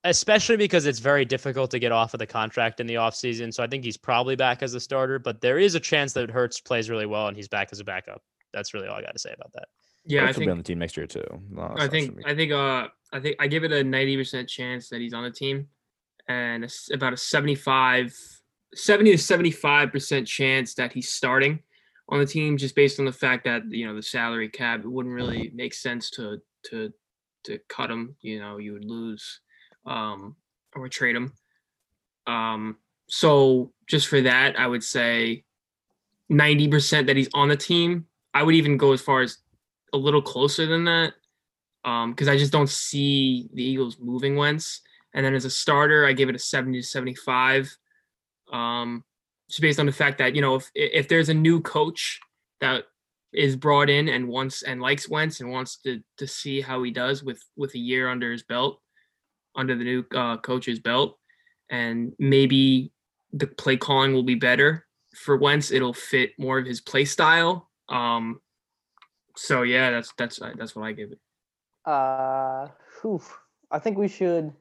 especially 0.06 0.58
because 0.58 0.86
it's 0.86 1.00
very 1.00 1.24
difficult 1.26 1.72
to 1.72 1.80
get 1.80 1.92
off 1.92 2.14
of 2.14 2.20
the 2.20 2.28
contract 2.28 2.80
in 2.80 2.88
the 2.88 2.96
offseason. 2.96 3.54
So 3.54 3.64
I 3.64 3.68
think 3.68 3.84
he's 3.84 3.98
probably 3.98 4.36
back 4.36 4.62
as 4.62 4.74
a 4.74 4.80
starter, 4.80 5.20
but 5.20 5.40
there 5.42 5.60
is 5.60 5.76
a 5.76 5.80
chance 5.80 6.14
that 6.14 6.30
Hurts 6.30 6.60
plays 6.60 6.90
really 6.90 7.06
well 7.06 7.28
and 7.28 7.38
he's 7.38 7.48
back 7.48 7.70
as 7.72 7.80
a 7.80 7.84
backup. 7.86 8.22
That's 8.54 8.74
really 8.74 8.88
all 8.88 8.96
I 8.96 9.02
got 9.02 9.14
to 9.14 9.20
say 9.20 9.34
about 9.34 9.54
that. 9.54 9.68
Yeah, 10.06 10.26
I 10.26 10.32
will 10.32 10.40
be 10.40 10.50
on 10.50 10.58
the 10.58 10.64
team 10.64 10.80
next 10.80 10.98
year 10.98 11.08
too. 11.08 11.24
No, 11.50 11.74
I 11.78 11.88
think. 11.88 12.22
I 12.26 12.36
think 12.36 12.52
uh 12.52 12.88
I 13.12 13.20
think 13.20 13.36
I 13.40 13.48
give 13.48 13.64
it 13.64 13.72
a 13.72 13.84
ninety 13.84 14.18
percent 14.18 14.50
chance 14.50 14.90
that 14.90 15.00
he's 15.00 15.14
on 15.14 15.24
the 15.24 15.32
team, 15.32 15.68
and 16.28 16.64
it's 16.64 16.90
about 16.92 17.14
a 17.14 17.18
75, 17.18 18.14
70 18.74 19.12
to 19.12 19.18
seventy 19.18 19.52
five 19.52 19.92
percent 19.92 20.28
chance 20.28 20.74
that 20.76 20.92
he's 20.92 21.10
starting 21.10 21.60
on 22.10 22.20
the 22.20 22.26
team, 22.26 22.58
just 22.58 22.76
based 22.76 23.00
on 23.00 23.06
the 23.06 23.12
fact 23.12 23.46
that 23.46 23.64
you 23.70 23.88
know 23.88 23.96
the 23.96 24.04
salary 24.04 24.50
cap 24.50 24.82
it 24.82 24.88
wouldn't 24.88 25.16
really 25.16 25.52
make 25.54 25.74
sense 25.74 26.10
to 26.12 26.40
to 26.64 26.92
to 27.46 27.60
cut 27.70 27.90
him. 27.90 28.16
You 28.22 28.40
know, 28.40 28.58
you 28.58 28.74
would 28.74 28.86
lose, 28.86 29.40
um, 29.86 30.36
or 30.76 30.90
trade 30.90 31.16
him. 31.16 31.34
Um, 32.28 32.78
so 33.08 33.72
just 33.88 34.08
for 34.08 34.22
that, 34.22 34.60
I 34.60 34.68
would 34.68 34.84
say 34.84 35.46
ninety 36.30 36.68
percent 36.68 37.08
that 37.08 37.16
he's 37.16 37.30
on 37.34 37.48
the 37.48 37.56
team. 37.56 38.08
I 38.34 38.44
would 38.44 38.56
even 38.56 38.78
go 38.78 38.94
as 38.94 39.02
far 39.02 39.22
as 39.22 39.38
a 39.94 39.98
little 39.98 40.22
closer 40.22 40.66
than 40.66 40.86
that 40.86 41.14
because 41.84 42.28
I 42.28 42.38
just 42.38 42.52
don't 42.52 42.70
see 42.70 43.50
the 43.54 43.64
Eagles 43.64 43.98
moving 44.00 44.36
Wentz. 44.36 44.82
And 45.14 45.26
then 45.26 45.36
as 45.36 45.46
a 45.46 45.50
starter, 45.50 46.06
I 46.06 46.14
give 46.14 46.30
it 46.30 46.36
a 46.36 46.40
70 46.40 46.82
to 46.82 46.88
75. 46.88 47.78
Um, 48.52 49.04
just 49.50 49.62
based 49.62 49.80
on 49.80 49.86
the 49.86 49.92
fact 49.92 50.18
that, 50.18 50.36
you 50.36 50.42
know, 50.42 50.56
if 50.56 50.72
if 50.74 51.08
there's 51.08 51.30
a 51.30 51.34
new 51.34 51.62
coach 51.62 52.20
that 52.62 52.86
is 53.34 53.56
brought 53.56 53.90
in 53.90 54.10
and 54.10 54.28
wants 54.28 54.64
and 54.64 54.82
likes 54.82 55.10
Wentz 55.10 55.42
and 55.42 55.52
wants 55.52 55.78
to 55.78 56.02
to 56.18 56.28
see 56.28 56.62
how 56.62 56.82
he 56.84 56.92
does 56.92 57.24
with 57.24 57.44
with 57.56 57.74
a 57.76 57.80
year 57.80 58.10
under 58.10 58.32
his 58.32 58.44
belt, 58.44 58.82
under 59.56 59.76
the 59.76 59.84
new 59.84 60.06
uh, 60.16 60.38
coach's 60.38 60.80
belt, 60.80 61.20
and 61.70 62.14
maybe 62.18 62.92
the 63.34 63.48
play 63.48 63.78
calling 63.78 64.14
will 64.14 64.24
be 64.24 64.36
better 64.36 64.86
for 65.16 65.38
Wentz. 65.38 65.72
It'll 65.72 65.94
fit 65.94 66.32
more 66.40 66.58
of 66.60 66.66
his 66.66 66.82
play 66.82 67.06
style. 67.06 67.70
Um, 67.90 68.40
so 69.36 69.64
yeah, 69.64 69.92
that's 69.92 70.14
that's 70.18 70.40
that's 70.58 70.76
what 70.76 70.86
I 70.86 70.92
give 70.92 71.12
it. 71.12 71.20
Uh, 71.86 72.68
whew. 73.02 73.22
I 73.72 73.80
think 73.80 73.98
we 73.98 74.08
should. 74.08 74.54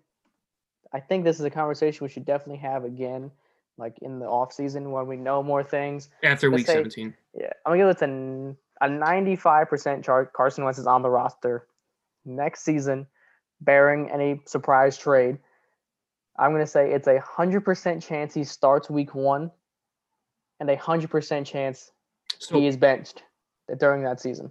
I 0.93 1.01
think 1.01 1.25
this 1.25 1.39
is 1.39 1.45
a 1.45 1.51
conversation 1.51 2.05
we 2.05 2.11
should 2.11 2.25
definitely 2.25 2.59
have 2.59 2.85
again, 2.85 3.31
like 3.79 3.99
in 4.03 4.19
the 4.19 4.27
off 4.27 4.53
season 4.53 4.91
when 4.91 5.07
we 5.07 5.17
know 5.17 5.43
more 5.43 5.63
things. 5.63 6.09
After 6.23 6.51
Let's 6.51 6.61
week 6.61 6.67
say- 6.67 6.75
17. 6.75 7.15
Yeah, 7.35 7.51
I'm 7.65 7.73
gonna 7.79 7.93
give 7.95 8.03
it 8.03 8.57
a 8.83 8.89
95% 8.89 10.05
chart. 10.05 10.33
Carson 10.33 10.65
Wentz 10.65 10.79
is 10.79 10.87
on 10.87 11.03
the 11.03 11.09
roster 11.09 11.67
next 12.25 12.65
season, 12.65 13.07
bearing 13.61 14.11
any 14.11 14.41
surprise 14.47 14.99
trade. 14.99 15.39
I'm 16.39 16.53
gonna 16.53 16.67
say 16.67 16.93
it's 16.93 17.07
a 17.09 17.21
hundred 17.21 17.61
percent 17.61 18.03
chance 18.03 18.35
he 18.35 18.45
starts 18.45 18.91
week 18.91 19.15
one, 19.15 19.51
and 20.61 20.69
a 20.71 20.77
hundred 20.77 21.11
percent 21.11 21.47
chance 21.47 21.93
So 22.39 22.59
he 22.59 22.67
is 22.67 22.77
benched 22.77 23.23
during 23.79 24.03
that 24.05 24.21
season. 24.21 24.51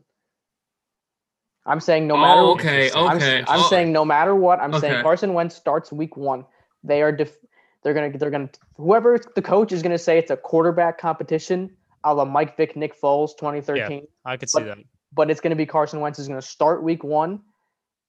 I'm 1.66 1.80
saying 1.80 2.08
no 2.08 2.16
oh, 2.16 2.22
matter. 2.22 2.42
oh, 2.42 2.52
okay, 2.54 2.92
I'm, 2.92 3.18
okay. 3.18 3.44
I'm 3.48 3.60
Oh, 3.60 3.70
saying 3.70 3.92
no 3.92 4.04
matter 4.04 4.34
what. 4.36 4.60
I'm 4.60 4.74
saying 4.80 5.04
Carson 5.04 5.34
Wentz 5.34 5.56
starts 5.56 5.92
week 5.92 6.18
one. 6.18 6.46
They 6.84 7.02
are 7.04 7.12
def- 7.12 7.38
they're 7.84 7.94
gonna 7.94 8.18
they're 8.18 8.32
gonna 8.32 8.50
whoever 8.78 9.20
the 9.36 9.42
coach 9.42 9.72
is 9.72 9.82
gonna 9.84 9.98
say 9.98 10.18
it's 10.18 10.32
a 10.32 10.38
quarterback 10.38 10.98
competition, 10.98 11.70
a 12.04 12.14
la 12.14 12.26
Mike 12.26 12.58
Vick, 12.58 12.76
Nick 12.76 13.00
Foles, 13.00 13.38
2013. 13.38 13.92
Yeah, 14.00 14.06
I 14.26 14.38
could 14.38 14.50
see 14.50 14.60
But- 14.60 14.66
that. 14.66 14.78
But 15.14 15.30
it's 15.30 15.42
gonna 15.42 15.56
be 15.58 15.66
Carson 15.66 16.00
Wentz 16.00 16.20
is 16.20 16.28
gonna 16.28 16.42
start 16.42 16.84
week 16.84 17.04
one, 17.04 17.42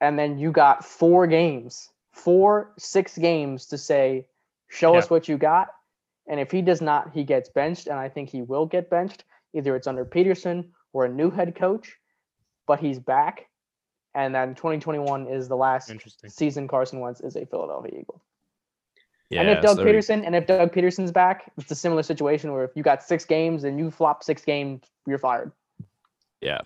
and 0.00 0.18
then 0.18 0.38
you 0.38 0.52
got 0.52 0.84
four 0.84 1.26
games, 1.26 1.90
four 2.12 2.72
six 2.78 3.18
games 3.18 3.66
to 3.66 3.76
say, 3.76 4.26
show 4.68 4.92
Yeah. 4.92 5.00
us 5.00 5.10
what 5.10 5.28
you 5.28 5.36
got. 5.36 5.68
And 6.28 6.38
if 6.38 6.50
he 6.52 6.62
does 6.62 6.80
not, 6.80 7.10
he 7.12 7.24
gets 7.24 7.48
benched, 7.48 7.88
and 7.88 7.98
I 7.98 8.08
think 8.08 8.30
he 8.30 8.42
will 8.42 8.66
get 8.66 8.88
benched. 8.88 9.24
Either 9.52 9.74
it's 9.74 9.88
under 9.88 10.04
Pederson 10.04 10.68
or 10.92 11.04
a 11.06 11.08
new 11.08 11.28
head 11.30 11.56
coach, 11.56 11.98
but 12.66 12.80
he's 12.80 12.98
back. 12.98 13.48
And 14.14 14.34
then 14.34 14.54
2021 14.54 15.26
is 15.26 15.48
the 15.48 15.56
last 15.56 15.90
season 16.28 16.68
Carson 16.68 17.00
Wentz 17.00 17.20
is 17.20 17.34
a 17.36 17.46
Philadelphia 17.46 18.00
Eagle. 18.00 18.22
Yeah, 19.30 19.40
and 19.40 19.50
if 19.50 19.62
Doug 19.62 19.78
we- 19.78 19.84
Pederson 19.84 20.26
and 20.26 20.36
if 20.36 20.46
Doug 20.46 20.72
Pederson's 20.72 21.10
back, 21.10 21.50
it's 21.56 21.70
a 21.70 21.74
similar 21.74 22.02
situation 22.02 22.52
where 22.52 22.64
if 22.64 22.72
you 22.74 22.82
got 22.82 23.02
six 23.02 23.24
games 23.24 23.64
and 23.64 23.78
you 23.78 23.90
flop 23.90 24.22
six 24.22 24.44
games, 24.44 24.82
you're 25.06 25.18
fired. 25.18 25.50
Yeah. 26.42 26.60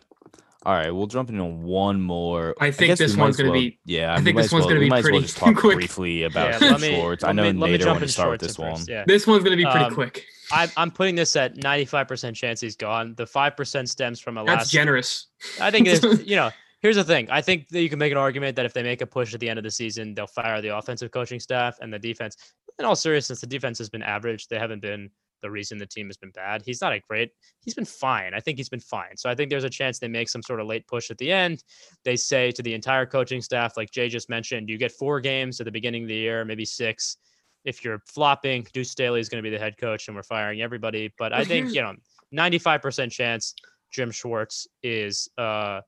All 0.66 0.72
right, 0.74 0.90
we'll 0.90 1.07
jump 1.07 1.31
into 1.31 1.44
one 1.44 2.00
more. 2.00 2.55
I 2.61 2.72
think 2.72 2.88
guess 2.88 2.98
we 2.98 3.07
this 3.07 3.16
one's 3.16 3.37
gonna 3.37 3.50
well- 3.52 3.61
be- 3.61 3.79
Yeah, 3.85 4.12
I 4.12 4.18
we 4.18 4.24
think 4.24 4.37
this 4.37 4.50
one's 4.50 4.62
well- 4.64 4.70
gonna 4.70 4.81
be 4.81 4.88
might 4.90 4.98
as 4.98 5.05
well 5.05 5.11
pretty 5.12 5.26
just 5.26 5.37
talk 5.37 5.55
quick. 5.57 5.76
briefly 5.76 6.24
about 6.24 6.55
Yeah, 6.55 6.59
Jim 6.59 6.72
let 6.72 6.81
me, 6.81 6.94
Schwartz. 6.96 7.22
I 7.22 7.29
let 7.29 7.37
know 7.37 7.42
me, 7.44 7.52
let 7.52 7.70
me 7.70 7.76
Nader 7.76 7.81
jump 7.83 7.90
wanted 7.94 8.07
to 8.07 8.12
start 8.12 8.31
with 8.33 8.40
this 8.40 8.59
one. 8.59 8.74
first. 8.74 8.88
Yeah. 8.88 9.05
This 9.07 9.26
one's 9.29 9.44
gonna 9.44 9.57
be 9.57 9.64
pretty 9.64 9.85
Um, 9.85 9.94
quick. 9.94 10.24
I, 10.50 10.68
I'm 10.76 10.90
putting 10.90 11.14
this 11.14 11.37
at 11.37 11.55
95% 11.57 12.35
chance 12.35 12.61
he's 12.61 12.74
gone. 12.74 13.14
The 13.16 13.26
5% 13.26 13.88
stems 13.88 14.18
from 14.20 14.38
a 14.38 14.44
That's 14.44 14.57
last. 14.64 14.70
generous. 14.72 15.29
I 15.61 15.70
think 15.70 15.87
it's, 15.87 16.02
you 16.26 16.35
know, 16.35 16.50
here's 16.83 16.96
the 16.96 17.05
thing. 17.05 17.29
I 17.31 17.42
think 17.42 17.68
that 17.68 17.81
you 17.81 17.88
can 17.88 18.00
make 18.00 18.11
an 18.11 18.18
argument 18.18 18.57
that 18.57 18.66
if 18.66 18.72
they 18.72 18.83
make 18.83 19.02
a 19.02 19.07
push 19.07 19.35
at 19.35 19.40
the 19.40 19.48
end 19.48 19.59
of 19.61 19.64
the 19.64 19.70
season, 19.70 20.14
they'll 20.14 20.26
fire 20.26 20.61
the 20.61 20.76
offensive 20.76 21.12
coaching 21.12 21.38
staff 21.38 21.79
and 21.81 21.92
the 21.92 21.98
defense. 22.00 22.37
In 22.81 22.85
all 22.85 22.96
seriousness, 22.96 23.40
the 23.40 23.46
defense 23.46 23.79
has 23.79 23.88
been 23.88 24.02
average. 24.02 24.48
They 24.48 24.59
haven't 24.59 24.83
been 24.83 25.11
the 25.42 25.51
reason 25.51 25.79
the 25.79 25.87
team 25.87 26.07
has 26.07 26.16
been 26.16 26.31
bad. 26.31 26.62
He's 26.64 26.81
not 26.81 26.92
a 26.92 27.01
great. 27.01 27.31
He's 27.61 27.75
been 27.75 27.85
fine. 27.85 28.35
I 28.35 28.40
think 28.40 28.59
he's 28.59 28.68
been 28.68 28.81
fine. 28.81 29.16
So 29.16 29.29
I 29.29 29.35
think 29.35 29.51
there's 29.51 29.64
a 29.64 29.70
chance 29.70 29.99
they 29.99 30.09
make 30.09 30.29
some 30.29 30.42
sort 30.42 30.61
of 30.61 30.66
late 30.66 30.87
push 30.87 31.11
at 31.11 31.18
the 31.18 31.31
end. 31.31 31.62
They 32.05 32.16
say 32.16 32.51
to 32.53 32.62
the 32.62 32.75
entire 32.75 33.07
coaching 33.07 33.42
staff, 33.42 33.77
like 33.77 33.90
Jay 33.90 34.09
just 34.09 34.29
mentioned, 34.29 34.68
you 34.68 34.79
get 34.79 34.92
four 34.92 35.20
games 35.20 35.61
at 35.61 35.64
the 35.64 35.72
beginning 35.72 36.03
of 36.05 36.09
the 36.09 36.16
year, 36.16 36.44
maybe 36.44 36.64
six. 36.64 37.16
If 37.64 37.85
you're 37.85 38.03
flopping, 38.07 38.66
Duce 38.72 38.90
Staley 38.90 39.20
is 39.20 39.29
going 39.29 39.42
to 39.42 39.49
be 39.49 39.55
the 39.55 39.62
head 39.62 39.77
coach, 39.77 40.07
and 40.07 40.16
we're 40.16 40.22
firing 40.22 40.62
everybody. 40.62 41.12
But 41.18 41.33
I 41.33 41.44
think 41.44 41.75
you 41.75 41.83
know, 41.83 41.94
95% 42.35 43.11
chance 43.11 43.55
Jim 43.92 44.11
Schwartz 44.11 44.68
is 44.83 45.29
uh 45.37 45.81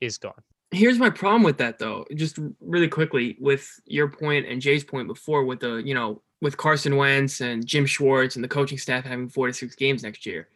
is 0.00 0.18
gone. 0.18 0.32
Here's 0.72 0.98
my 0.98 1.10
problem 1.10 1.42
with 1.42 1.58
that 1.58 1.78
though. 1.78 2.06
Just 2.14 2.38
really 2.60 2.88
quickly 2.88 3.36
with 3.38 3.68
your 3.84 4.08
point 4.08 4.46
and 4.46 4.60
Jay's 4.60 4.82
point 4.84 5.06
before 5.06 5.44
with 5.44 5.60
the, 5.60 5.76
you 5.76 5.94
know, 5.94 6.22
with 6.40 6.56
Carson 6.56 6.96
Wentz 6.96 7.40
and 7.40 7.64
Jim 7.66 7.86
Schwartz 7.86 8.34
and 8.36 8.42
the 8.44 8.48
coaching 8.48 8.78
staff 8.78 9.04
having 9.04 9.28
four 9.28 9.46
to 9.46 9.52
six 9.52 9.74
games 9.76 10.02
next 10.02 10.24
year. 10.26 10.48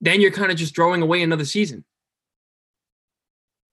Then 0.00 0.20
you're 0.20 0.30
kind 0.30 0.50
of 0.52 0.56
just 0.56 0.74
throwing 0.74 1.02
away 1.02 1.22
another 1.22 1.44
season. 1.44 1.84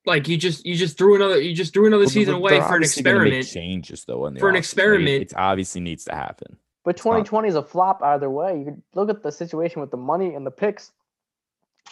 Like 0.06 0.28
you 0.28 0.36
just 0.36 0.66
you 0.66 0.76
just 0.76 0.98
threw 0.98 1.16
another 1.16 1.40
you 1.40 1.54
just 1.54 1.74
threw 1.74 1.86
another 1.86 2.06
Well, 2.06 2.10
season 2.10 2.34
away 2.34 2.52
for 2.52 2.56
an 2.56 2.62
obviously 2.74 3.04
make 3.04 3.12
experiment. 3.14 3.48
Changes 3.48 4.06
though 4.06 4.26
in 4.26 4.34
the 4.34 4.40
For 4.40 4.50
an 4.50 4.56
offseason. 4.56 4.56
Like, 4.56 4.56
it- 4.56 4.60
experiment. 4.66 5.22
it 5.22 5.34
obviously 5.38 5.82
needs 5.82 6.06
to 6.06 6.16
happen. 6.16 6.58
But 6.84 6.96
not- 6.98 7.04
2020 7.04 7.48
is 7.50 7.56
a 7.56 7.62
flop 7.62 8.02
either 8.02 8.30
way. 8.30 8.58
You 8.58 8.66
could 8.66 8.82
look 8.96 9.10
at 9.12 9.22
the 9.22 9.32
situation 9.32 9.80
with 9.80 9.92
the 9.92 9.98
money 9.98 10.34
and 10.34 10.44
the 10.46 10.50
picks. 10.52 10.92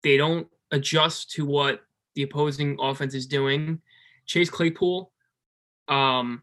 They 0.02 0.16
don't 0.18 0.46
adjust 0.70 1.30
to 1.32 1.46
what 1.46 1.80
the 2.14 2.22
opposing 2.24 2.76
offense 2.80 3.14
is 3.14 3.26
doing. 3.26 3.80
Chase 4.26 4.50
Claypool 4.50 5.10
um 5.88 6.42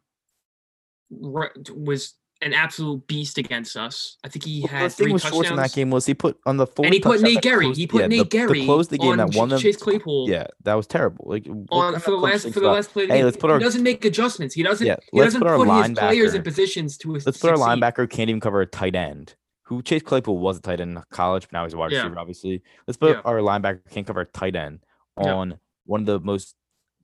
was 1.12 2.14
an 2.44 2.54
absolute 2.54 3.06
beast 3.08 3.38
against 3.38 3.78
us. 3.78 4.18
I 4.24 4.28
think 4.28 4.46
he 4.46 4.62
Well, 4.62 4.68
had 4.70 4.86
the 4.92 4.94
thing 4.96 5.06
three 5.06 5.14
with 5.14 5.24
Schwartz 5.24 5.50
in 5.50 5.56
that 5.56 5.74
game 5.74 5.90
was 5.90 6.06
he 6.06 6.14
put 6.14 6.38
on 6.46 6.58
the 6.58 6.68
fourth 6.68 6.86
And 6.86 6.94
he 6.94 7.00
put 7.00 7.22
Nate 7.22 7.42
Gerry. 7.42 7.66
closed- 7.66 7.80
He 7.80 7.88
put 7.88 8.02
yeah, 8.02 8.08
Nate 8.08 8.20
the, 8.20 8.26
Gerry 8.38 8.60
to 8.60 8.66
close 8.66 8.88
the 8.90 8.98
game 8.98 9.18
that 9.18 9.34
won 9.34 9.50
them. 9.50 9.60
Chase 9.60 9.78
Claypool. 9.78 10.30
Yeah, 10.30 10.48
that 10.64 10.74
was 10.74 10.86
terrible. 10.88 11.26
Like 11.28 11.48
On 11.72 12.00
for 12.00 12.12
the 12.12 12.18
last 12.18 12.44
for 12.54 12.60
the 12.60 12.70
last 12.70 12.92
play. 12.92 13.08
Hey, 13.08 13.24
let's 13.24 13.38
put 13.38 13.50
our 13.50 13.58
he 13.58 13.64
doesn't 13.64 13.84
make 13.84 14.04
adjustments. 14.06 14.54
He 14.56 14.64
doesn't. 14.64 14.86
Yeah, 14.86 14.98
he 15.12 15.20
doesn't 15.20 15.40
put 15.42 15.50
our 15.50 15.84
his 15.88 15.98
players 15.98 16.34
in 16.34 16.44
positions 16.44 16.98
to 17.00 17.14
Let's 17.14 17.38
put 17.38 17.52
our 17.52 17.58
linebacker 17.58 18.10
can't 18.10 18.30
even 18.30 18.40
cover 18.42 18.62
a 18.62 18.66
tight 18.66 18.96
end. 18.96 19.36
Who 19.68 19.82
Chase 19.82 20.02
Claypool 20.02 20.38
was 20.38 20.58
a 20.58 20.62
tight 20.62 20.82
end 20.82 20.98
in 20.98 21.04
college, 21.10 21.44
but 21.44 21.54
now 21.54 21.64
he's 21.64 21.74
a 21.74 21.78
wide 21.78 21.92
Yeah. 21.92 22.00
receiver, 22.00 22.20
obviously. 22.20 22.62
Let's 22.86 22.98
put 22.98 23.12
Yeah. 23.16 23.22
our 23.24 23.38
linebacker 23.38 23.80
can't 23.90 24.06
cover 24.06 24.22
a 24.22 24.26
tight 24.26 24.56
end 24.58 24.80
Yeah. 25.20 25.34
on 25.34 25.60
one 25.86 26.02
of 26.02 26.06
the 26.06 26.20
most 26.20 26.56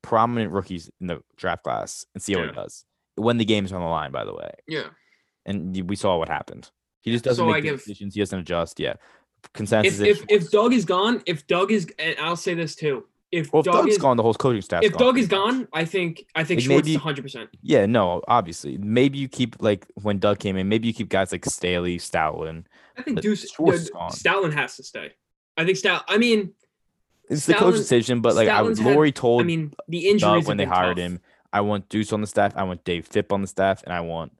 prominent 0.01 0.51
rookies 0.51 0.89
in 0.99 1.07
the 1.07 1.21
draft 1.37 1.63
class 1.63 2.05
and 2.13 2.21
see 2.21 2.33
how 2.33 2.41
Yeah. 2.41 2.47
he 2.47 2.51
does. 2.53 2.85
When 3.15 3.37
the 3.37 3.45
game's 3.45 3.71
on 3.73 3.81
the 3.81 3.87
line, 3.87 4.11
by 4.11 4.23
the 4.25 4.33
way. 4.33 4.51
Yeah. 4.67 4.87
And 5.45 5.89
we 5.89 5.95
saw 5.95 6.17
what 6.17 6.27
happened. 6.29 6.69
He 7.01 7.11
just 7.11 7.23
doesn't 7.23 7.41
So 7.41 7.47
make 7.47 7.55
I 7.57 7.61
the 7.61 7.67
give- 7.69 7.77
decisions. 7.79 8.13
He 8.13 8.19
doesn't 8.21 8.39
adjust. 8.39 8.79
Yeah. 8.79 8.93
Consensus 9.53 9.99
If 10.01 10.21
if 10.23 10.25
if 10.43 10.51
Doug 10.51 10.73
is 10.73 10.83
gone, 10.85 11.21
if 11.25 11.47
Doug 11.47 11.71
is, 11.71 11.87
and 11.97 12.15
I'll 12.19 12.35
say 12.35 12.53
this 12.53 12.75
too. 12.75 13.05
If 13.31 13.53
well, 13.53 13.59
if 13.61 13.65
Doug 13.65 13.73
Doug's 13.75 13.91
is 13.93 13.97
gone, 13.99 14.17
the 14.17 14.23
whole 14.23 14.33
coaching 14.33 14.61
staff. 14.61 14.83
if 14.83 14.97
Doug 14.97 15.17
is 15.17 15.27
gone, 15.27 15.67
I 15.71 15.85
think 15.85 16.25
I 16.35 16.43
think 16.43 16.59
Like, 16.59 16.65
Schwartz 16.65 16.85
maybe- 16.87 16.91
is 16.95 16.97
100. 16.97 17.21
percent 17.21 17.49
Yeah, 17.61 17.85
no, 17.85 18.21
obviously. 18.27 18.77
Maybe 18.79 19.17
you 19.17 19.27
keep 19.29 19.55
like 19.61 19.85
when 19.95 20.19
Doug 20.19 20.39
came 20.39 20.57
in, 20.57 20.67
maybe 20.67 20.87
you 20.87 20.93
keep 20.93 21.09
guys 21.09 21.31
like 21.31 21.45
Staley, 21.45 21.97
Stoutland. 21.99 22.65
I 22.97 23.01
think 23.03 23.21
Duce 23.21 23.49
Schwartz 23.49 23.85
yeah, 23.93 23.99
gone. 23.99 24.11
Stoutland 24.11 24.53
has 24.53 24.75
to 24.77 24.83
stay. 24.83 25.13
I 25.55 25.63
think 25.63 25.77
Stout. 25.77 26.03
I 26.09 26.17
mean, 26.17 26.51
It's 27.29 27.45
the 27.45 27.53
coach's 27.53 27.79
decision, 27.81 28.19
but 28.21 28.35
like 28.35 28.49
I 28.49 28.59
Stoutland's 28.61 28.79
had- 28.79 28.97
Lurie 28.97 29.13
told 29.13 29.41
I 29.41 29.45
mean 29.45 29.73
the 29.87 30.01
Doug 30.01 30.11
injuries 30.11 30.47
when 30.47 30.57
they 30.57 30.65
hired 30.65 30.97
tough. 30.97 31.03
him, 31.05 31.19
I 31.53 31.61
want 31.61 31.87
Duce 31.87 32.11
on 32.11 32.21
the 32.21 32.27
staff, 32.27 32.53
I 32.57 32.63
want 32.63 32.83
Dave 32.83 33.05
Fipp 33.07 33.31
on 33.31 33.41
the 33.41 33.47
staff, 33.47 33.83
and 33.83 33.93
I 33.93 34.01
want 34.01 34.33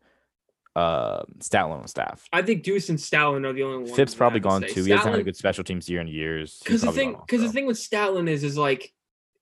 uh 0.80 1.24
Stoutland 1.40 1.82
on 1.82 1.88
staff. 1.88 2.28
I 2.32 2.42
think 2.42 2.64
Duce 2.64 2.90
and 2.90 2.98
Stoutland 2.98 3.46
are 3.46 3.54
the 3.54 3.64
only 3.64 3.78
ones. 3.84 3.96
That 3.96 4.16
probably 4.18 4.40
to 4.40 4.44
gone 4.50 4.62
stay. 4.64 4.74
too. 4.74 4.84
He 4.86 4.92
hasn't 4.92 5.12
had 5.12 5.20
a 5.20 5.24
good 5.24 5.36
special 5.36 5.64
teams 5.64 5.90
year 5.90 6.02
in 6.02 6.08
years. 6.08 6.60
Because 6.64 6.82
the 6.82 6.92
thing, 6.92 7.16
because 7.26 7.42
the 7.42 7.52
thing 7.52 7.66
with 7.66 7.78
Stoutland 7.78 8.30
is, 8.30 8.44
is 8.44 8.58
like, 8.58 8.94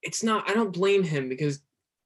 it's 0.02 0.24
not. 0.24 0.50
I 0.50 0.54
don't 0.54 0.74
blame 0.74 1.04
him 1.04 1.30
because 1.30 1.60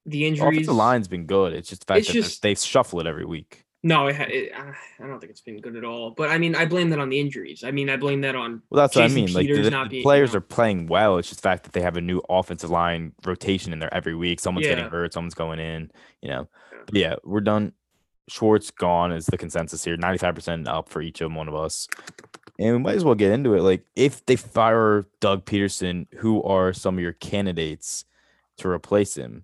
the 0.06 0.26
injuries. 0.26 0.66
The 0.66 0.74
line's 0.74 1.08
been 1.08 1.26
good. 1.26 1.54
It's 1.54 1.70
just 1.70 1.82
the 1.82 1.86
fact 1.94 2.00
It's 2.00 2.08
that 2.08 2.14
just- 2.14 2.42
they 2.42 2.56
shuffle 2.56 3.00
it 3.00 3.08
every 3.08 3.26
week. 3.26 3.64
No, 3.84 4.06
it, 4.08 4.16
it, 4.30 4.52
I 4.56 4.74
I 5.04 5.08
don't 5.08 5.20
think 5.20 5.32
it's 5.32 5.42
been 5.42 5.60
good 5.60 5.76
at 5.76 5.84
all. 5.84 6.12
But 6.12 6.30
I 6.30 6.38
mean, 6.38 6.54
I 6.54 6.66
blame 6.66 6.92
that 6.92 7.00
on 7.00 7.10
the 7.10 7.20
injuries. 7.20 7.64
I 7.64 7.72
mean, 7.72 7.90
I 7.90 7.98
blame 7.98 8.22
that 8.22 8.36
on. 8.36 8.62
Well, 8.70 8.84
that's 8.84 8.96
what 8.96 9.06
I 9.06 9.08
Jason 9.08 9.26
mean. 9.26 9.34
Like 9.34 9.48
the, 9.48 9.62
the 9.70 9.88
being- 9.90 10.04
players 10.04 10.30
you 10.30 10.34
know. 10.34 10.38
are 10.38 10.42
playing 10.42 10.86
well. 10.86 11.18
It's 11.18 11.30
just 11.30 11.42
the 11.42 11.50
fact 11.50 11.64
that 11.64 11.74
they 11.74 11.82
have 11.82 11.98
a 11.98 12.02
new 12.02 12.22
offensive 12.30 12.70
line 12.70 13.14
rotation 13.26 13.74
in 13.74 13.80
there 13.80 13.92
every 13.92 14.14
week. 14.14 14.40
Someone's 14.40 14.68
getting 14.68 14.86
hurt, 14.86 15.14
someone's 15.14 15.34
going 15.34 15.58
in. 15.60 15.90
You 16.22 16.30
know, 16.30 16.50
Yeah. 16.94 17.10
yeah, 17.10 17.16
we're 17.24 17.42
done. 17.42 17.74
Schwartz 18.32 18.72
gone 18.72 19.12
is 19.12 19.26
the 19.26 19.38
consensus 19.38 19.84
here. 19.84 19.98
Ninety-five 19.98 20.34
percent 20.34 20.66
up 20.66 20.88
for 20.88 21.02
each 21.02 21.20
of 21.20 21.34
one 21.34 21.50
of 21.50 21.56
us, 21.56 21.90
and 22.58 22.78
we 22.78 22.82
might 22.82 22.96
as 22.96 23.04
well 23.04 23.14
get 23.14 23.34
into 23.34 23.56
it. 23.56 23.62
Like, 23.62 23.84
if 23.96 24.26
they 24.26 24.38
fire 24.38 25.06
Doug 25.20 25.44
Pederson, 25.44 26.08
who 26.16 26.42
are 26.44 26.72
some 26.72 26.96
of 26.96 27.02
your 27.02 27.12
candidates 27.12 28.06
to 28.60 28.70
replace 28.70 29.16
him? 29.16 29.44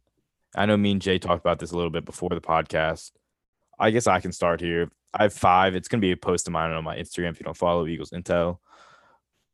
I 0.55 0.65
know 0.65 0.77
me 0.77 0.91
and 0.93 1.01
Jay 1.01 1.19
talked 1.19 1.41
about 1.41 1.59
this 1.59 1.71
a 1.71 1.75
little 1.75 1.91
bit 1.91 2.05
before 2.05 2.29
the 2.29 2.39
podcast. 2.39 3.11
I 3.77 3.91
guess 3.91 4.07
I 4.07 4.21
can 4.21 4.31
start 4.31 4.61
here. 4.61 4.89
I 5.13 5.23
have 5.23 5.33
five. 5.33 5.75
It's 5.75 5.89
gonna 5.89 6.01
be 6.01 6.11
a 6.11 6.17
post 6.17 6.47
of 6.47 6.53
mine 6.53 6.71
on 6.71 6.85
my 6.85 6.95
Instagram 6.95 7.31
if 7.31 7.41
you 7.41 7.43
don't 7.43 7.57
follow 7.57 7.87
Eagles 7.87 8.11
Intel. 8.11 8.59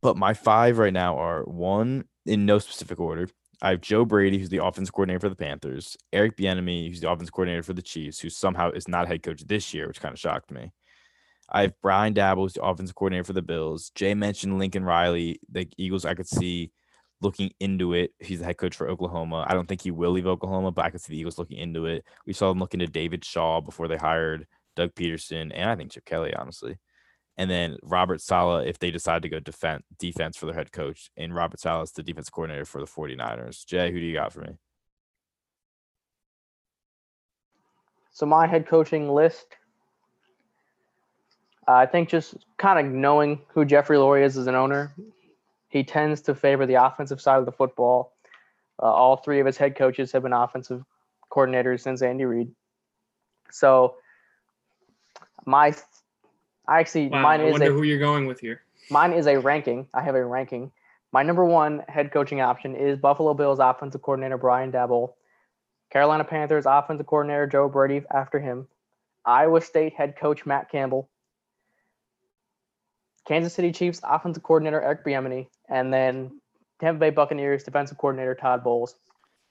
But 0.04 0.16
my 0.16 0.36
five 0.36 0.78
right 0.78 0.94
now 0.94 1.18
are 1.18 1.44
one 1.44 2.06
in 2.28 2.46
no 2.46 2.60
specific 2.60 3.00
order. 3.00 3.30
I 3.64 3.70
have 3.70 3.82
Joe 3.82 4.04
Brady, 4.04 4.38
who's 4.38 4.50
the 4.50 4.64
offense 4.64 4.92
coordinator 4.92 5.22
for 5.22 5.30
the 5.30 5.38
Panthers, 5.38 5.96
Eric 6.12 6.36
Bieniemy, 6.36 6.90
who's 6.90 7.00
the 7.00 7.10
offense 7.10 7.30
coordinator 7.30 7.64
for 7.64 7.72
the 7.72 7.82
Chiefs, 7.82 8.20
who 8.20 8.30
somehow 8.30 8.72
is 8.72 8.90
not 8.90 9.08
head 9.08 9.24
coach 9.24 9.42
this 9.48 9.74
year, 9.74 9.88
which 9.88 10.02
kind 10.02 10.12
of 10.12 10.20
shocked 10.20 10.52
me. 10.52 10.74
I 11.50 11.62
have 11.62 11.82
Brian 11.82 12.14
Daboll, 12.14 12.44
who's 12.44 12.54
the 12.54 12.64
offensive 12.64 12.96
coordinator 12.96 13.24
for 13.24 13.32
the 13.32 13.42
Bills. 13.42 13.90
Jay 13.96 14.14
mentioned 14.16 14.60
Lincoln 14.60 14.84
Riley. 14.84 15.40
The 15.50 15.70
Eagles, 15.78 16.04
I 16.04 16.14
could 16.14 16.28
see 16.28 16.72
looking 17.22 17.52
into 17.62 17.94
it. 17.94 18.12
He's 18.20 18.40
the 18.40 18.46
head 18.46 18.58
coach 18.58 18.76
for 18.76 18.90
Oklahoma. 18.90 19.46
I 19.48 19.54
don't 19.54 19.68
think 19.68 19.82
he 19.82 19.92
will 19.92 20.12
leave 20.12 20.28
Oklahoma, 20.28 20.72
but 20.72 20.84
I 20.84 20.90
could 20.90 21.00
see 21.00 21.14
the 21.14 21.20
Eagles 21.20 21.38
looking 21.38 21.58
into 21.58 21.86
it. 21.86 22.04
We 22.28 22.34
saw 22.34 22.50
them 22.50 22.60
looking 22.60 22.82
to 22.82 22.88
David 22.88 23.24
Shaw 23.24 23.62
before 23.62 23.88
they 23.88 23.96
hired 23.96 24.46
Doug 24.76 24.94
Pederson, 24.94 25.52
and 25.54 25.70
I 25.70 25.76
think 25.78 25.92
Chip 25.92 26.04
Kelly, 26.04 26.34
honestly. 26.34 26.80
And 27.38 27.50
then 27.50 27.78
Robert 27.82 28.22
Saleh, 28.22 28.68
if 28.68 28.78
they 28.78 28.92
decide 28.92 29.24
to 29.24 29.30
go 29.30 29.40
defense 29.40 29.84
defense 29.98 30.38
for 30.38 30.46
their 30.46 30.56
head 30.56 30.72
coach, 30.72 31.10
and 31.18 31.34
Robert 31.34 31.60
Saleh 31.60 31.84
is 31.84 31.92
the 31.92 32.04
defense 32.04 32.30
coordinator 32.30 32.66
for 32.66 32.80
the 32.80 32.88
49ers. 32.88 33.66
Jay, 33.66 33.92
who 33.92 34.00
do 34.00 34.06
you 34.06 34.14
got 34.14 34.32
for 34.32 34.42
me? 34.42 34.58
So 38.12 38.28
my 38.28 38.46
head 38.46 38.68
coaching 38.68 39.10
list, 39.10 39.48
uh, 41.68 41.74
I 41.74 41.88
think 41.88 42.10
just 42.10 42.36
kind 42.58 42.86
of 42.86 42.94
knowing 42.94 43.42
who 43.48 43.66
Jeffrey 43.66 43.98
Lurie 43.98 44.24
is 44.24 44.38
as 44.38 44.46
an 44.46 44.54
owner, 44.54 44.94
he 45.70 45.84
tends 45.84 46.22
to 46.22 46.36
favor 46.36 46.68
the 46.68 46.76
offensive 46.76 47.20
side 47.20 47.40
of 47.40 47.46
the 47.46 47.52
football. 47.52 48.14
Uh, 48.82 48.86
all 48.86 49.18
three 49.18 49.40
of 49.40 49.48
his 49.48 49.58
head 49.58 49.76
coaches 49.76 50.12
have 50.12 50.22
been 50.22 50.34
offensive 50.34 50.84
coordinators 51.32 51.82
since 51.82 52.04
Andy 52.04 52.26
Reid. 52.26 52.52
So 53.50 53.96
my, 55.46 55.74
I 56.68 56.80
actually 56.80 57.10
Wow, 57.10 57.22
mine 57.22 57.42
I 57.42 57.46
is 57.46 57.52
wonder 57.52 57.72
a 57.72 57.74
who 57.74 57.84
you're 57.84 58.00
going 58.00 58.26
with 58.26 58.40
here. 58.40 58.62
mine 58.90 59.14
is 59.14 59.28
a 59.28 59.40
ranking. 59.40 59.88
I 59.94 60.02
have 60.02 60.16
a 60.16 60.26
ranking. 60.26 60.72
My 61.12 61.22
number 61.24 61.46
one 61.46 61.84
head 61.88 62.12
coaching 62.12 62.42
option 62.42 62.76
is 62.76 62.98
Buffalo 62.98 63.34
Bills 63.34 63.60
offensive 63.60 64.02
coordinator 64.02 64.38
Brian 64.38 64.72
Daboll, 64.72 65.14
Carolina 65.92 66.24
Panthers 66.24 66.66
offensive 66.66 67.06
coordinator 67.06 67.46
Joe 67.48 67.70
Brady 67.70 68.02
after 68.12 68.40
him, 68.40 68.68
Iowa 69.26 69.62
State 69.62 69.94
head 69.94 70.16
coach 70.18 70.46
Matt 70.46 70.72
Campbell, 70.72 71.10
Kansas 73.28 73.54
City 73.54 73.72
Chiefs 73.72 74.02
offensive 74.04 74.44
coordinator 74.44 74.82
Eric 74.82 75.06
Bieniemy, 75.06 75.48
and 75.70 75.94
then 75.94 76.40
Tampa 76.80 77.00
Bay 77.00 77.10
Buccaneers 77.12 77.64
defensive 77.64 77.98
coordinator 77.98 78.36
Todd 78.36 78.64
Bowles. 78.64 78.96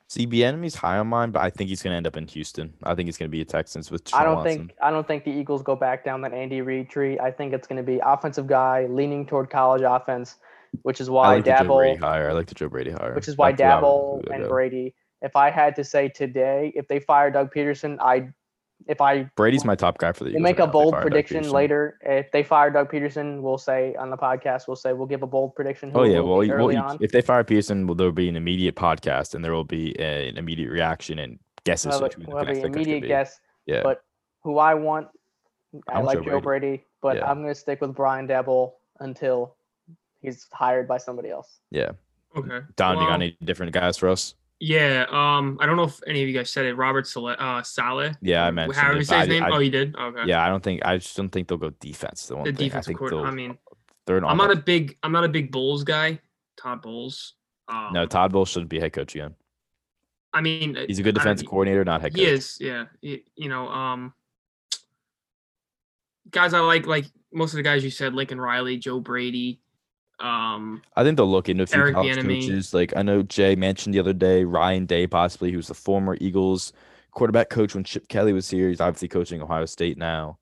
See, 0.09 0.27
enemy's 0.45 0.75
high 0.75 0.99
on 0.99 1.07
mine, 1.07 1.31
but 1.31 1.41
I 1.43 1.49
think 1.49 1.71
he's 1.71 1.83
going 1.83 1.93
to 1.93 1.97
end 1.97 2.07
up 2.07 2.17
in 2.19 2.27
Houston. 2.29 2.75
I 2.83 2.95
think 2.95 3.07
he's 3.07 3.17
going 3.17 3.31
to 3.31 3.33
be 3.33 3.41
a 3.41 3.45
Texans 3.47 3.91
with 3.91 4.05
Deshaun 4.05 4.19
I 4.21 4.25
don't 4.25 4.37
Watson. 4.37 4.59
think 4.59 4.75
I 4.83 4.91
don't 4.91 5.07
think 5.07 5.25
the 5.25 5.31
Eagles 5.31 5.63
go 5.63 5.75
back 5.75 6.05
down 6.05 6.21
that 6.23 6.35
Andy 6.35 6.61
Reid 6.61 6.91
tree. 6.91 7.19
I 7.19 7.31
think 7.31 7.55
it's 7.55 7.67
going 7.67 7.79
to 7.79 7.83
be 7.83 7.99
offensive 8.05 8.47
guy 8.47 8.87
leaning 8.91 9.25
toward 9.27 9.49
college 9.49 9.83
offense, 9.83 10.37
which 10.83 11.01
is 11.01 11.09
I 11.09 11.13
why 11.13 11.35
like 11.37 11.45
the 11.45 11.51
Joe 11.53 11.57
Daboll 11.65 11.79
Brady 11.79 11.97
hire. 11.99 12.29
I 12.31 12.33
like 12.33 12.47
the 12.47 12.55
Joe 12.55 12.69
Brady 12.69 12.91
hire. 12.91 13.15
which 13.15 13.27
is 13.29 13.37
why 13.39 13.53
That's 13.53 13.61
what 13.61 13.71
I 13.71 13.75
would- 14.17 14.27
Daboll 14.27 14.35
and. 14.41 14.49
Brady. 14.49 14.95
If 15.23 15.37
I 15.37 15.51
had 15.51 15.77
to 15.77 15.85
say 15.85 16.09
today, 16.09 16.73
if 16.75 16.89
they 16.89 16.99
fire 16.99 17.31
Doug 17.31 17.55
Pederson, 17.55 17.97
I, 18.01 18.29
if 18.89 19.01
I 19.01 19.25
Brady's 19.37 19.65
my 19.65 19.75
top 19.75 19.99
guy 19.99 20.13
for 20.13 20.25
the 20.25 20.31
we'll 20.31 20.41
Eagles. 20.41 20.43
make 20.43 20.59
a 20.59 20.61
now 20.61 20.65
if 20.67 20.69
they 20.69 20.73
bold 20.73 20.95
prediction 20.95 21.51
later. 21.51 21.99
If 22.03 22.31
they 22.33 22.43
fire 22.43 22.71
Doug 22.71 22.91
Pederson, 22.91 23.41
we'll 23.43 23.59
say 23.59 23.95
on 23.97 24.11
the 24.11 24.17
podcast, 24.17 24.67
we'll 24.69 24.77
say 24.77 24.93
we'll 24.93 25.07
give 25.07 25.23
a 25.23 25.27
bold 25.27 25.55
prediction. 25.55 25.93
Oh 25.95 26.05
yeah, 26.05 26.21
well, 26.21 26.41
be 26.41 26.47
you- 26.49 26.53
early 26.53 26.75
well, 26.77 26.97
if 27.01 27.13
they 27.13 27.21
fire 27.21 27.45
Pederson, 27.45 27.87
well, 27.87 27.95
there 27.95 28.07
will 28.07 28.13
be 28.13 28.29
an 28.29 28.37
immediate 28.37 28.75
podcast, 28.77 29.35
and 29.35 29.45
there 29.45 29.53
will 29.53 29.65
be 29.65 29.99
an 30.01 30.37
immediate 30.37 30.71
reaction 30.71 31.19
and 31.19 31.39
guesses. 31.65 31.87
We'll 31.87 32.03
have, 32.03 32.15
of 32.15 32.21
the 32.21 32.27
we'll 32.29 32.39
have 32.39 32.47
next 32.49 32.59
an 32.59 32.63
head 32.65 32.73
coach 32.73 32.73
could 32.73 32.83
immediate 32.83 33.03
be. 33.03 33.09
guess. 33.09 33.41
Yeah, 33.67 33.83
but 33.83 34.03
who 34.43 34.59
I 34.59 34.75
want, 34.75 35.09
I, 35.89 35.93
I 35.93 35.95
want 35.97 36.07
like 36.07 36.19
Joe 36.19 36.25
Joe 36.25 36.41
Brady. 36.41 36.67
Brady, 36.69 36.85
but 37.01 37.17
Yeah. 37.17 37.31
I'm 37.31 37.43
going 37.43 37.55
to 37.55 37.59
stick 37.59 37.81
with 37.81 37.95
Brian 37.95 38.27
Daboll 38.27 38.73
until 39.01 39.55
he's 40.21 40.47
hired 40.53 40.87
by 40.89 40.99
somebody 40.99 41.31
else. 41.31 41.59
yeah. 41.71 41.93
Okay. 42.35 42.61
Don, 42.77 42.97
you 42.99 43.07
got 43.07 43.15
any 43.17 43.37
different 43.45 43.73
guys 43.73 43.99
for 43.99 44.09
us? 44.09 44.35
Yeah. 44.65 45.07
Um. 45.11 45.59
I 45.61 45.67
don't 45.67 45.77
know 45.77 45.83
if 45.83 45.99
any 46.07 46.23
of 46.23 46.29
you 46.29 46.35
guys 46.35 46.49
said 46.49 46.65
it. 46.67 46.75
Robert 46.75 47.05
Saleh. 47.09 47.35
Uh. 47.37 47.63
Saleh. 47.65 48.15
Yeah, 48.23 48.47
I 48.47 48.53
mentioned 48.53 48.77
However 48.77 48.99
you 48.99 49.05
say 49.05 49.19
his 49.19 49.29
I- 49.29 49.31
name. 49.33 49.43
I- 49.43 49.51
oh, 49.51 49.59
you 49.59 49.71
did. 49.71 49.97
Okay. 49.97 50.23
Yeah, 50.27 50.45
I 50.45 50.49
don't 50.49 50.63
think 50.63 50.85
I 50.85 50.99
just 50.99 51.17
don't 51.17 51.31
think 51.31 51.49
they'll 51.49 51.59
go 51.59 51.71
defense. 51.81 52.27
The 52.27 52.37
one 52.37 52.45
The 52.45 52.53
thing 52.53 52.73
I 52.73 52.81
think 52.81 52.99
court. 53.01 53.13
I 53.13 53.33
mean, 53.33 53.59
they're 54.07 54.25
I'm 54.25 54.37
not 54.37 54.53
a 54.53 54.57
big. 54.57 54.97
I'm 55.03 55.11
not 55.11 55.25
a 55.25 55.29
big 55.29 55.51
Bowles 55.51 55.83
guy. 55.83 56.21
Todd 56.57 56.81
Bowles. 56.81 57.35
Um, 57.67 57.91
no. 57.93 58.07
Todd 58.07 58.31
Bowles 58.33 58.51
shouldn't 58.51 58.71
be 58.71 58.79
head 58.79 58.93
coach 58.93 59.17
again. 59.17 59.35
I 60.33 60.41
mean, 60.43 60.77
He's 60.87 61.01
a 61.01 61.03
good 61.03 61.17
I 61.19 61.21
defensive 61.23 61.49
coordinator, 61.49 61.85
not 61.85 62.01
head 62.01 62.13
coach. 62.15 62.21
He 62.21 62.27
is, 62.27 62.57
yeah. 62.61 62.85
He- 63.01 63.25
you 63.35 63.49
know, 63.49 63.67
um, 63.69 64.15
guys 66.31 66.55
I 66.55 66.61
like, 66.61 66.87
like 66.87 67.07
most 67.33 67.53
of 67.53 67.57
the 67.57 67.63
guys 67.65 67.83
you 67.83 67.91
said, 67.91 68.15
Lincoln 68.15 68.41
Riley, 68.41 68.77
Joe 68.77 69.01
Brady. 69.01 69.61
Um, 70.23 70.83
I 70.97 71.03
think 71.03 71.17
they'll 71.17 71.31
look 71.31 71.49
into 71.49 71.65
a 71.65 71.67
few 71.67 71.81
Eric 71.81 71.95
college 71.95 72.17
Bieniemy. 72.17 72.41
coaches. 72.43 72.73
Like 72.73 72.97
I 72.97 73.03
know 73.03 73.23
Jay 73.23 73.57
mentioned 73.57 73.95
the 73.95 73.99
other 74.01 74.13
day, 74.13 74.45
Ryan 74.45 74.87
Day 74.87 75.07
possibly, 75.07 75.51
who's 75.53 75.69
the 75.69 75.75
former 75.75 76.17
Eagles 76.21 76.73
quarterback 77.11 77.51
coach 77.51 77.75
when 77.75 77.85
Chip 77.85 78.09
Kelly 78.09 78.33
was 78.33 78.49
here. 78.49 78.69
He's 78.69 78.81
obviously 78.81 79.09
coaching 79.09 79.43
Ohio 79.43 79.67
State 79.67 79.99
now. 79.99 80.39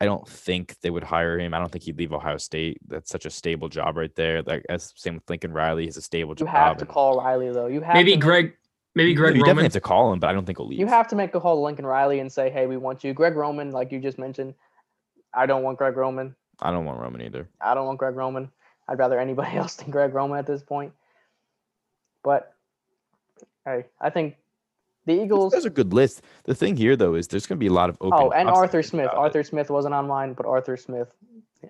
I 0.00 0.04
don't 0.04 0.28
think 0.28 0.76
they 0.80 0.90
would 0.90 1.04
hire 1.04 1.38
him. 1.38 1.54
I 1.54 1.58
don't 1.60 1.70
think 1.70 1.84
he'd 1.84 1.96
leave 1.96 2.12
Ohio 2.12 2.36
State. 2.36 2.78
That's 2.88 3.08
such 3.10 3.24
a 3.24 3.30
stable 3.30 3.68
job 3.68 3.96
right 3.96 4.14
there. 4.16 4.42
Like 4.42 4.66
as 4.68 4.92
same 4.96 5.14
with 5.14 5.30
Lincoln 5.30 5.52
Riley, 5.52 5.84
he's 5.84 5.96
a 5.96 6.02
stable 6.02 6.34
job. 6.34 6.48
You 6.48 6.52
have 6.52 6.76
to 6.78 6.86
call 6.86 7.18
Riley 7.18 7.50
though. 7.52 7.68
You 7.68 7.80
have 7.80 7.94
maybe 7.94 8.10
to 8.10 8.16
make- 8.16 8.22
Greg, 8.24 8.52
maybe 8.94 9.14
Greg 9.14 9.36
you 9.36 9.42
definitely 9.42 9.62
have 9.64 9.72
to 9.74 9.80
call 9.80 10.12
him, 10.12 10.18
but 10.20 10.28
I 10.28 10.32
don't 10.32 10.44
think 10.44 10.58
he'll 10.58 10.66
leave. 10.66 10.78
You 10.80 10.86
have 10.88 11.08
to 11.08 11.16
make 11.16 11.34
a 11.34 11.40
call 11.40 11.56
to 11.56 11.60
Lincoln 11.62 11.86
Riley 11.86 12.20
and 12.20 12.30
say, 12.30 12.50
"Hey, 12.50 12.66
we 12.66 12.76
want 12.76 13.02
you." 13.04 13.14
Greg 13.14 13.36
Roman, 13.36 13.70
like 13.70 13.92
you 13.92 14.00
just 14.00 14.18
mentioned, 14.18 14.54
I 15.32 15.46
don't 15.46 15.62
want 15.62 15.78
Greg 15.78 15.96
Roman. 15.96 16.34
I 16.60 16.70
don't 16.70 16.84
want 16.84 17.00
Roman 17.00 17.22
either. 17.22 17.48
I 17.60 17.74
don't 17.74 17.86
want 17.86 17.98
Greg 17.98 18.14
Roman. 18.16 18.50
I'd 18.92 18.98
rather 18.98 19.18
anybody 19.18 19.56
else 19.56 19.74
than 19.74 19.90
Greg 19.90 20.12
Roman 20.12 20.38
at 20.38 20.46
this 20.46 20.62
point. 20.62 20.92
But 22.22 22.54
hey, 23.64 23.86
I 24.00 24.10
think 24.10 24.36
The 25.06 25.14
Eagles. 25.14 25.50
There's 25.50 25.64
a 25.64 25.70
good 25.70 25.92
list. 25.94 26.22
The 26.44 26.54
thing 26.54 26.76
here, 26.76 26.94
though, 26.94 27.14
is 27.14 27.26
there's 27.26 27.46
going 27.46 27.56
to 27.56 27.60
be 27.60 27.68
a 27.68 27.72
lot 27.72 27.88
of 27.88 27.96
open. 28.00 28.18
Oh, 28.20 28.30
and 28.30 28.48
Arthur 28.48 28.82
Smith. 28.82 29.06
about 29.06 29.14
it. 29.14 29.18
Arthur 29.18 29.42
Smith 29.42 29.70
wasn't 29.70 29.94
on 29.94 30.06
mine, 30.06 30.34
but 30.34 30.44
Arthur 30.44 30.76
Smith, 30.76 31.12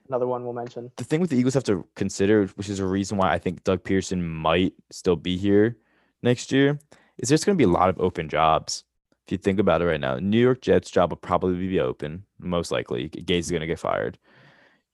another 0.08 0.26
one 0.26 0.42
we'll 0.44 0.52
mention. 0.52 0.90
the 0.96 1.04
thing 1.04 1.20
with 1.20 1.30
the 1.30 1.36
Eagles 1.36 1.54
have 1.54 1.64
to 1.64 1.86
consider, 1.94 2.46
which 2.56 2.68
is 2.68 2.80
a 2.80 2.84
reason 2.84 3.16
why 3.16 3.32
I 3.32 3.38
think 3.38 3.62
Doug 3.62 3.84
Pederson 3.84 4.22
might 4.22 4.74
still 4.90 5.16
be 5.16 5.36
here 5.36 5.76
next 6.22 6.50
year, 6.50 6.80
is 7.18 7.28
there's 7.28 7.44
going 7.44 7.56
to 7.56 7.64
be 7.64 7.70
a 7.70 7.72
lot 7.72 7.88
of 7.88 8.00
open 8.00 8.28
jobs. 8.28 8.84
If 9.26 9.32
you 9.32 9.38
think 9.38 9.60
about 9.60 9.80
it 9.80 9.86
right 9.86 10.00
now, 10.00 10.16
New 10.16 10.40
York 10.40 10.60
Jets 10.60 10.90
job 10.90 11.12
will 11.12 11.16
probably 11.16 11.68
be 11.68 11.78
open, 11.78 12.24
most 12.40 12.72
likely. 12.72 13.08
Gase 13.08 13.38
is 13.38 13.50
going 13.50 13.60
to 13.60 13.66
get 13.68 13.78
fired. 13.78 14.18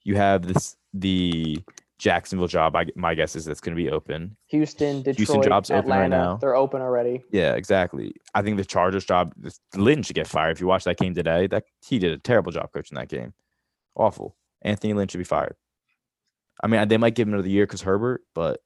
You 0.05 0.17
have 0.17 0.47
this 0.47 0.77
the 0.93 1.59
Jacksonville 1.99 2.47
job. 2.49 2.77
I, 2.77 2.87
my 2.95 3.15
guess 3.15 3.35
is 3.37 3.45
that's 3.45 3.61
going 3.61 3.77
to 3.77 3.83
be 3.83 3.91
open. 3.91 4.37
Houston, 4.49 4.99
Detroit, 4.99 5.17
Houston 5.17 5.43
job's 5.43 5.71
open 5.71 5.91
right 5.91 6.05
Atlanta. 6.05 6.17
now. 6.25 6.37
They're 6.37 6.55
open 6.55 6.81
already. 6.81 7.25
Yeah, 7.33 7.55
exactly. 7.55 8.15
I 8.35 8.43
think 8.43 8.57
the 8.57 8.65
Chargers 8.65 9.05
job, 9.05 9.33
Lynn 9.75 10.03
should 10.03 10.15
get 10.17 10.27
fired. 10.29 10.53
If 10.53 10.61
you 10.61 10.67
watch 10.67 10.85
that 10.85 10.97
game 10.97 11.15
today, 11.15 11.47
that 11.49 11.65
he 11.85 11.99
did 11.99 12.13
a 12.13 12.19
terrible 12.19 12.53
job 12.53 12.71
coaching 12.73 12.97
that 12.97 13.09
game. 13.09 13.35
Awful. 13.97 14.37
Anthony 14.63 14.93
Lynn 14.95 15.09
should 15.09 15.19
be 15.19 15.25
fired. 15.25 15.57
I 16.63 16.67
mean, 16.67 16.87
they 16.89 16.97
might 16.97 17.15
give 17.15 17.27
him 17.29 17.35
another 17.35 17.49
year 17.49 17.67
because 17.67 17.83
Herbert, 17.83 18.23
but 18.35 18.61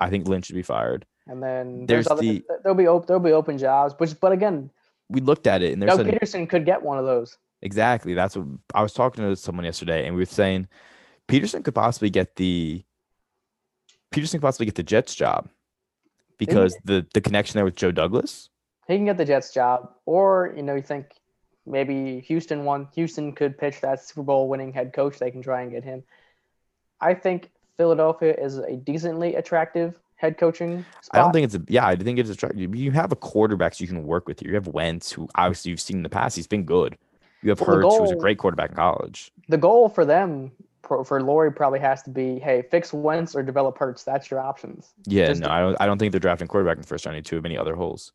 I 0.00 0.10
think 0.10 0.28
Lynn 0.28 0.42
should 0.42 0.54
be 0.56 0.62
fired. 0.62 1.06
And 1.28 1.42
then 1.42 1.86
There's 1.86 2.06
there's, 2.06 2.08
other, 2.08 2.22
the- 2.22 2.44
there'll 2.62 2.76
be 2.76 2.86
open 2.86 3.06
there'll 3.08 3.22
be 3.22 3.32
open 3.32 3.58
jobs, 3.58 3.94
which 3.98 4.18
but 4.20 4.30
again, 4.32 4.70
We 5.08 5.20
looked 5.20 5.46
at 5.48 5.60
it 5.62 5.72
and 5.72 5.82
there's 5.82 5.96
Doug 5.96 6.06
a, 6.08 6.12
Pederson 6.12 6.48
could 6.48 6.64
get 6.64 6.82
one 6.82 6.98
of 6.98 7.04
those. 7.04 7.36
exactly 7.62 8.14
that's 8.14 8.36
what 8.36 8.46
I 8.74 8.82
was 8.82 8.92
talking 8.92 9.24
to 9.24 9.34
someone 9.34 9.64
yesterday, 9.64 10.06
and 10.06 10.14
we 10.14 10.22
were 10.22 10.26
saying 10.26 10.68
Pederson 11.28 11.64
could 11.64 11.74
possibly 11.74 12.10
get 12.10 12.36
the 12.36 12.84
Pederson 14.12 14.32
could 14.32 14.42
possibly 14.42 14.66
get 14.66 14.76
the 14.76 14.82
Jets 14.82 15.14
job 15.14 15.48
because 16.38 16.76
the 16.84 17.06
the 17.14 17.20
connection 17.20 17.58
there 17.58 17.64
with 17.64 17.76
Joe 17.76 17.92
Douglas. 17.92 18.50
He 18.86 18.96
can 18.96 19.04
get 19.04 19.16
the 19.18 19.24
Jets 19.24 19.52
job, 19.52 19.90
or 20.06 20.52
you 20.56 20.62
know, 20.62 20.76
you 20.76 20.82
think 20.82 21.06
maybe 21.66 22.20
Houston 22.20 22.64
won. 22.64 22.88
Houston 22.94 23.32
could 23.32 23.58
pitch 23.58 23.80
that 23.80 24.02
Super 24.02 24.22
Bowl 24.22 24.48
winning 24.48 24.72
head 24.72 24.92
coach. 24.92 25.18
They 25.18 25.30
can 25.30 25.42
try 25.42 25.62
and 25.62 25.70
get 25.70 25.82
him. 25.84 26.04
I 27.00 27.14
think 27.14 27.50
Philadelphia 27.76 28.34
is 28.34 28.58
a 28.58 28.76
decently 28.76 29.34
attractive 29.34 29.98
head 30.14 30.38
coaching. 30.38 30.84
Spot. 31.02 31.18
I 31.18 31.22
don't 31.22 31.32
think 31.32 31.44
it's 31.44 31.54
a 31.56 31.62
yeah. 31.68 31.86
I 31.86 31.96
think 31.96 32.18
it's 32.18 32.30
attractive. 32.30 32.74
You 32.74 32.90
have 32.92 33.10
a 33.12 33.16
quarterback 33.16 33.74
so 33.74 33.82
you 33.82 33.88
can 33.88 34.04
work 34.04 34.28
with. 34.28 34.40
You 34.42 34.54
have 34.54 34.68
Wentz, 34.68 35.10
who 35.10 35.28
obviously 35.34 35.70
you've 35.70 35.80
seen 35.80 35.98
in 35.98 36.02
the 36.02 36.08
past. 36.08 36.36
He's 36.36 36.46
been 36.46 36.64
good. 36.64 36.96
You 37.42 37.50
have 37.50 37.60
Well, 37.60 37.76
Hurts, 37.76 37.96
who's 37.98 38.10
a 38.12 38.16
great 38.16 38.38
quarterback 38.38 38.70
in 38.70 38.76
college. 38.76 39.30
the 39.48 39.58
goal 39.58 39.88
for 39.88 40.04
them 40.04 40.52
pro- 40.86 41.04
for 41.04 41.20
Lurie 41.20 41.54
probably 41.54 41.80
has 41.80 42.02
to 42.04 42.10
be, 42.10 42.38
hey, 42.38 42.62
fix 42.70 42.92
Wentz 42.92 43.34
or 43.34 43.42
develop 43.42 43.76
Hurts. 43.76 44.04
That's 44.04 44.30
your 44.30 44.40
options. 44.40 44.94
Yeah, 45.04 45.26
Just 45.28 45.42
no, 45.42 45.50
I 45.50 45.60
don't. 45.60 45.76
I 45.80 45.86
don't 45.86 45.98
think 45.98 46.12
they're 46.12 46.20
drafting 46.20 46.48
quarterback 46.48 46.76
in 46.76 46.82
the 46.82 46.86
first 46.86 47.04
round. 47.04 47.22
Too 47.26 47.42
many 47.42 47.58
other 47.58 47.74
holes. 47.74 48.12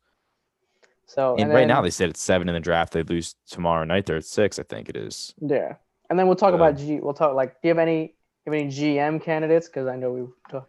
So 1.06 1.36
And, 1.36 1.52
right 1.52 1.66
now 1.68 1.82
they 1.82 1.90
said 1.90 2.08
it's 2.08 2.22
seven 2.22 2.48
in 2.48 2.54
the 2.54 2.60
draft. 2.60 2.92
They 2.94 3.02
lose 3.02 3.34
tomorrow 3.48 3.84
night. 3.84 4.06
They're 4.06 4.16
at 4.16 4.24
six. 4.24 4.58
I 4.58 4.62
think 4.62 4.88
it 4.88 4.96
is. 4.96 5.34
yeah, 5.40 5.74
and 6.08 6.18
then 6.18 6.26
we'll 6.26 6.36
talk 6.36 6.52
So- 6.52 6.56
about 6.56 6.76
G. 6.78 7.00
We'll 7.00 7.14
talk 7.14 7.34
like, 7.34 7.60
do 7.60 7.68
you 7.68 7.70
have 7.70 7.78
any 7.78 8.14
have 8.46 8.54
any 8.54 8.66
GM 8.68 9.22
candidates? 9.22 9.68
Because 9.68 9.86
I 9.86 9.96
know 9.96 10.10
we. 10.12 10.22
Talk, 10.50 10.68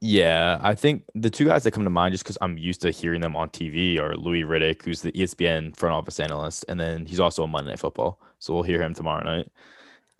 Yeah, 0.00 0.58
I 0.62 0.74
think 0.74 1.04
the 1.14 1.30
two 1.30 1.44
guys 1.46 1.62
that 1.64 1.70
come 1.72 1.84
to 1.84 1.90
mind 1.90 2.12
just 2.12 2.24
because 2.24 2.38
I'm 2.40 2.58
used 2.58 2.82
to 2.82 2.90
hearing 2.90 3.20
them 3.20 3.36
on 3.36 3.50
TV 3.50 3.98
are 4.00 4.14
Louis 4.16 4.42
Riddick, 4.42 4.82
who's 4.82 5.02
the 5.02 5.12
ESPN 5.12 5.76
front 5.76 5.94
office 5.94 6.18
analyst, 6.20 6.64
and 6.68 6.78
then 6.80 7.06
he's 7.06 7.20
also 7.20 7.44
a 7.44 7.46
Monday 7.46 7.70
Night 7.70 7.78
Football, 7.78 8.20
so 8.40 8.54
we'll 8.54 8.62
hear 8.64 8.80
him 8.82 8.94
tomorrow 8.94 9.24
night. 9.24 9.48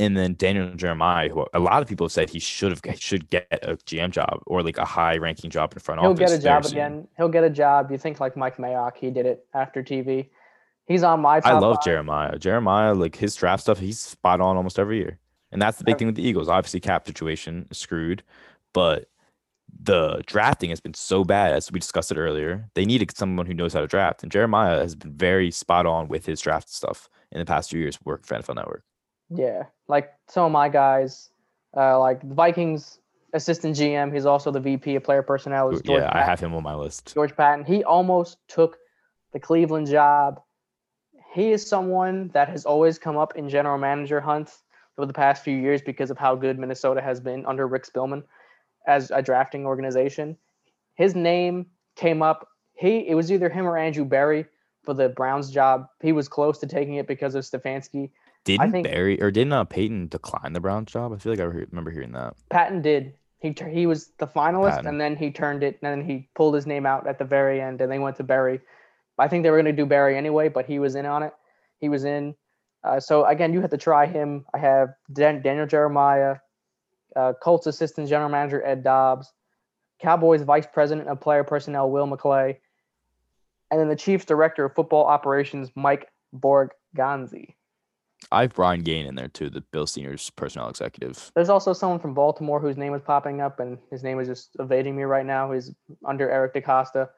And 0.01 0.17
then 0.17 0.35
Daniel 0.39 0.73
Jeremiah, 0.75 1.29
who 1.29 1.45
a 1.53 1.59
lot 1.59 1.83
of 1.83 1.89
people 1.89 2.07
have 2.07 2.13
said 2.13 2.31
he 2.31 2.39
should 2.39 2.71
have 2.71 3.01
should 3.01 3.29
get 3.31 3.49
a 3.51 3.77
GM 3.77 4.11
job 4.11 4.43
or 4.47 4.63
like 4.63 4.79
a 4.79 4.85
high 4.85 5.17
ranking 5.17 5.51
job 5.51 5.73
in 5.73 5.81
front 5.81 6.01
he'll 6.01 6.13
office. 6.13 6.31
get 6.31 6.39
a 6.39 6.43
job 6.43 6.65
soon. 6.65 6.73
again. 6.73 7.09
He'll 7.17 7.29
get 7.29 7.43
a 7.43 7.51
job. 7.51 7.91
You 7.91 7.99
think 7.99 8.21
like 8.21 8.37
Mike 8.37 8.59
Mayock? 8.59 8.97
He 8.97 9.11
did 9.11 9.27
it 9.27 9.45
after 9.55 9.83
TV. 9.83 10.29
He's 10.87 11.03
on 11.03 11.21
my. 11.21 11.41
I 11.45 11.59
love 11.59 11.77
five. 11.77 11.85
Jeremiah. 11.85 12.39
Jeremiah, 12.39 12.95
like 12.95 13.17
his 13.17 13.35
draft 13.35 13.63
stuff, 13.63 13.79
he's 13.79 13.99
spot 13.99 14.41
on 14.41 14.57
almost 14.57 14.79
every 14.79 14.99
year. 14.99 15.19
And 15.51 15.61
that's 15.61 15.79
the 15.79 15.85
big 15.85 15.99
thing 15.99 16.07
with 16.07 16.17
the 16.17 16.27
Eagles. 16.27 16.49
Obviously, 16.49 16.81
cap 16.81 17.07
situation 17.07 17.67
is 17.71 17.79
screwed, 17.79 18.23
but 18.73 19.09
the 19.83 20.23
drafting 20.27 20.71
has 20.71 20.81
been 20.81 20.95
so 20.95 21.25
bad, 21.25 21.53
as 21.53 21.73
we 21.73 21.81
discussed 21.81 22.13
it 22.13 22.19
earlier. 22.19 22.69
They 22.75 22.85
needed 22.85 23.17
someone 23.17 23.47
who 23.47 23.55
knows 23.55 23.73
how 23.73 23.81
to 23.81 23.87
draft. 23.87 24.23
And 24.23 24.33
Jeremiah 24.33 24.79
has 24.79 24.95
been 24.95 25.13
very 25.13 25.51
spot 25.51 25.87
on 25.87 26.09
with 26.09 26.27
his 26.27 26.41
draft 26.41 26.69
stuff 26.69 27.09
in 27.33 27.39
the 27.39 27.47
past 27.47 27.71
few 27.71 27.81
years 27.81 27.99
working 28.05 28.25
for 28.25 28.37
NFL 28.37 28.57
Network. 28.57 28.85
Yeah, 29.31 29.65
like 29.89 30.13
some 30.29 30.47
of 30.47 30.53
my 30.53 30.69
guys, 30.69 31.31
uh, 31.77 31.99
like 31.99 32.27
the 32.27 32.35
Vikings 32.35 32.99
assistant 33.33 33.77
GM. 33.77 34.13
He's 34.13 34.27
also 34.27 34.51
the 34.51 34.61
VP 34.61 34.97
of 34.97 35.05
player 35.05 35.23
personnel. 35.23 35.71
Is 35.71 35.83
George 35.83 36.03
yeah, 36.03 36.11
I 36.13 36.23
have 36.23 36.41
him 36.41 36.55
on 36.55 36.63
my 36.63 36.75
list. 36.75 37.13
George 37.15 37.37
Paton. 37.37 37.65
He 37.65 37.85
almost 37.85 38.39
took 38.49 38.79
the 39.33 39.41
Cleveland 39.41 39.87
job. 39.87 40.41
He 41.35 41.53
is 41.53 41.67
someone 41.67 42.29
that 42.33 42.49
has 42.49 42.65
always 42.65 42.99
come 42.99 43.17
up 43.17 43.37
in 43.37 43.49
general 43.49 43.79
manager 43.79 44.21
hunts 44.21 44.63
over 44.97 45.07
the 45.07 45.13
past 45.13 45.45
few 45.45 45.57
years 45.57 45.83
because 45.83 46.11
of 46.11 46.19
how 46.19 46.35
good 46.35 46.59
Minnesota 46.59 47.01
has 47.01 47.21
been 47.21 47.45
under 47.47 47.67
Rick 47.67 47.87
Spielman 47.87 48.25
as 48.87 49.11
a 49.11 49.23
drafting 49.23 49.67
organization. 49.67 50.37
His 50.95 51.15
name 51.15 51.67
came 51.97 52.23
up. 52.23 52.49
He 52.75 53.09
it 53.09 53.15
was 53.15 53.31
either 53.31 53.49
him 53.49 53.67
or 53.67 53.77
Andrew 53.77 54.05
Berry 54.05 54.47
for 54.85 54.95
the 54.95 55.11
Browns 55.11 55.51
job. 55.51 55.87
He 56.01 56.13
was 56.13 56.29
close 56.29 56.59
to 56.59 56.67
taking 56.67 56.95
it 56.95 57.07
because 57.07 57.35
of 57.35 57.45
Stefanski. 57.45 58.11
Didn't 58.57 58.73
think- 58.73 58.87
Berry 58.87 59.21
or 59.23 59.31
didn't 59.31 59.53
uh, 59.53 59.65
Paton 59.65 60.09
decline 60.09 60.53
the 60.53 60.61
Browns 60.61 60.91
job? 60.91 61.13
I 61.13 61.19
feel 61.19 61.33
like 61.33 61.41
I 61.41 61.45
remember 61.45 61.91
hearing 61.91 62.13
that. 62.13 62.35
Paton 62.51 62.83
did. 62.83 63.15
He 63.41 63.55
he 63.71 63.87
was 63.87 64.09
the 64.19 64.27
finalist, 64.27 64.71
Paton. 64.71 64.87
and 64.89 65.01
then 65.01 65.15
he 65.15 65.31
turned 65.31 65.63
it, 65.63 65.79
and 65.83 66.01
then 66.01 66.09
he 66.09 66.29
pulled 66.35 66.55
his 66.55 66.67
name 66.67 66.87
out 66.87 67.07
at 67.07 67.19
the 67.19 67.25
very 67.25 67.61
end, 67.61 67.81
and 67.81 67.91
they 67.93 67.99
went 68.01 68.17
to 68.17 68.25
Berry. 68.25 68.61
I 69.19 69.29
think 69.29 69.43
they 69.43 69.51
were 69.51 69.57
going 69.57 69.77
to 69.77 69.83
do 69.83 69.87
Berry 69.87 70.17
anyway, 70.17 70.49
but 70.49 70.67
he 70.67 70.79
was 70.79 70.95
in 70.97 71.07
on 71.07 71.23
it. 71.23 71.33
He 71.79 71.89
was 71.89 72.05
in. 72.05 72.35
Uh, 72.83 72.99
so 73.01 73.25
again, 73.27 73.53
you 73.53 73.61
have 73.61 73.71
to 73.71 73.77
try 73.77 74.07
him. 74.07 74.45
I 74.55 74.59
have 74.59 74.91
Dan- 75.13 75.43
Daniel 75.43 75.67
Jeremiah, 75.67 76.37
uh, 77.15 77.33
Colts 77.41 77.67
assistant 77.67 78.09
general 78.09 78.29
manager 78.29 78.65
Ed 78.65 78.83
Dodds, 78.83 79.33
Cowboys 80.01 80.43
vice 80.43 80.67
president 80.73 81.09
of 81.09 81.21
player 81.21 81.45
personnel 81.45 81.91
Will 81.91 82.07
McClay, 82.09 82.57
and 83.71 83.81
then 83.81 83.89
the 83.89 83.97
Chiefs 83.97 84.25
director 84.25 84.65
of 84.65 84.75
football 84.75 85.05
operations 85.07 85.71
Mike 85.75 86.09
Borgonzi. 86.35 87.55
I 88.33 88.43
have 88.43 88.55
Brian 88.55 88.83
Gaine 88.83 89.07
in 89.07 89.15
there 89.15 89.29
too, 89.29 89.49
the 89.49 89.61
Bill 89.73 89.87
Senior's 89.87 90.29
personnel 90.31 90.69
executive. 90.69 91.31
There's 91.35 91.49
also 91.49 91.73
someone 91.73 91.99
from 92.01 92.15
Baltimore 92.15 92.61
whose 92.61 92.77
name 92.77 92.93
is 92.95 93.01
popping 93.03 93.41
up, 93.41 93.61
and 93.61 93.79
his 93.91 94.03
name 94.03 94.19
is 94.21 94.29
just 94.29 94.51
evading 94.59 94.97
me 94.97 95.05
right 95.05 95.25
now. 95.25 95.51
He's 95.53 95.73
under 96.05 96.29
Eric 96.31 96.55
DeCosta. 96.55 97.09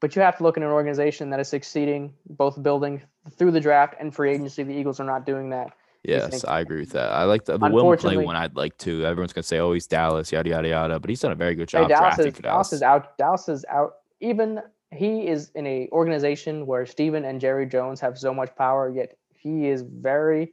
But 0.00 0.16
you 0.16 0.22
have 0.22 0.38
to 0.38 0.42
look 0.42 0.56
at 0.56 0.62
an 0.62 0.70
organization 0.70 1.28
that 1.30 1.40
is 1.40 1.48
succeeding, 1.48 2.14
both 2.30 2.60
building 2.62 3.02
through 3.36 3.50
the 3.50 3.60
draft 3.60 3.94
and 4.00 4.14
free 4.14 4.32
agency. 4.32 4.62
The 4.62 4.72
Eagles 4.72 4.98
are 4.98 5.04
not 5.04 5.26
doing 5.26 5.50
that. 5.50 5.72
Yes, 6.02 6.42
I 6.44 6.60
agree 6.60 6.80
with 6.80 6.92
that. 6.92 7.12
I 7.12 7.24
like 7.24 7.44
the, 7.44 7.58
the 7.58 7.66
Will 7.68 7.80
Unfortunately- 7.80 8.24
one. 8.24 8.34
I'd 8.34 8.56
like 8.56 8.78
to. 8.78 9.04
Everyone's 9.04 9.34
gonna 9.34 9.42
say, 9.42 9.58
"Oh, 9.58 9.74
he's 9.74 9.86
Dallas, 9.86 10.32
yada 10.32 10.48
yada 10.48 10.68
yada," 10.68 10.98
but 10.98 11.10
he's 11.10 11.20
done 11.20 11.32
a 11.32 11.34
very 11.34 11.54
good 11.54 11.70
Hey, 11.70 11.80
job 11.80 11.88
Dallas 11.90 12.00
drafting 12.16 12.26
is, 12.28 12.34
for 12.36 12.42
Dallas 12.42 12.70
Dallas. 12.70 12.72
is 12.72 12.82
out. 12.82 13.18
Dallas 13.18 13.48
is 13.50 13.64
out. 13.68 13.92
Even 14.20 14.62
he 14.90 15.26
is 15.28 15.50
in 15.54 15.66
a 15.66 15.88
organization 15.92 16.64
where 16.64 16.86
Stephen 16.86 17.26
and 17.26 17.38
Jerry 17.38 17.66
Jones 17.66 18.00
have 18.00 18.18
so 18.18 18.32
much 18.32 18.56
power, 18.56 18.88
yet 18.88 19.14
he 19.40 19.68
is 19.68 19.82
very, 19.82 20.52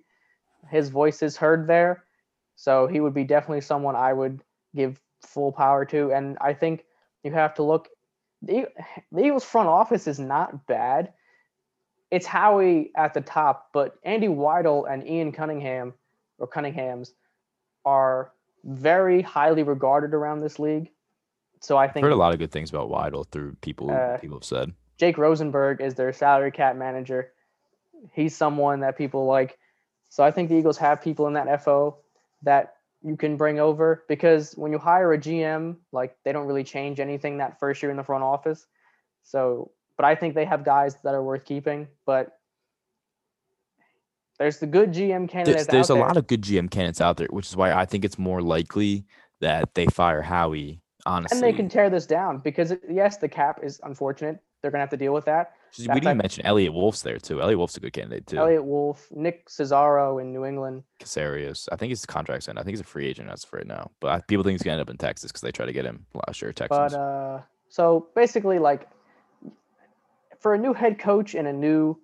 his 0.69 0.89
voice 0.89 1.21
is 1.21 1.37
heard 1.37 1.67
there. 1.67 2.03
So 2.55 2.87
he 2.87 2.99
would 2.99 3.13
be 3.13 3.23
definitely 3.23 3.61
someone 3.61 3.95
I 3.95 4.13
would 4.13 4.41
give 4.75 4.99
full 5.21 5.51
power 5.51 5.85
to. 5.85 6.11
And 6.11 6.37
I 6.41 6.53
think 6.53 6.85
you 7.23 7.31
have 7.31 7.53
to 7.55 7.63
look. 7.63 7.89
The, 8.41 8.67
the 9.11 9.25
Eagles 9.25 9.43
front 9.43 9.69
office 9.69 10.07
is 10.07 10.19
not 10.19 10.65
bad. 10.67 11.13
It's 12.09 12.25
Howie 12.25 12.91
at 12.95 13.13
the 13.13 13.21
top, 13.21 13.69
but 13.73 13.95
Andy 14.03 14.27
Weidl 14.27 14.91
and 14.91 15.07
Ian 15.07 15.31
Cunningham 15.31 15.93
or 16.39 16.47
Cunningham's 16.47 17.13
are 17.85 18.31
very 18.63 19.21
highly 19.21 19.63
regarded 19.63 20.13
around 20.13 20.39
this 20.39 20.59
league. 20.59 20.89
So 21.61 21.77
I 21.77 21.85
I've 21.85 21.93
think 21.93 22.03
heard 22.03 22.13
a 22.13 22.15
lot 22.15 22.33
of 22.33 22.39
good 22.39 22.51
things 22.51 22.69
about 22.69 22.89
Weidl 22.89 23.29
through 23.31 23.55
people. 23.61 23.91
Uh, 23.91 24.17
people 24.17 24.37
have 24.37 24.43
said. 24.43 24.73
Jake 24.97 25.17
Rosenberg 25.17 25.81
is 25.81 25.95
their 25.95 26.13
salary 26.13 26.51
cap 26.51 26.75
manager. 26.75 27.31
He's 28.13 28.35
someone 28.35 28.81
that 28.81 28.97
people 28.97 29.25
like. 29.25 29.57
So 30.09 30.23
I 30.23 30.31
think 30.31 30.49
the 30.49 30.55
Eagles 30.55 30.77
have 30.77 31.01
people 31.01 31.27
in 31.27 31.33
that 31.33 31.63
FO 31.63 31.97
that 32.43 32.75
you 33.03 33.15
can 33.15 33.37
bring 33.37 33.59
over 33.59 34.03
because 34.07 34.53
when 34.53 34.71
you 34.71 34.77
hire 34.77 35.13
a 35.13 35.17
GM, 35.17 35.77
like 35.91 36.15
they 36.23 36.31
don't 36.31 36.47
really 36.47 36.63
change 36.63 36.99
anything 36.99 37.37
that 37.37 37.59
first 37.59 37.81
year 37.81 37.91
in 37.91 37.97
the 37.97 38.03
front 38.03 38.23
office. 38.23 38.65
So, 39.23 39.71
but 39.97 40.05
I 40.05 40.15
think 40.15 40.35
they 40.35 40.45
have 40.45 40.63
guys 40.63 40.95
that 41.03 41.13
are 41.13 41.23
worth 41.23 41.45
keeping. 41.45 41.87
But 42.05 42.37
there's 44.39 44.59
the 44.59 44.67
good 44.67 44.93
GM 44.93 45.27
candidates 45.29 45.65
There's, 45.65 45.67
there's 45.67 45.89
a 45.89 45.93
there. 45.93 46.03
lot 46.03 46.17
of 46.17 46.27
good 46.27 46.41
GM 46.41 46.69
candidates 46.69 47.01
out 47.01 47.17
there, 47.17 47.27
which 47.29 47.47
is 47.47 47.55
why 47.55 47.73
I 47.73 47.85
think 47.85 48.05
it's 48.05 48.19
more 48.19 48.41
likely 48.41 49.05
that 49.41 49.73
they 49.73 49.87
fire 49.87 50.21
Howie. 50.21 50.81
Honestly, 51.05 51.37
and 51.37 51.43
they 51.43 51.53
can 51.53 51.69
tear 51.69 51.89
this 51.89 52.05
down 52.05 52.39
because 52.39 52.73
yes, 52.89 53.17
the 53.17 53.29
cap 53.29 53.61
is 53.63 53.79
unfortunate. 53.83 54.39
They're 54.61 54.71
gonna 54.71 54.81
have 54.81 54.89
to 54.89 54.97
deal 54.97 55.13
with 55.13 55.25
that. 55.25 55.53
We 55.77 55.85
didn't 55.85 56.03
type- 56.03 56.17
mention 56.17 56.45
Eliot 56.45 56.73
Wolf's 56.73 57.01
there 57.01 57.19
too. 57.19 57.41
Eliot 57.41 57.57
Wolf's 57.57 57.77
a 57.77 57.79
good 57.79 57.93
candidate 57.93 58.25
too. 58.25 58.37
Eliot 58.37 58.63
Wolf, 58.63 59.07
Nick 59.11 59.47
Caserio 59.47 60.19
in 60.21 60.33
New 60.33 60.45
England. 60.45 60.83
Caserio. 60.99 61.67
I 61.71 61.75
think 61.75 61.91
his 61.91 62.05
contract's 62.05 62.47
in. 62.47 62.57
I 62.57 62.61
think 62.61 62.71
he's 62.71 62.81
a 62.81 62.85
free 62.85 63.07
agent 63.07 63.29
as 63.29 63.43
of 63.43 63.53
right 63.53 63.67
now. 63.67 63.91
But 63.99 64.11
I, 64.11 64.21
people 64.21 64.43
think 64.43 64.53
he's 64.53 64.63
gonna 64.63 64.73
end 64.73 64.81
up 64.81 64.89
in 64.89 64.97
Texas 64.97 65.31
because 65.31 65.41
they 65.41 65.51
try 65.51 65.65
to 65.65 65.73
get 65.73 65.85
him 65.85 66.05
last 66.27 66.41
year. 66.41 66.51
Texas. 66.53 66.93
But 66.93 66.93
uh, 66.93 67.41
so 67.69 68.07
basically, 68.15 68.59
like 68.59 68.87
for 70.39 70.53
a 70.53 70.57
new 70.57 70.73
head 70.73 70.99
coach 70.99 71.35
and 71.35 71.47
a 71.47 71.53
new 71.53 71.99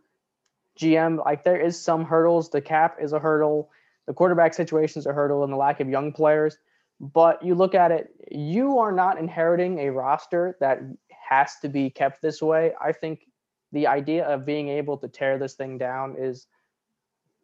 GM, 0.80 1.24
like 1.24 1.44
there 1.44 1.60
is 1.60 1.80
some 1.80 2.06
hurdles. 2.06 2.50
The 2.50 2.62
cap 2.62 2.98
is 3.02 3.14
a 3.14 3.20
hurdle, 3.20 3.70
the 4.06 4.14
quarterback 4.14 4.54
situation 4.54 5.00
is 5.00 5.06
a 5.06 5.14
hurdle, 5.14 5.44
and 5.44 5.54
the 5.54 5.58
lack 5.58 5.80
of 5.80 5.90
young 5.90 6.12
players. 6.12 6.58
But 7.00 7.44
you 7.44 7.56
look 7.56 7.76
at 7.76 7.92
it, 7.92 8.14
you 8.32 8.80
are 8.80 8.92
not 8.92 9.18
inheriting 9.18 9.80
a 9.80 9.90
roster 9.90 10.56
that 10.60 10.80
has 11.28 11.60
to 11.62 11.70
be 11.70 11.90
kept 11.90 12.22
this 12.22 12.42
way. 12.42 12.74
I 12.82 12.92
think 12.92 13.28
the 13.72 13.88
idea 13.88 14.26
of 14.26 14.46
being 14.46 14.70
able 14.70 14.98
to 14.98 15.08
tear 15.08 15.38
this 15.38 15.56
thing 15.56 15.78
down 15.78 16.16
is 16.18 16.48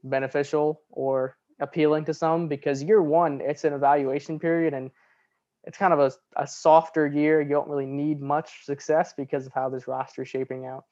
beneficial 0.03 0.81
or 0.89 1.37
appealing 1.59 2.05
to 2.05 2.13
some 2.13 2.47
because 2.47 2.83
year 2.83 3.01
one, 3.01 3.41
it's 3.41 3.63
an 3.63 3.73
evaluation 3.73 4.39
period 4.39 4.73
and 4.73 4.91
it's 5.63 5.77
kind 5.77 5.93
of 5.93 5.99
a, 5.99 6.11
a 6.41 6.47
softer 6.47 7.05
year. 7.05 7.41
You 7.41 7.49
don't 7.49 7.67
really 7.67 7.85
need 7.85 8.21
much 8.21 8.65
success 8.65 9.13
because 9.15 9.45
of 9.45 9.53
how 9.53 9.69
this 9.69 9.87
roster 9.87 10.21
is 10.21 10.29
shaping 10.29 10.65
out. 10.65 10.85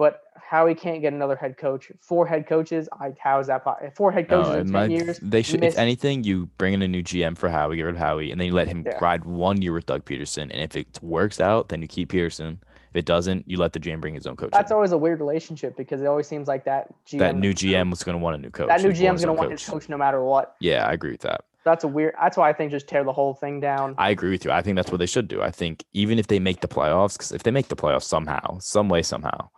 But 0.00 0.22
Howie 0.34 0.74
can't 0.74 1.02
get 1.02 1.12
another 1.12 1.36
head 1.36 1.58
coach. 1.58 1.92
Four 2.00 2.26
head 2.26 2.46
coaches. 2.46 2.88
I 2.98 3.12
how 3.18 3.38
is 3.38 3.48
that? 3.48 3.62
possible? 3.62 3.92
Four 3.94 4.10
head 4.12 4.30
coaches 4.30 4.48
No, 4.48 4.54
in 4.54 4.60
in 4.60 4.66
ten 4.68 4.72
my- 4.72 4.86
years. 4.86 5.20
they 5.20 5.42
should. 5.42 5.60
miss- 5.60 5.74
If 5.74 5.78
anything, 5.78 6.24
you 6.24 6.46
bring 6.56 6.72
in 6.72 6.80
a 6.80 6.88
new 6.88 7.02
GM 7.02 7.36
for 7.36 7.50
Howie, 7.50 7.76
get 7.76 7.82
rid 7.82 7.96
of 7.96 8.00
Howie, 8.00 8.30
and 8.32 8.40
then 8.40 8.46
you 8.46 8.54
let 8.54 8.66
him 8.66 8.82
Yeah. 8.86 8.96
ride 9.02 9.26
one 9.26 9.60
year 9.60 9.74
with 9.74 9.84
Doug 9.84 10.06
Pederson. 10.06 10.44
And 10.44 10.62
if 10.62 10.74
it 10.74 10.98
works 11.02 11.38
out, 11.38 11.68
then 11.68 11.82
you 11.82 11.86
keep 11.86 12.12
Pederson. 12.12 12.56
If 12.88 12.96
it 12.96 13.04
doesn't, 13.04 13.44
you 13.46 13.58
let 13.58 13.74
the 13.74 13.78
GM 13.78 14.00
bring 14.00 14.14
his 14.14 14.26
own 14.26 14.36
coach. 14.36 14.52
That's 14.52 14.70
in. 14.70 14.74
always 14.74 14.92
a 14.92 14.96
weird 14.98 15.20
relationship 15.20 15.76
because 15.76 16.00
it 16.00 16.06
always 16.06 16.26
seems 16.26 16.48
like 16.48 16.64
that 16.64 16.88
GM. 17.04 17.18
that 17.18 17.36
new 17.36 17.52
GM 17.52 17.90
was 17.90 18.02
going 18.02 18.16
to 18.16 18.24
want 18.24 18.36
a 18.36 18.38
new 18.38 18.48
coach. 18.48 18.68
That 18.68 18.80
new 18.80 18.88
want 18.88 18.98
GM's 18.98 19.20
gonna 19.20 19.32
own 19.32 19.38
want 19.38 19.50
his 19.52 19.68
coach 19.68 19.90
no 19.90 19.98
matter 19.98 20.24
what. 20.24 20.56
Yeah, 20.60 20.86
I 20.86 20.94
agree 20.94 21.10
with 21.12 21.20
that. 21.20 21.42
That's 21.62 21.84
a 21.84 21.88
weird. 21.88 22.14
That's 22.18 22.38
why 22.38 22.48
I 22.48 22.54
think 22.54 22.70
just 22.70 22.88
tear 22.88 23.04
the 23.04 23.12
whole 23.12 23.34
thing 23.34 23.60
down. 23.60 23.94
I 23.98 24.08
agree 24.08 24.30
with 24.30 24.46
you. 24.46 24.50
I 24.50 24.62
think 24.62 24.76
that's 24.76 24.90
what 24.90 24.96
they 24.96 25.04
should 25.06 25.28
do. 25.28 25.42
I 25.42 25.50
think 25.50 25.84
even 25.92 26.18
if 26.18 26.28
they 26.28 26.38
make 26.38 26.62
the 26.62 26.68
playoffs, 26.68 27.18
because 27.18 27.32
if 27.32 27.42
they 27.42 27.50
make 27.50 27.68
the 27.68 27.76
playoffs 27.76 28.04
somehow, 28.04 28.56
some 28.60 28.88
way, 28.88 29.02
somehow, 29.02 29.50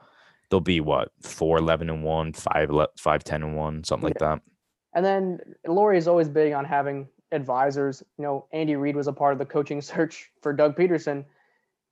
they'll 0.53 0.61
be 0.61 0.80
what 0.80 1.11
four 1.22 1.59
eleven 1.59 1.88
and 1.88 2.05
one, 2.05 2.34
five 2.34 2.70
five 2.98 3.24
ten 3.24 3.42
and 3.42 3.57
one, 3.57 3.82
something 3.82 4.11
like 4.11 4.18
that. 4.18 4.40
And 4.94 5.05
then 5.05 5.38
Lurie 5.66 5.96
is 5.96 6.07
always 6.07 6.28
big 6.28 6.53
on 6.53 6.66
having 6.66 7.09
advisors. 7.32 8.03
You 8.18 8.24
know, 8.24 8.46
Andy 8.53 8.76
Reid 8.76 8.94
was 8.94 9.09
a 9.09 9.12
part 9.12 9.32
of 9.32 9.38
the 9.38 9.46
coaching 9.46 9.80
search 9.92 10.30
for 10.42 10.53
Doug 10.53 10.76
Pederson. 10.76 11.24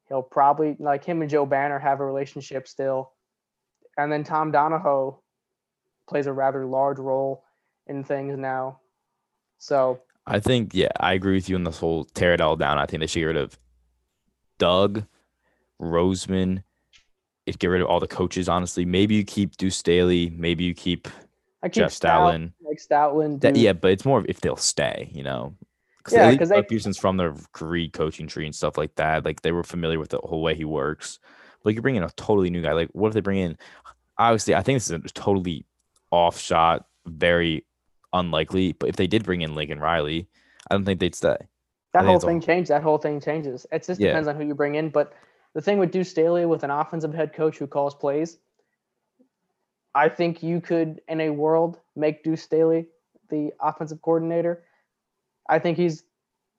He'll 0.08 0.22
probably 0.22 0.76
like 0.78 1.04
him 1.04 1.22
and 1.22 1.30
Joe 1.30 1.46
Banner 1.46 1.78
have 1.78 2.00
a 2.00 2.04
relationship 2.04 2.68
still. 2.68 3.12
And 3.96 4.12
then 4.12 4.24
Tom 4.24 4.50
Donahoe 4.52 5.20
plays 6.06 6.26
a 6.26 6.32
rather 6.32 6.66
large 6.66 6.98
role 6.98 7.44
in 7.86 8.04
things 8.04 8.36
now. 8.36 8.80
So 9.58 10.00
I 10.26 10.40
think, 10.40 10.74
yeah, 10.74 10.88
I 10.98 11.14
agree 11.14 11.34
with 11.34 11.48
you 11.48 11.56
on 11.56 11.64
this 11.64 11.78
whole 11.78 12.04
tear 12.04 12.34
it 12.34 12.40
all 12.40 12.56
down. 12.56 12.78
I 12.78 12.86
think 12.86 13.00
they 13.00 13.06
should 13.06 13.20
get 13.20 13.26
rid 13.26 13.36
of 13.36 13.58
Doug, 14.58 15.04
Roseman, 15.80 16.64
it 17.46 17.58
get 17.58 17.68
rid 17.68 17.80
of 17.82 17.88
all 17.88 18.00
the 18.00 18.06
coaches. 18.06 18.48
Honestly, 18.48 18.84
maybe 18.84 19.14
you 19.14 19.24
keep 19.24 19.56
Duce 19.56 19.76
Staley, 19.76 20.30
maybe 20.36 20.64
you 20.64 20.74
keep 20.74 21.08
I 21.62 21.68
keep 21.68 21.82
Jeff 21.82 21.92
Stout, 21.92 22.32
Stoutland. 22.34 22.52
like 22.62 22.78
Stoutland. 22.78 23.40
That, 23.42 23.56
yeah, 23.56 23.72
but 23.72 23.90
it's 23.90 24.04
more 24.04 24.18
of 24.18 24.26
if 24.28 24.40
they'll 24.40 24.56
stay, 24.56 25.10
you 25.12 25.22
know. 25.22 25.54
Yeah, 26.10 26.34
'cause 26.36 26.48
they- 26.48 26.56
Doug 26.56 26.66
Pederson's 26.68 26.98
from 26.98 27.16
the 27.18 27.38
Reid 27.60 27.92
coaching 27.92 28.26
tree 28.26 28.46
and 28.46 28.54
stuff 28.54 28.78
like 28.78 28.94
that. 28.96 29.24
Like 29.24 29.42
they 29.42 29.52
were 29.52 29.62
familiar 29.62 29.98
with 29.98 30.10
the 30.10 30.18
whole 30.18 30.42
way 30.42 30.54
he 30.54 30.64
works. 30.64 31.18
But 31.62 31.74
you 31.74 31.82
bring 31.82 31.96
in 31.96 32.02
a 32.02 32.10
totally 32.16 32.48
new 32.50 32.62
guy. 32.62 32.72
Like, 32.72 32.88
what 32.92 33.08
if 33.08 33.14
they 33.14 33.20
bring 33.20 33.38
in? 33.38 33.58
Obviously, 34.16 34.54
I 34.54 34.62
think 34.62 34.76
this 34.76 34.86
is 34.86 34.92
a 34.92 34.98
totally 35.00 35.66
off 36.10 36.38
shot, 36.38 36.86
very 37.06 37.66
unlikely. 38.14 38.72
But 38.72 38.88
if 38.88 38.96
they 38.96 39.06
did 39.06 39.24
bring 39.24 39.42
in 39.42 39.54
Lincoln 39.54 39.78
Riley, 39.78 40.26
I 40.70 40.74
don't 40.74 40.84
think 40.86 41.00
they'd 41.00 41.14
stay. 41.14 41.36
That 41.92 42.04
whole 42.06 42.14
it's 42.16 42.24
a- 42.24 42.26
thing 42.28 42.40
changed. 42.40 42.70
That 42.70 42.82
whole 42.82 42.98
thing 42.98 43.20
changes. 43.20 43.66
It 43.70 43.84
just 43.84 44.00
Yeah. 44.00 44.08
depends 44.08 44.28
on 44.28 44.36
who 44.36 44.46
you 44.46 44.54
bring 44.54 44.76
in. 44.76 44.88
But 44.88 45.12
the 45.54 45.60
thing 45.60 45.78
with 45.78 45.90
Duce 45.90 46.10
Staley, 46.10 46.46
with 46.46 46.64
an 46.64 46.70
offensive 46.70 47.14
head 47.14 47.32
coach 47.32 47.58
who 47.58 47.66
calls 47.66 47.94
plays, 47.94 48.38
I 49.94 50.08
think 50.08 50.42
you 50.42 50.60
could, 50.60 51.00
in 51.08 51.20
a 51.20 51.30
world, 51.30 51.80
make 51.96 52.22
Duce 52.22 52.42
Staley 52.42 52.86
the 53.28 53.52
offensive 53.60 54.02
coordinator. 54.02 54.62
I 55.48 55.58
think 55.58 55.76
he's 55.78 56.04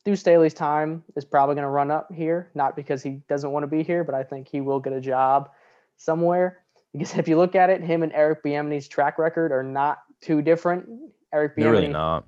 Duce 0.03 0.19
Staley's 0.19 0.53
time 0.53 1.03
is 1.15 1.23
probably 1.23 1.55
going 1.55 1.63
to 1.63 1.69
run 1.69 1.91
up 1.91 2.11
here, 2.11 2.49
not 2.55 2.75
because 2.75 3.03
he 3.03 3.21
doesn't 3.29 3.51
want 3.51 3.63
to 3.63 3.67
be 3.67 3.83
here, 3.83 4.03
but 4.03 4.15
I 4.15 4.23
think 4.23 4.47
he 4.47 4.59
will 4.59 4.79
get 4.79 4.93
a 4.93 5.01
job 5.01 5.51
somewhere. 5.97 6.59
Because 6.91 7.15
if 7.15 7.27
you 7.27 7.37
look 7.37 7.55
at 7.55 7.69
it, 7.69 7.81
him 7.81 8.03
and 8.03 8.11
Eric 8.13 8.43
Bieniemy's 8.43 8.87
track 8.87 9.17
record 9.19 9.51
are 9.51 9.63
not 9.63 9.99
too 10.19 10.41
different. 10.41 10.89
Eric 11.31 11.55
They're 11.55 11.71
really 11.71 11.87
not. 11.87 12.25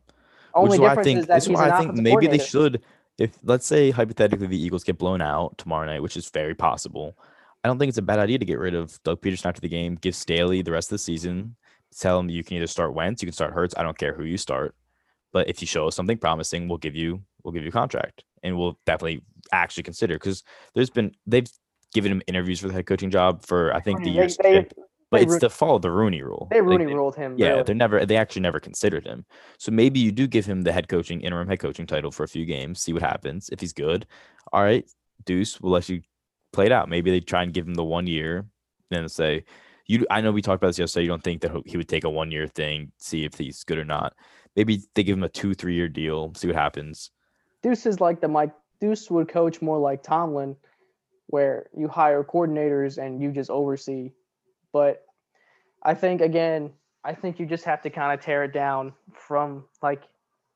only 0.53 0.70
Which 0.70 0.76
is 0.76 0.80
why 0.82 0.86
I 0.86 0.89
difference 0.89 1.05
think 1.05 1.20
is 1.20 1.26
that 1.28 1.36
this 1.36 1.45
he's 1.47 1.59
I 1.59 1.80
think 1.80 1.95
maybe 1.95 2.28
they 2.28 2.38
should. 2.38 2.84
If 3.18 3.38
let's 3.43 3.66
say 3.66 3.91
hypothetically 3.91 4.47
the 4.47 4.61
Eagles 4.61 4.84
get 4.84 4.97
blown 4.97 5.22
out 5.22 5.57
tomorrow 5.57 5.86
night, 5.86 6.01
which 6.01 6.18
is 6.18 6.30
very 6.30 6.55
possible, 6.55 7.18
I 7.64 7.68
don't 7.68 7.78
think 7.80 7.89
it's 7.89 7.97
a 7.97 8.01
bad 8.03 8.20
idea 8.20 8.39
to 8.39 8.45
get 8.45 8.59
rid 8.59 8.74
of 8.76 9.01
Doug 9.03 9.22
Pederson 9.22 9.45
after 9.45 9.61
the 9.61 9.70
game. 9.70 9.95
Give 9.95 10.16
Staley 10.16 10.61
the 10.61 10.72
rest 10.72 10.88
of 10.88 10.95
the 10.95 10.99
season. 10.99 11.55
Tell 11.97 12.20
him 12.20 12.30
you 12.30 12.43
can 12.43 12.57
either 12.57 12.68
start 12.68 12.93
Wentz, 12.95 13.22
you 13.22 13.28
can 13.28 13.34
start 13.34 13.53
Hurts. 13.53 13.76
I 13.78 13.84
don't 13.84 13.97
care 13.97 14.14
who 14.14 14.24
you 14.24 14.38
start, 14.38 14.74
but 15.32 15.47
if 15.47 15.61
you 15.61 15.68
show 15.68 15.88
us 15.88 15.95
something 15.95 16.18
promising, 16.18 16.68
we'll 16.68 16.80
give 16.80 16.95
you 16.95 17.22
we'll 17.43 17.51
give 17.51 17.64
you 17.64 17.70
a 17.70 17.72
contract, 17.72 18.24
and 18.41 18.57
we'll 18.57 18.80
definitely 18.86 19.22
actually 19.51 19.84
consider 19.84 20.16
because 20.16 20.43
there's 20.74 20.89
been 20.89 21.11
they've 21.28 21.47
given 21.93 22.11
him 22.11 22.22
interviews 22.26 22.59
for 22.59 22.68
the 22.68 22.74
head 22.74 22.88
coaching 22.88 23.11
job 23.11 23.45
for 23.45 23.72
I 23.76 23.80
think 23.80 23.99
the 23.99 24.05
They- 24.05 24.11
years, 24.16 24.38
they- 24.38 24.68
but 25.14 25.20
they 25.20 25.24
it's 25.26 25.34
ru- 25.34 25.39
to 25.39 25.49
follow 25.49 25.80
the 25.80 25.91
Rooney 25.91 26.22
rule. 26.22 26.47
They 26.51 26.59
Like, 26.59 26.80
Rooney 26.80 26.93
ruled 26.93 27.16
him. 27.16 27.36
yeah, 27.38 27.49
really. 27.49 27.64
they're 27.64 27.76
never 27.76 28.05
they 28.05 28.18
actually 28.18 28.41
never 28.41 28.59
considered 28.59 29.05
him. 29.05 29.26
So 29.57 29.72
maybe 29.72 29.99
you 29.99 30.11
do 30.11 30.28
give 30.28 30.45
him 30.45 30.61
the 30.64 30.72
head 30.72 30.88
coaching 30.89 31.22
interim 31.22 31.47
head 31.47 31.59
coaching 31.59 31.86
title 31.88 32.11
for 32.11 32.24
a 32.24 32.28
few 32.28 32.45
games, 32.45 32.82
see 32.82 32.93
what 32.93 33.01
happens. 33.01 33.49
If 33.51 33.59
he's 33.61 33.74
good, 33.74 34.05
all 34.51 34.61
right, 34.64 34.86
Duce, 35.26 35.61
we'll 35.61 35.72
let 35.72 35.88
you 35.89 36.01
play 36.51 36.66
it 36.66 36.72
out. 36.72 36.89
Maybe 36.89 37.09
they 37.11 37.20
try 37.20 37.43
and 37.43 37.53
give 37.53 37.68
him 37.68 37.76
the 37.76 37.84
one 37.84 38.07
year, 38.07 38.45
then 38.89 39.07
say 39.09 39.45
you. 39.88 40.05
I 40.11 40.22
know 40.22 40.32
we 40.32 40.41
talked 40.41 40.61
about 40.61 40.68
this 40.70 40.80
yesterday. 40.80 41.03
You 41.03 41.09
don't 41.09 41.24
think 41.24 41.41
that 41.41 41.51
he- 41.51 41.72
he 41.72 41.78
would 41.78 41.89
take 41.89 42.03
a 42.03 42.09
one 42.09 42.32
year 42.32 42.47
thing, 42.47 42.91
see 42.97 43.24
if 43.26 43.36
he's 43.36 43.64
good 43.64 43.78
or 43.78 43.86
not. 43.86 44.14
Maybe 44.55 44.82
they 44.95 45.03
give 45.03 45.18
him 45.18 45.24
a 45.24 45.30
two 45.30 45.53
three 45.53 45.76
year 45.76 45.88
deal, 45.89 46.34
see 46.36 46.47
what 46.47 46.55
happens. 46.55 47.11
Duce 47.61 47.86
is 47.86 47.99
like 48.01 48.20
the 48.22 48.28
Mike 48.28 48.53
Duce 48.82 49.09
would 49.09 49.30
coach 49.30 49.61
more 49.61 49.80
like 49.80 50.03
Tomlin, 50.03 50.55
where 51.28 51.68
you 51.78 51.88
hire 51.88 52.24
coordinators 52.24 52.97
and 53.03 53.22
you 53.22 53.32
just 53.32 53.49
oversee. 53.49 54.11
But 54.74 55.05
I 55.84 55.93
think 55.93 56.19
again, 56.19 56.71
I 57.05 57.13
think 57.13 57.39
you 57.39 57.45
just 57.45 57.63
have 57.63 57.82
to 57.84 57.89
kind 57.89 58.11
of 58.17 58.26
tear 58.26 58.43
it 58.43 58.51
down 58.51 58.91
from 59.13 59.63
like 59.82 60.03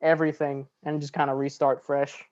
everything 0.01 0.67
and 0.83 0.99
just 0.99 1.13
kind 1.13 1.29
of 1.29 1.37
restart 1.37 1.85
fresh. 1.85 2.25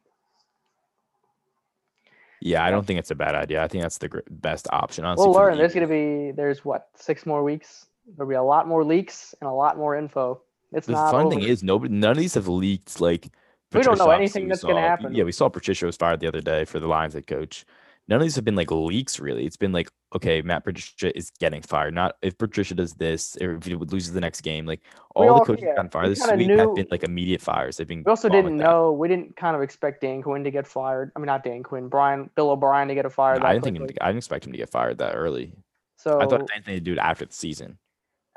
Yeah, 2.42 2.64
I 2.66 2.70
don't 2.70 2.86
think 2.86 3.00
it's 3.00 3.12
a 3.12 3.16
bad 3.16 3.34
idea. 3.34 3.64
I 3.64 3.68
think 3.68 3.82
that's 3.84 3.98
the 3.98 4.22
best 4.30 4.68
option. 4.72 5.06
Honestly, 5.06 5.26
We'll 5.28 5.36
learn. 5.36 5.58
There's 5.58 5.74
gonna 5.74 5.88
be 5.88 6.32
there's 6.32 6.66
what 6.66 6.90
six 6.96 7.26
more 7.26 7.44
weeks. 7.44 7.88
There'll 8.16 8.30
be 8.30 8.36
a 8.36 8.44
lot 8.44 8.68
more 8.68 8.84
leaks 8.84 9.34
and 9.42 9.50
a 9.50 9.54
lot 9.54 9.78
more 9.78 9.96
info. 9.96 10.42
It's 10.72 10.86
The 10.88 10.94
not 10.94 11.12
fun 11.12 11.26
over. 11.28 11.36
thing 11.36 11.44
is 11.44 11.64
nobody 11.64 11.94
none 11.94 12.12
of 12.12 12.18
these 12.18 12.34
have 12.36 12.48
leaked 12.48 13.00
like 13.02 13.30
We 13.74 13.82
don't 13.82 13.98
know 13.98 14.12
anything 14.12 14.48
that's 14.48 14.64
gonna 14.64 14.82
happen. 14.82 15.16
Yeah, 15.16 15.24
we 15.24 15.32
saw 15.32 15.50
Patricia 15.50 15.86
was 15.86 15.98
fired 15.98 16.20
the 16.20 16.28
other 16.28 16.42
day 16.42 16.66
for 16.66 16.80
the 16.80 16.88
Lions 16.88 17.14
head 17.14 17.26
coach. 17.26 17.66
None 18.08 18.18
of 18.18 18.22
these 18.24 18.36
have 18.36 18.46
been 18.46 18.56
like 18.56 18.70
leaks 18.70 19.20
really. 19.20 19.46
It's 19.48 19.58
been 19.58 19.72
like, 19.72 19.90
okay, 20.16 20.42
Matt 20.44 20.64
Patricia 20.64 21.16
is 21.18 21.32
getting 21.40 21.62
fired. 21.64 21.96
Not 21.96 22.18
if 22.22 22.38
Patricia 22.38 22.76
does 22.76 22.94
this 22.94 23.36
or 23.42 23.56
if 23.56 23.66
he 23.66 23.74
loses 23.76 24.14
the 24.14 24.22
next 24.22 24.42
game. 24.42 24.68
Like 24.68 24.82
all 25.16 25.28
all- 25.30 25.40
the 25.40 25.46
coaches 25.46 25.66
yeah, 25.66 25.88
fired 25.88 26.04
we 26.04 26.10
this 26.14 26.32
week 26.32 26.48
knew- 26.48 26.58
have 26.58 26.76
been 26.76 26.88
like 26.92 27.04
immediate 27.04 27.42
fires. 27.42 27.78
They've 27.78 27.88
been 27.88 28.04
We 28.06 28.10
also 28.10 28.30
didn't 28.30 28.58
know. 28.58 28.92
We 28.92 29.08
didn't 29.08 29.36
kind 29.36 29.56
of 29.56 29.64
expect 29.64 30.02
Dan 30.02 30.22
Quinn 30.22 30.44
to 30.44 30.52
get 30.52 30.68
fired. 30.68 31.12
I 31.16 31.20
mean, 31.20 31.26
not 31.26 31.44
Dan 31.44 31.64
Quinn. 31.64 31.88
Brian 31.90 32.30
Bill 32.36 32.52
O'Brien 32.52 32.88
to 32.90 32.94
get 32.96 33.06
a 33.06 33.10
fired. 33.10 33.42
No, 33.42 33.48
I 33.48 33.54
didn't 33.54 33.64
think 33.64 33.78
him 33.78 33.88
I 34.02 34.08
didn't 34.08 34.18
expect 34.18 34.46
him 34.46 34.52
to 34.52 34.58
get 34.58 34.70
fired 34.70 35.00
that 35.00 35.16
early. 35.16 35.54
So 35.98 36.22
I 36.22 36.26
thought 36.28 36.48
anything 36.54 36.76
to 36.76 36.80
do 36.82 36.92
it 36.94 37.00
after 37.00 37.26
the 37.26 37.34
season. 37.34 37.80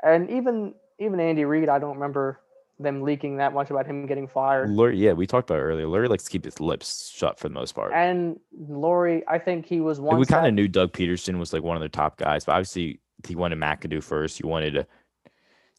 and 0.03 0.31
even 0.31 0.73
even 0.97 1.19
Andy 1.19 1.45
Reid, 1.45 1.69
I 1.69 1.77
don't 1.77 1.93
remember 1.93 2.41
them 2.79 3.01
leaking 3.01 3.37
that 3.37 3.53
much 3.53 3.69
about 3.69 3.85
him 3.85 4.05
getting 4.05 4.27
fired. 4.27 4.69
Lurie, 4.69 4.97
yeah, 4.97 5.11
we 5.13 5.27
talked 5.27 5.49
about 5.49 5.59
it 5.59 5.63
earlier. 5.63 5.85
Lurie 5.85 6.09
likes 6.09 6.23
to 6.23 6.29
keep 6.31 6.45
his 6.45 6.59
lips 6.59 7.11
shut 7.13 7.37
for 7.37 7.49
the 7.49 7.53
most 7.53 7.73
part. 7.73 7.91
And 7.93 8.39
Lurie, 8.69 9.21
I 9.27 9.37
think 9.37 9.65
he 9.65 9.81
was 9.81 9.99
one. 9.99 10.17
we 10.17 10.25
kind 10.25 10.47
of 10.47 10.53
knew 10.53 10.67
Doug 10.67 10.93
Pederson 10.93 11.39
was 11.39 11.51
like 11.53 11.61
one 11.63 11.75
of 11.75 11.81
the 11.81 11.89
top 11.89 12.17
guys, 12.17 12.45
but 12.45 12.53
obviously 12.53 12.99
he 13.27 13.35
wanted 13.35 13.59
McAdoo 13.59 14.01
first. 14.03 14.37
He 14.37 14.45
wanted. 14.47 14.71
to. 14.75 14.87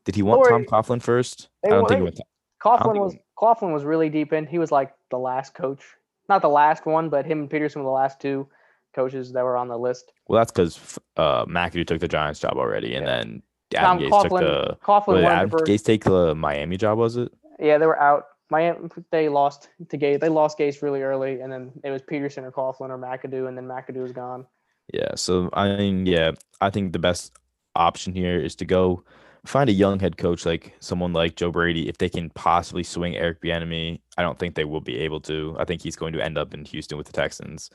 Did 0.04 0.14
he 0.14 0.22
want 0.22 0.46
Tom 0.48 0.64
Coughlin 0.64 1.02
first? 1.02 1.48
I 1.64 1.68
don't 1.70 1.82
wa- 1.82 1.88
think. 1.88 2.04
went, 2.04 2.20
Coughlin 2.62 2.92
think 2.92 3.04
was 3.04 3.16
Coughlin 3.38 3.72
was 3.72 3.84
really 3.84 4.10
deep 4.10 4.32
in. 4.34 4.46
He 4.46 4.58
was 4.58 4.70
like 4.70 4.92
the 5.10 5.18
last 5.18 5.54
coach, 5.54 5.82
not 6.28 6.42
the 6.42 6.48
last 6.48 6.84
one, 6.86 7.08
but 7.08 7.24
him 7.24 7.40
and 7.40 7.50
Pederson 7.50 7.76
were 7.76 7.82
the 7.84 7.88
last 7.90 8.20
two 8.20 8.46
coaches 8.94 9.32
that 9.32 9.44
were 9.44 9.56
on 9.56 9.68
the 9.68 9.78
list. 9.78 10.12
well, 10.28 10.38
that's 10.38 10.50
because 10.52 10.98
uh, 11.16 11.44
McAdoo 11.46 11.86
took 11.86 12.00
the 12.00 12.08
Giants 12.08 12.40
job 12.40 12.54
already, 12.56 12.94
and 12.94 13.06
Yeah. 13.06 13.16
then 13.18 13.42
Tom 13.70 13.98
Adam 13.98 14.10
Gase 14.10 14.22
took 14.22 14.32
Coughlin, 14.32 14.40
the. 14.40 14.76
Coughlin 14.82 15.06
What 15.06 15.14
did 15.14 15.24
wanted 15.24 15.36
Adam 15.36 15.50
bur- 15.50 15.58
Gase 15.66 15.84
take 15.84 16.04
the 16.04 16.34
Miami 16.34 16.76
job? 16.76 16.98
Was 16.98 17.16
it? 17.16 17.32
Yeah, 17.58 17.78
they 17.78 17.86
were 17.86 18.00
out. 18.00 18.24
Miami, 18.50 18.88
they 19.12 19.28
lost 19.28 19.68
to 19.88 19.98
Gase. 19.98 20.20
They 20.20 20.28
lost 20.28 20.58
Gase 20.58 20.82
really 20.82 21.02
early, 21.02 21.40
and 21.40 21.52
then 21.52 21.72
it 21.84 21.90
was 21.90 22.02
Pederson 22.02 22.42
or 22.42 22.50
Coughlin 22.52 22.90
or 22.90 22.98
McAdoo, 22.98 23.48
and 23.48 23.56
then 23.56 23.66
McAdoo 23.66 24.02
was 24.02 24.12
gone. 24.12 24.46
Yeah. 24.92 25.14
So 25.14 25.50
I 25.52 25.76
mean, 25.76 26.06
yeah, 26.06 26.32
I 26.60 26.70
think 26.70 26.92
the 26.92 26.98
best 26.98 27.32
option 27.76 28.12
here 28.12 28.40
is 28.40 28.56
to 28.56 28.64
go 28.64 29.04
find 29.46 29.70
a 29.70 29.72
young 29.72 30.00
head 30.00 30.16
coach 30.16 30.44
like 30.44 30.74
someone 30.80 31.12
like 31.12 31.36
Joe 31.36 31.52
Brady. 31.52 31.88
If 31.88 31.98
they 31.98 32.08
can 32.08 32.30
possibly 32.30 32.82
swing 32.82 33.16
Eric 33.16 33.40
Bieniemy, 33.40 34.00
I 34.18 34.22
don't 34.22 34.38
think 34.38 34.54
they 34.54 34.64
will 34.64 34.80
be 34.80 34.98
able 34.98 35.20
to. 35.22 35.56
I 35.58 35.64
think 35.64 35.82
he's 35.82 35.96
going 35.96 36.12
to 36.14 36.24
end 36.24 36.36
up 36.36 36.52
in 36.52 36.64
Houston 36.64 36.98
with 36.98 37.06
the 37.06 37.12
Texans. 37.12 37.70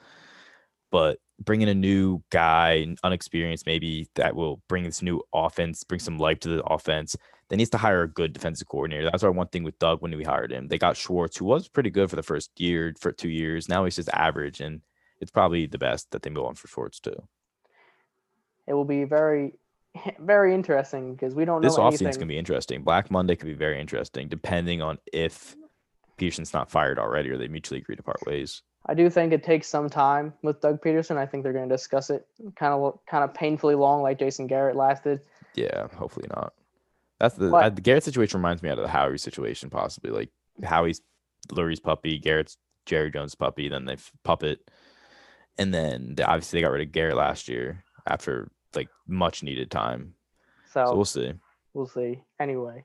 But 0.91 1.20
bring 1.44 1.62
in 1.62 1.70
a 1.70 1.76
new 1.76 2.24
guy, 2.30 2.86
unexperienced 3.04 3.66
maybe 3.66 4.08
that 4.16 4.36
will 4.36 4.62
bring 4.68 4.84
this 4.84 5.02
new 5.02 5.22
offense, 5.34 5.84
bring 5.84 6.00
some 6.00 6.18
life 6.18 6.40
to 6.42 6.50
the 6.50 6.64
offense. 6.64 7.16
They 7.50 7.56
needs 7.56 7.70
to 7.72 7.78
hire 7.78 8.04
a 8.04 8.08
good 8.08 8.34
defensive 8.34 8.68
coordinator. 8.68 9.10
That's 9.12 9.24
our 9.24 9.32
one 9.32 9.48
thing 9.48 9.64
with 9.64 9.78
Doug 9.78 10.02
when 10.02 10.16
we 10.16 10.24
hired 10.24 10.52
him. 10.52 10.68
They 10.68 10.78
got 10.78 10.98
Schwartz, 10.98 11.38
who 11.38 11.46
was 11.46 11.68
pretty 11.68 11.90
good 11.90 12.10
for 12.10 12.16
the 12.16 12.24
first 12.24 12.52
year, 12.60 12.94
for 13.00 13.12
two 13.12 13.30
years. 13.30 13.70
Now 13.70 13.84
he's 13.84 13.98
just 13.98 14.10
average, 14.10 14.62
and 14.62 14.82
it's 15.20 15.32
probably 15.32 15.68
the 15.68 15.78
best 15.78 16.12
that 16.12 16.22
they 16.24 16.30
move 16.30 16.46
on 16.46 16.56
for 16.56 16.68
Schwartz 16.68 17.00
too. 17.00 17.28
It 18.68 18.74
will 18.74 18.86
be 18.86 19.04
very, 19.04 19.54
very 20.20 20.56
interesting 20.56 21.14
because 21.14 21.36
we 21.36 21.46
don't 21.46 21.62
know 21.62 21.68
This 21.68 21.78
offseason 21.78 22.10
is 22.10 22.18
gonna 22.18 22.28
be 22.28 22.38
interesting. 22.38 22.84
Black 22.84 23.12
Monday 23.12 23.36
could 23.36 23.48
be 23.48 23.54
very 23.54 23.80
interesting, 23.80 24.28
depending 24.28 24.82
on 24.82 24.98
if 25.12 25.56
Pederson's 26.18 26.54
not 26.54 26.72
fired 26.72 26.98
already 26.98 27.30
or 27.30 27.38
they 27.38 27.48
mutually 27.48 27.80
agree 27.80 27.96
to 27.96 28.04
part 28.04 28.26
ways. 28.26 28.64
I 28.88 28.94
do 28.94 29.10
think 29.10 29.34
it 29.34 29.44
takes 29.44 29.68
some 29.68 29.90
time 29.90 30.34
with 30.44 30.62
Doug 30.62 30.82
Pederson. 30.82 31.18
I 31.18 31.26
think 31.26 31.44
they're 31.44 31.54
going 31.54 31.68
to 31.68 31.76
discuss 31.76 32.10
it 32.10 32.28
kind 32.56 32.74
of 32.74 33.00
kind 33.08 33.24
of 33.24 33.34
painfully 33.34 33.76
long, 33.76 34.02
like 34.02 34.20
Jason 34.20 34.48
Garrett 34.48 34.76
lasted. 34.76 35.22
Yeah, 35.56 35.88
hopefully 35.96 36.28
not. 36.36 36.54
That's 37.20 37.36
the, 37.36 37.50
But- 37.50 37.64
uh, 37.64 37.70
the 37.70 37.82
Garrett 37.82 38.04
situation 38.04 38.38
reminds 38.40 38.62
me 38.62 38.70
out 38.70 38.78
of 38.78 38.84
the 38.84 38.90
Howie 38.90 39.18
situation, 39.18 39.70
possibly 39.70 40.12
like 40.12 40.30
Howie's 40.64 41.02
Lurie's 41.52 41.80
puppy, 41.80 42.20
Garrett's 42.20 42.58
Jerry 42.86 43.10
Jones 43.10 43.34
puppy, 43.36 43.70
then 43.70 43.86
they 43.86 43.98
puppet, 44.24 44.70
and 45.58 45.74
then 45.74 46.16
they, 46.16 46.24
obviously 46.24 46.60
they 46.60 46.64
got 46.64 46.72
rid 46.72 46.86
of 46.88 46.92
Garrett 46.92 47.16
last 47.16 47.48
year 47.48 47.84
after 48.06 48.52
like 48.76 48.90
much 49.08 49.42
needed 49.44 49.72
time. 49.72 50.14
So, 50.72 50.86
So 50.88 50.96
we'll 50.96 51.06
see. 51.06 51.34
we'll 51.74 51.88
see. 51.88 52.22
Anyway, 52.40 52.84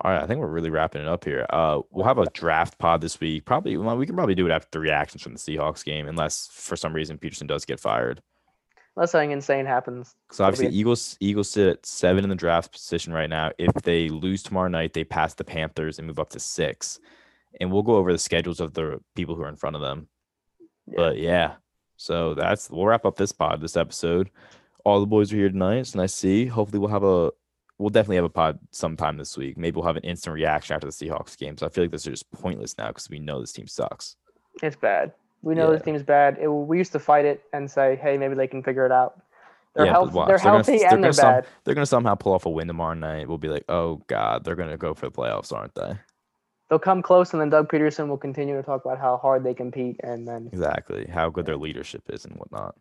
All 0.00 0.10
right, 0.10 0.22
I 0.22 0.26
think 0.26 0.40
we're 0.40 0.48
really 0.48 0.70
wrapping 0.70 1.02
it 1.02 1.08
up 1.08 1.24
here. 1.24 1.46
Uh, 1.50 1.80
we'll 1.90 2.04
have 2.04 2.18
a 2.18 2.26
draft 2.30 2.78
pod 2.78 3.00
this 3.00 3.20
week. 3.20 3.44
Probably 3.44 3.76
well, 3.76 3.96
we 3.96 4.06
can 4.06 4.16
probably 4.16 4.34
do 4.34 4.46
it 4.46 4.50
after 4.50 4.68
the 4.72 4.80
reactions 4.80 5.22
from 5.22 5.32
the 5.34 5.38
Seahawks 5.38 5.84
game, 5.84 6.08
unless 6.08 6.48
for 6.52 6.76
some 6.76 6.92
reason 6.92 7.16
Pederson 7.18 7.46
does 7.46 7.64
get 7.64 7.78
fired. 7.80 8.20
unless 8.96 9.12
something 9.12 9.30
insane 9.30 9.66
happens. 9.66 10.14
So 10.30 10.44
obviously, 10.44 10.68
be 10.68 10.78
Eagles 10.78 11.16
Eagles 11.20 11.50
sit 11.50 11.68
at 11.68 11.86
seven 11.86 12.24
in 12.24 12.30
the 12.30 12.36
draft 12.36 12.72
position 12.72 13.12
right 13.12 13.30
now. 13.30 13.52
If 13.58 13.72
they 13.82 14.08
lose 14.08 14.42
tomorrow 14.42 14.68
night, 14.68 14.92
they 14.94 15.04
pass 15.04 15.34
the 15.34 15.44
Panthers 15.44 15.98
and 15.98 16.06
move 16.08 16.18
up 16.18 16.30
to 16.30 16.40
six. 16.40 16.98
And 17.60 17.70
we'll 17.72 17.82
go 17.82 17.96
over 17.96 18.12
the 18.12 18.18
schedules 18.18 18.60
of 18.60 18.74
the 18.74 19.00
people 19.14 19.36
who 19.36 19.42
are 19.42 19.48
in 19.48 19.56
front 19.56 19.76
of 19.76 19.82
them. 19.82 20.08
Yeah. 20.86 20.94
But 20.96 21.18
yeah, 21.18 21.54
so 21.96 22.34
that's 22.34 22.68
we'll 22.70 22.86
wrap 22.86 23.04
up 23.06 23.16
this 23.16 23.32
pod, 23.32 23.60
this 23.60 23.76
episode. 23.76 24.30
All 24.84 25.00
the 25.00 25.06
boys 25.06 25.32
are 25.32 25.36
here 25.36 25.48
tonight. 25.48 25.78
It's 25.78 25.94
nice 25.94 26.12
to 26.12 26.18
see. 26.18 26.46
Hopefully, 26.46 26.78
we'll 26.80 26.90
have 26.90 27.04
a 27.04 27.30
we'll 27.84 27.90
definitely 27.90 28.16
have 28.16 28.24
a 28.24 28.30
pod 28.30 28.58
sometime 28.70 29.18
this 29.18 29.36
week. 29.36 29.58
Maybe 29.58 29.74
we'll 29.76 29.84
have 29.84 29.98
an 29.98 30.04
instant 30.04 30.32
reaction 30.32 30.74
after 30.74 30.86
the 30.86 30.90
Seahawks 30.92 31.36
game. 31.36 31.58
So 31.58 31.66
I 31.66 31.68
feel 31.68 31.84
like 31.84 31.90
this 31.90 32.06
is 32.06 32.20
just 32.20 32.32
pointless 32.32 32.78
now 32.78 32.88
because 32.88 33.10
we 33.10 33.18
know 33.18 33.40
this 33.42 33.52
team 33.52 33.66
sucks. 33.66 34.16
It's 34.62 34.74
bad. 34.74 35.12
We 35.42 35.54
know 35.54 35.70
this 35.70 35.80
Yeah. 35.80 35.84
team's 35.92 36.02
bad. 36.02 36.38
It, 36.40 36.48
we 36.48 36.78
used 36.78 36.92
to 36.92 36.98
fight 36.98 37.26
it 37.26 37.42
and 37.52 37.70
say, 37.70 37.96
hey, 37.96 38.16
maybe 38.16 38.34
they 38.36 38.46
can 38.46 38.62
figure 38.62 38.86
it 38.86 38.92
out. 38.92 39.20
They're, 39.74 39.84
Yeah, 39.84 39.92
health- 39.92 40.14
they're 40.14 40.24
they're 40.26 40.38
gonna- 40.38 40.50
healthy 40.50 40.78
they're 40.78 40.88
and 40.94 41.04
they're 41.04 41.10
gonna 41.10 41.12
some- 41.12 41.32
bad. 41.34 41.46
They're 41.64 41.74
gonna 41.74 41.84
somehow 41.84 42.14
pull 42.14 42.32
off 42.32 42.46
a 42.46 42.50
win 42.50 42.68
tomorrow 42.68 42.94
night. 42.94 43.28
We'll 43.28 43.36
be 43.36 43.48
like, 43.48 43.64
oh 43.68 43.96
god, 44.06 44.44
they're 44.44 44.56
gonna 44.56 44.78
go 44.78 44.94
for 44.94 45.06
the 45.10 45.12
playoffs, 45.12 45.52
aren't 45.52 45.74
they? 45.74 45.92
They'll 46.70 46.78
come 46.78 47.02
close, 47.02 47.34
and 47.34 47.42
then 47.42 47.50
Doug 47.50 47.68
Pederson 47.70 48.08
will 48.08 48.16
continue 48.16 48.56
to 48.56 48.62
talk 48.62 48.82
about 48.86 48.98
how 48.98 49.18
hard 49.18 49.44
they 49.44 49.52
compete, 49.52 50.00
and 50.02 50.26
then 50.26 50.48
Exactly. 50.50 51.04
How 51.06 51.28
good 51.28 51.44
their 51.44 51.58
leadership 51.58 52.02
is 52.08 52.24
and 52.24 52.34
whatnot. 52.36 52.74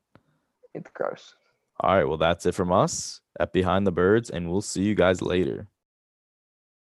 it's 0.74 0.90
gross. 0.94 1.36
All 1.80 1.96
right. 1.96 2.08
Well, 2.08 2.18
that's 2.18 2.46
it 2.46 2.56
from 2.56 2.72
us 2.72 3.22
at 3.40 3.54
Behind 3.54 3.86
the 3.86 3.92
Birds, 3.92 4.30
and 4.30 4.50
we'll 4.50 4.62
see 4.62 4.84
you 4.84 4.96
guys 4.96 5.22
later. 5.22 5.68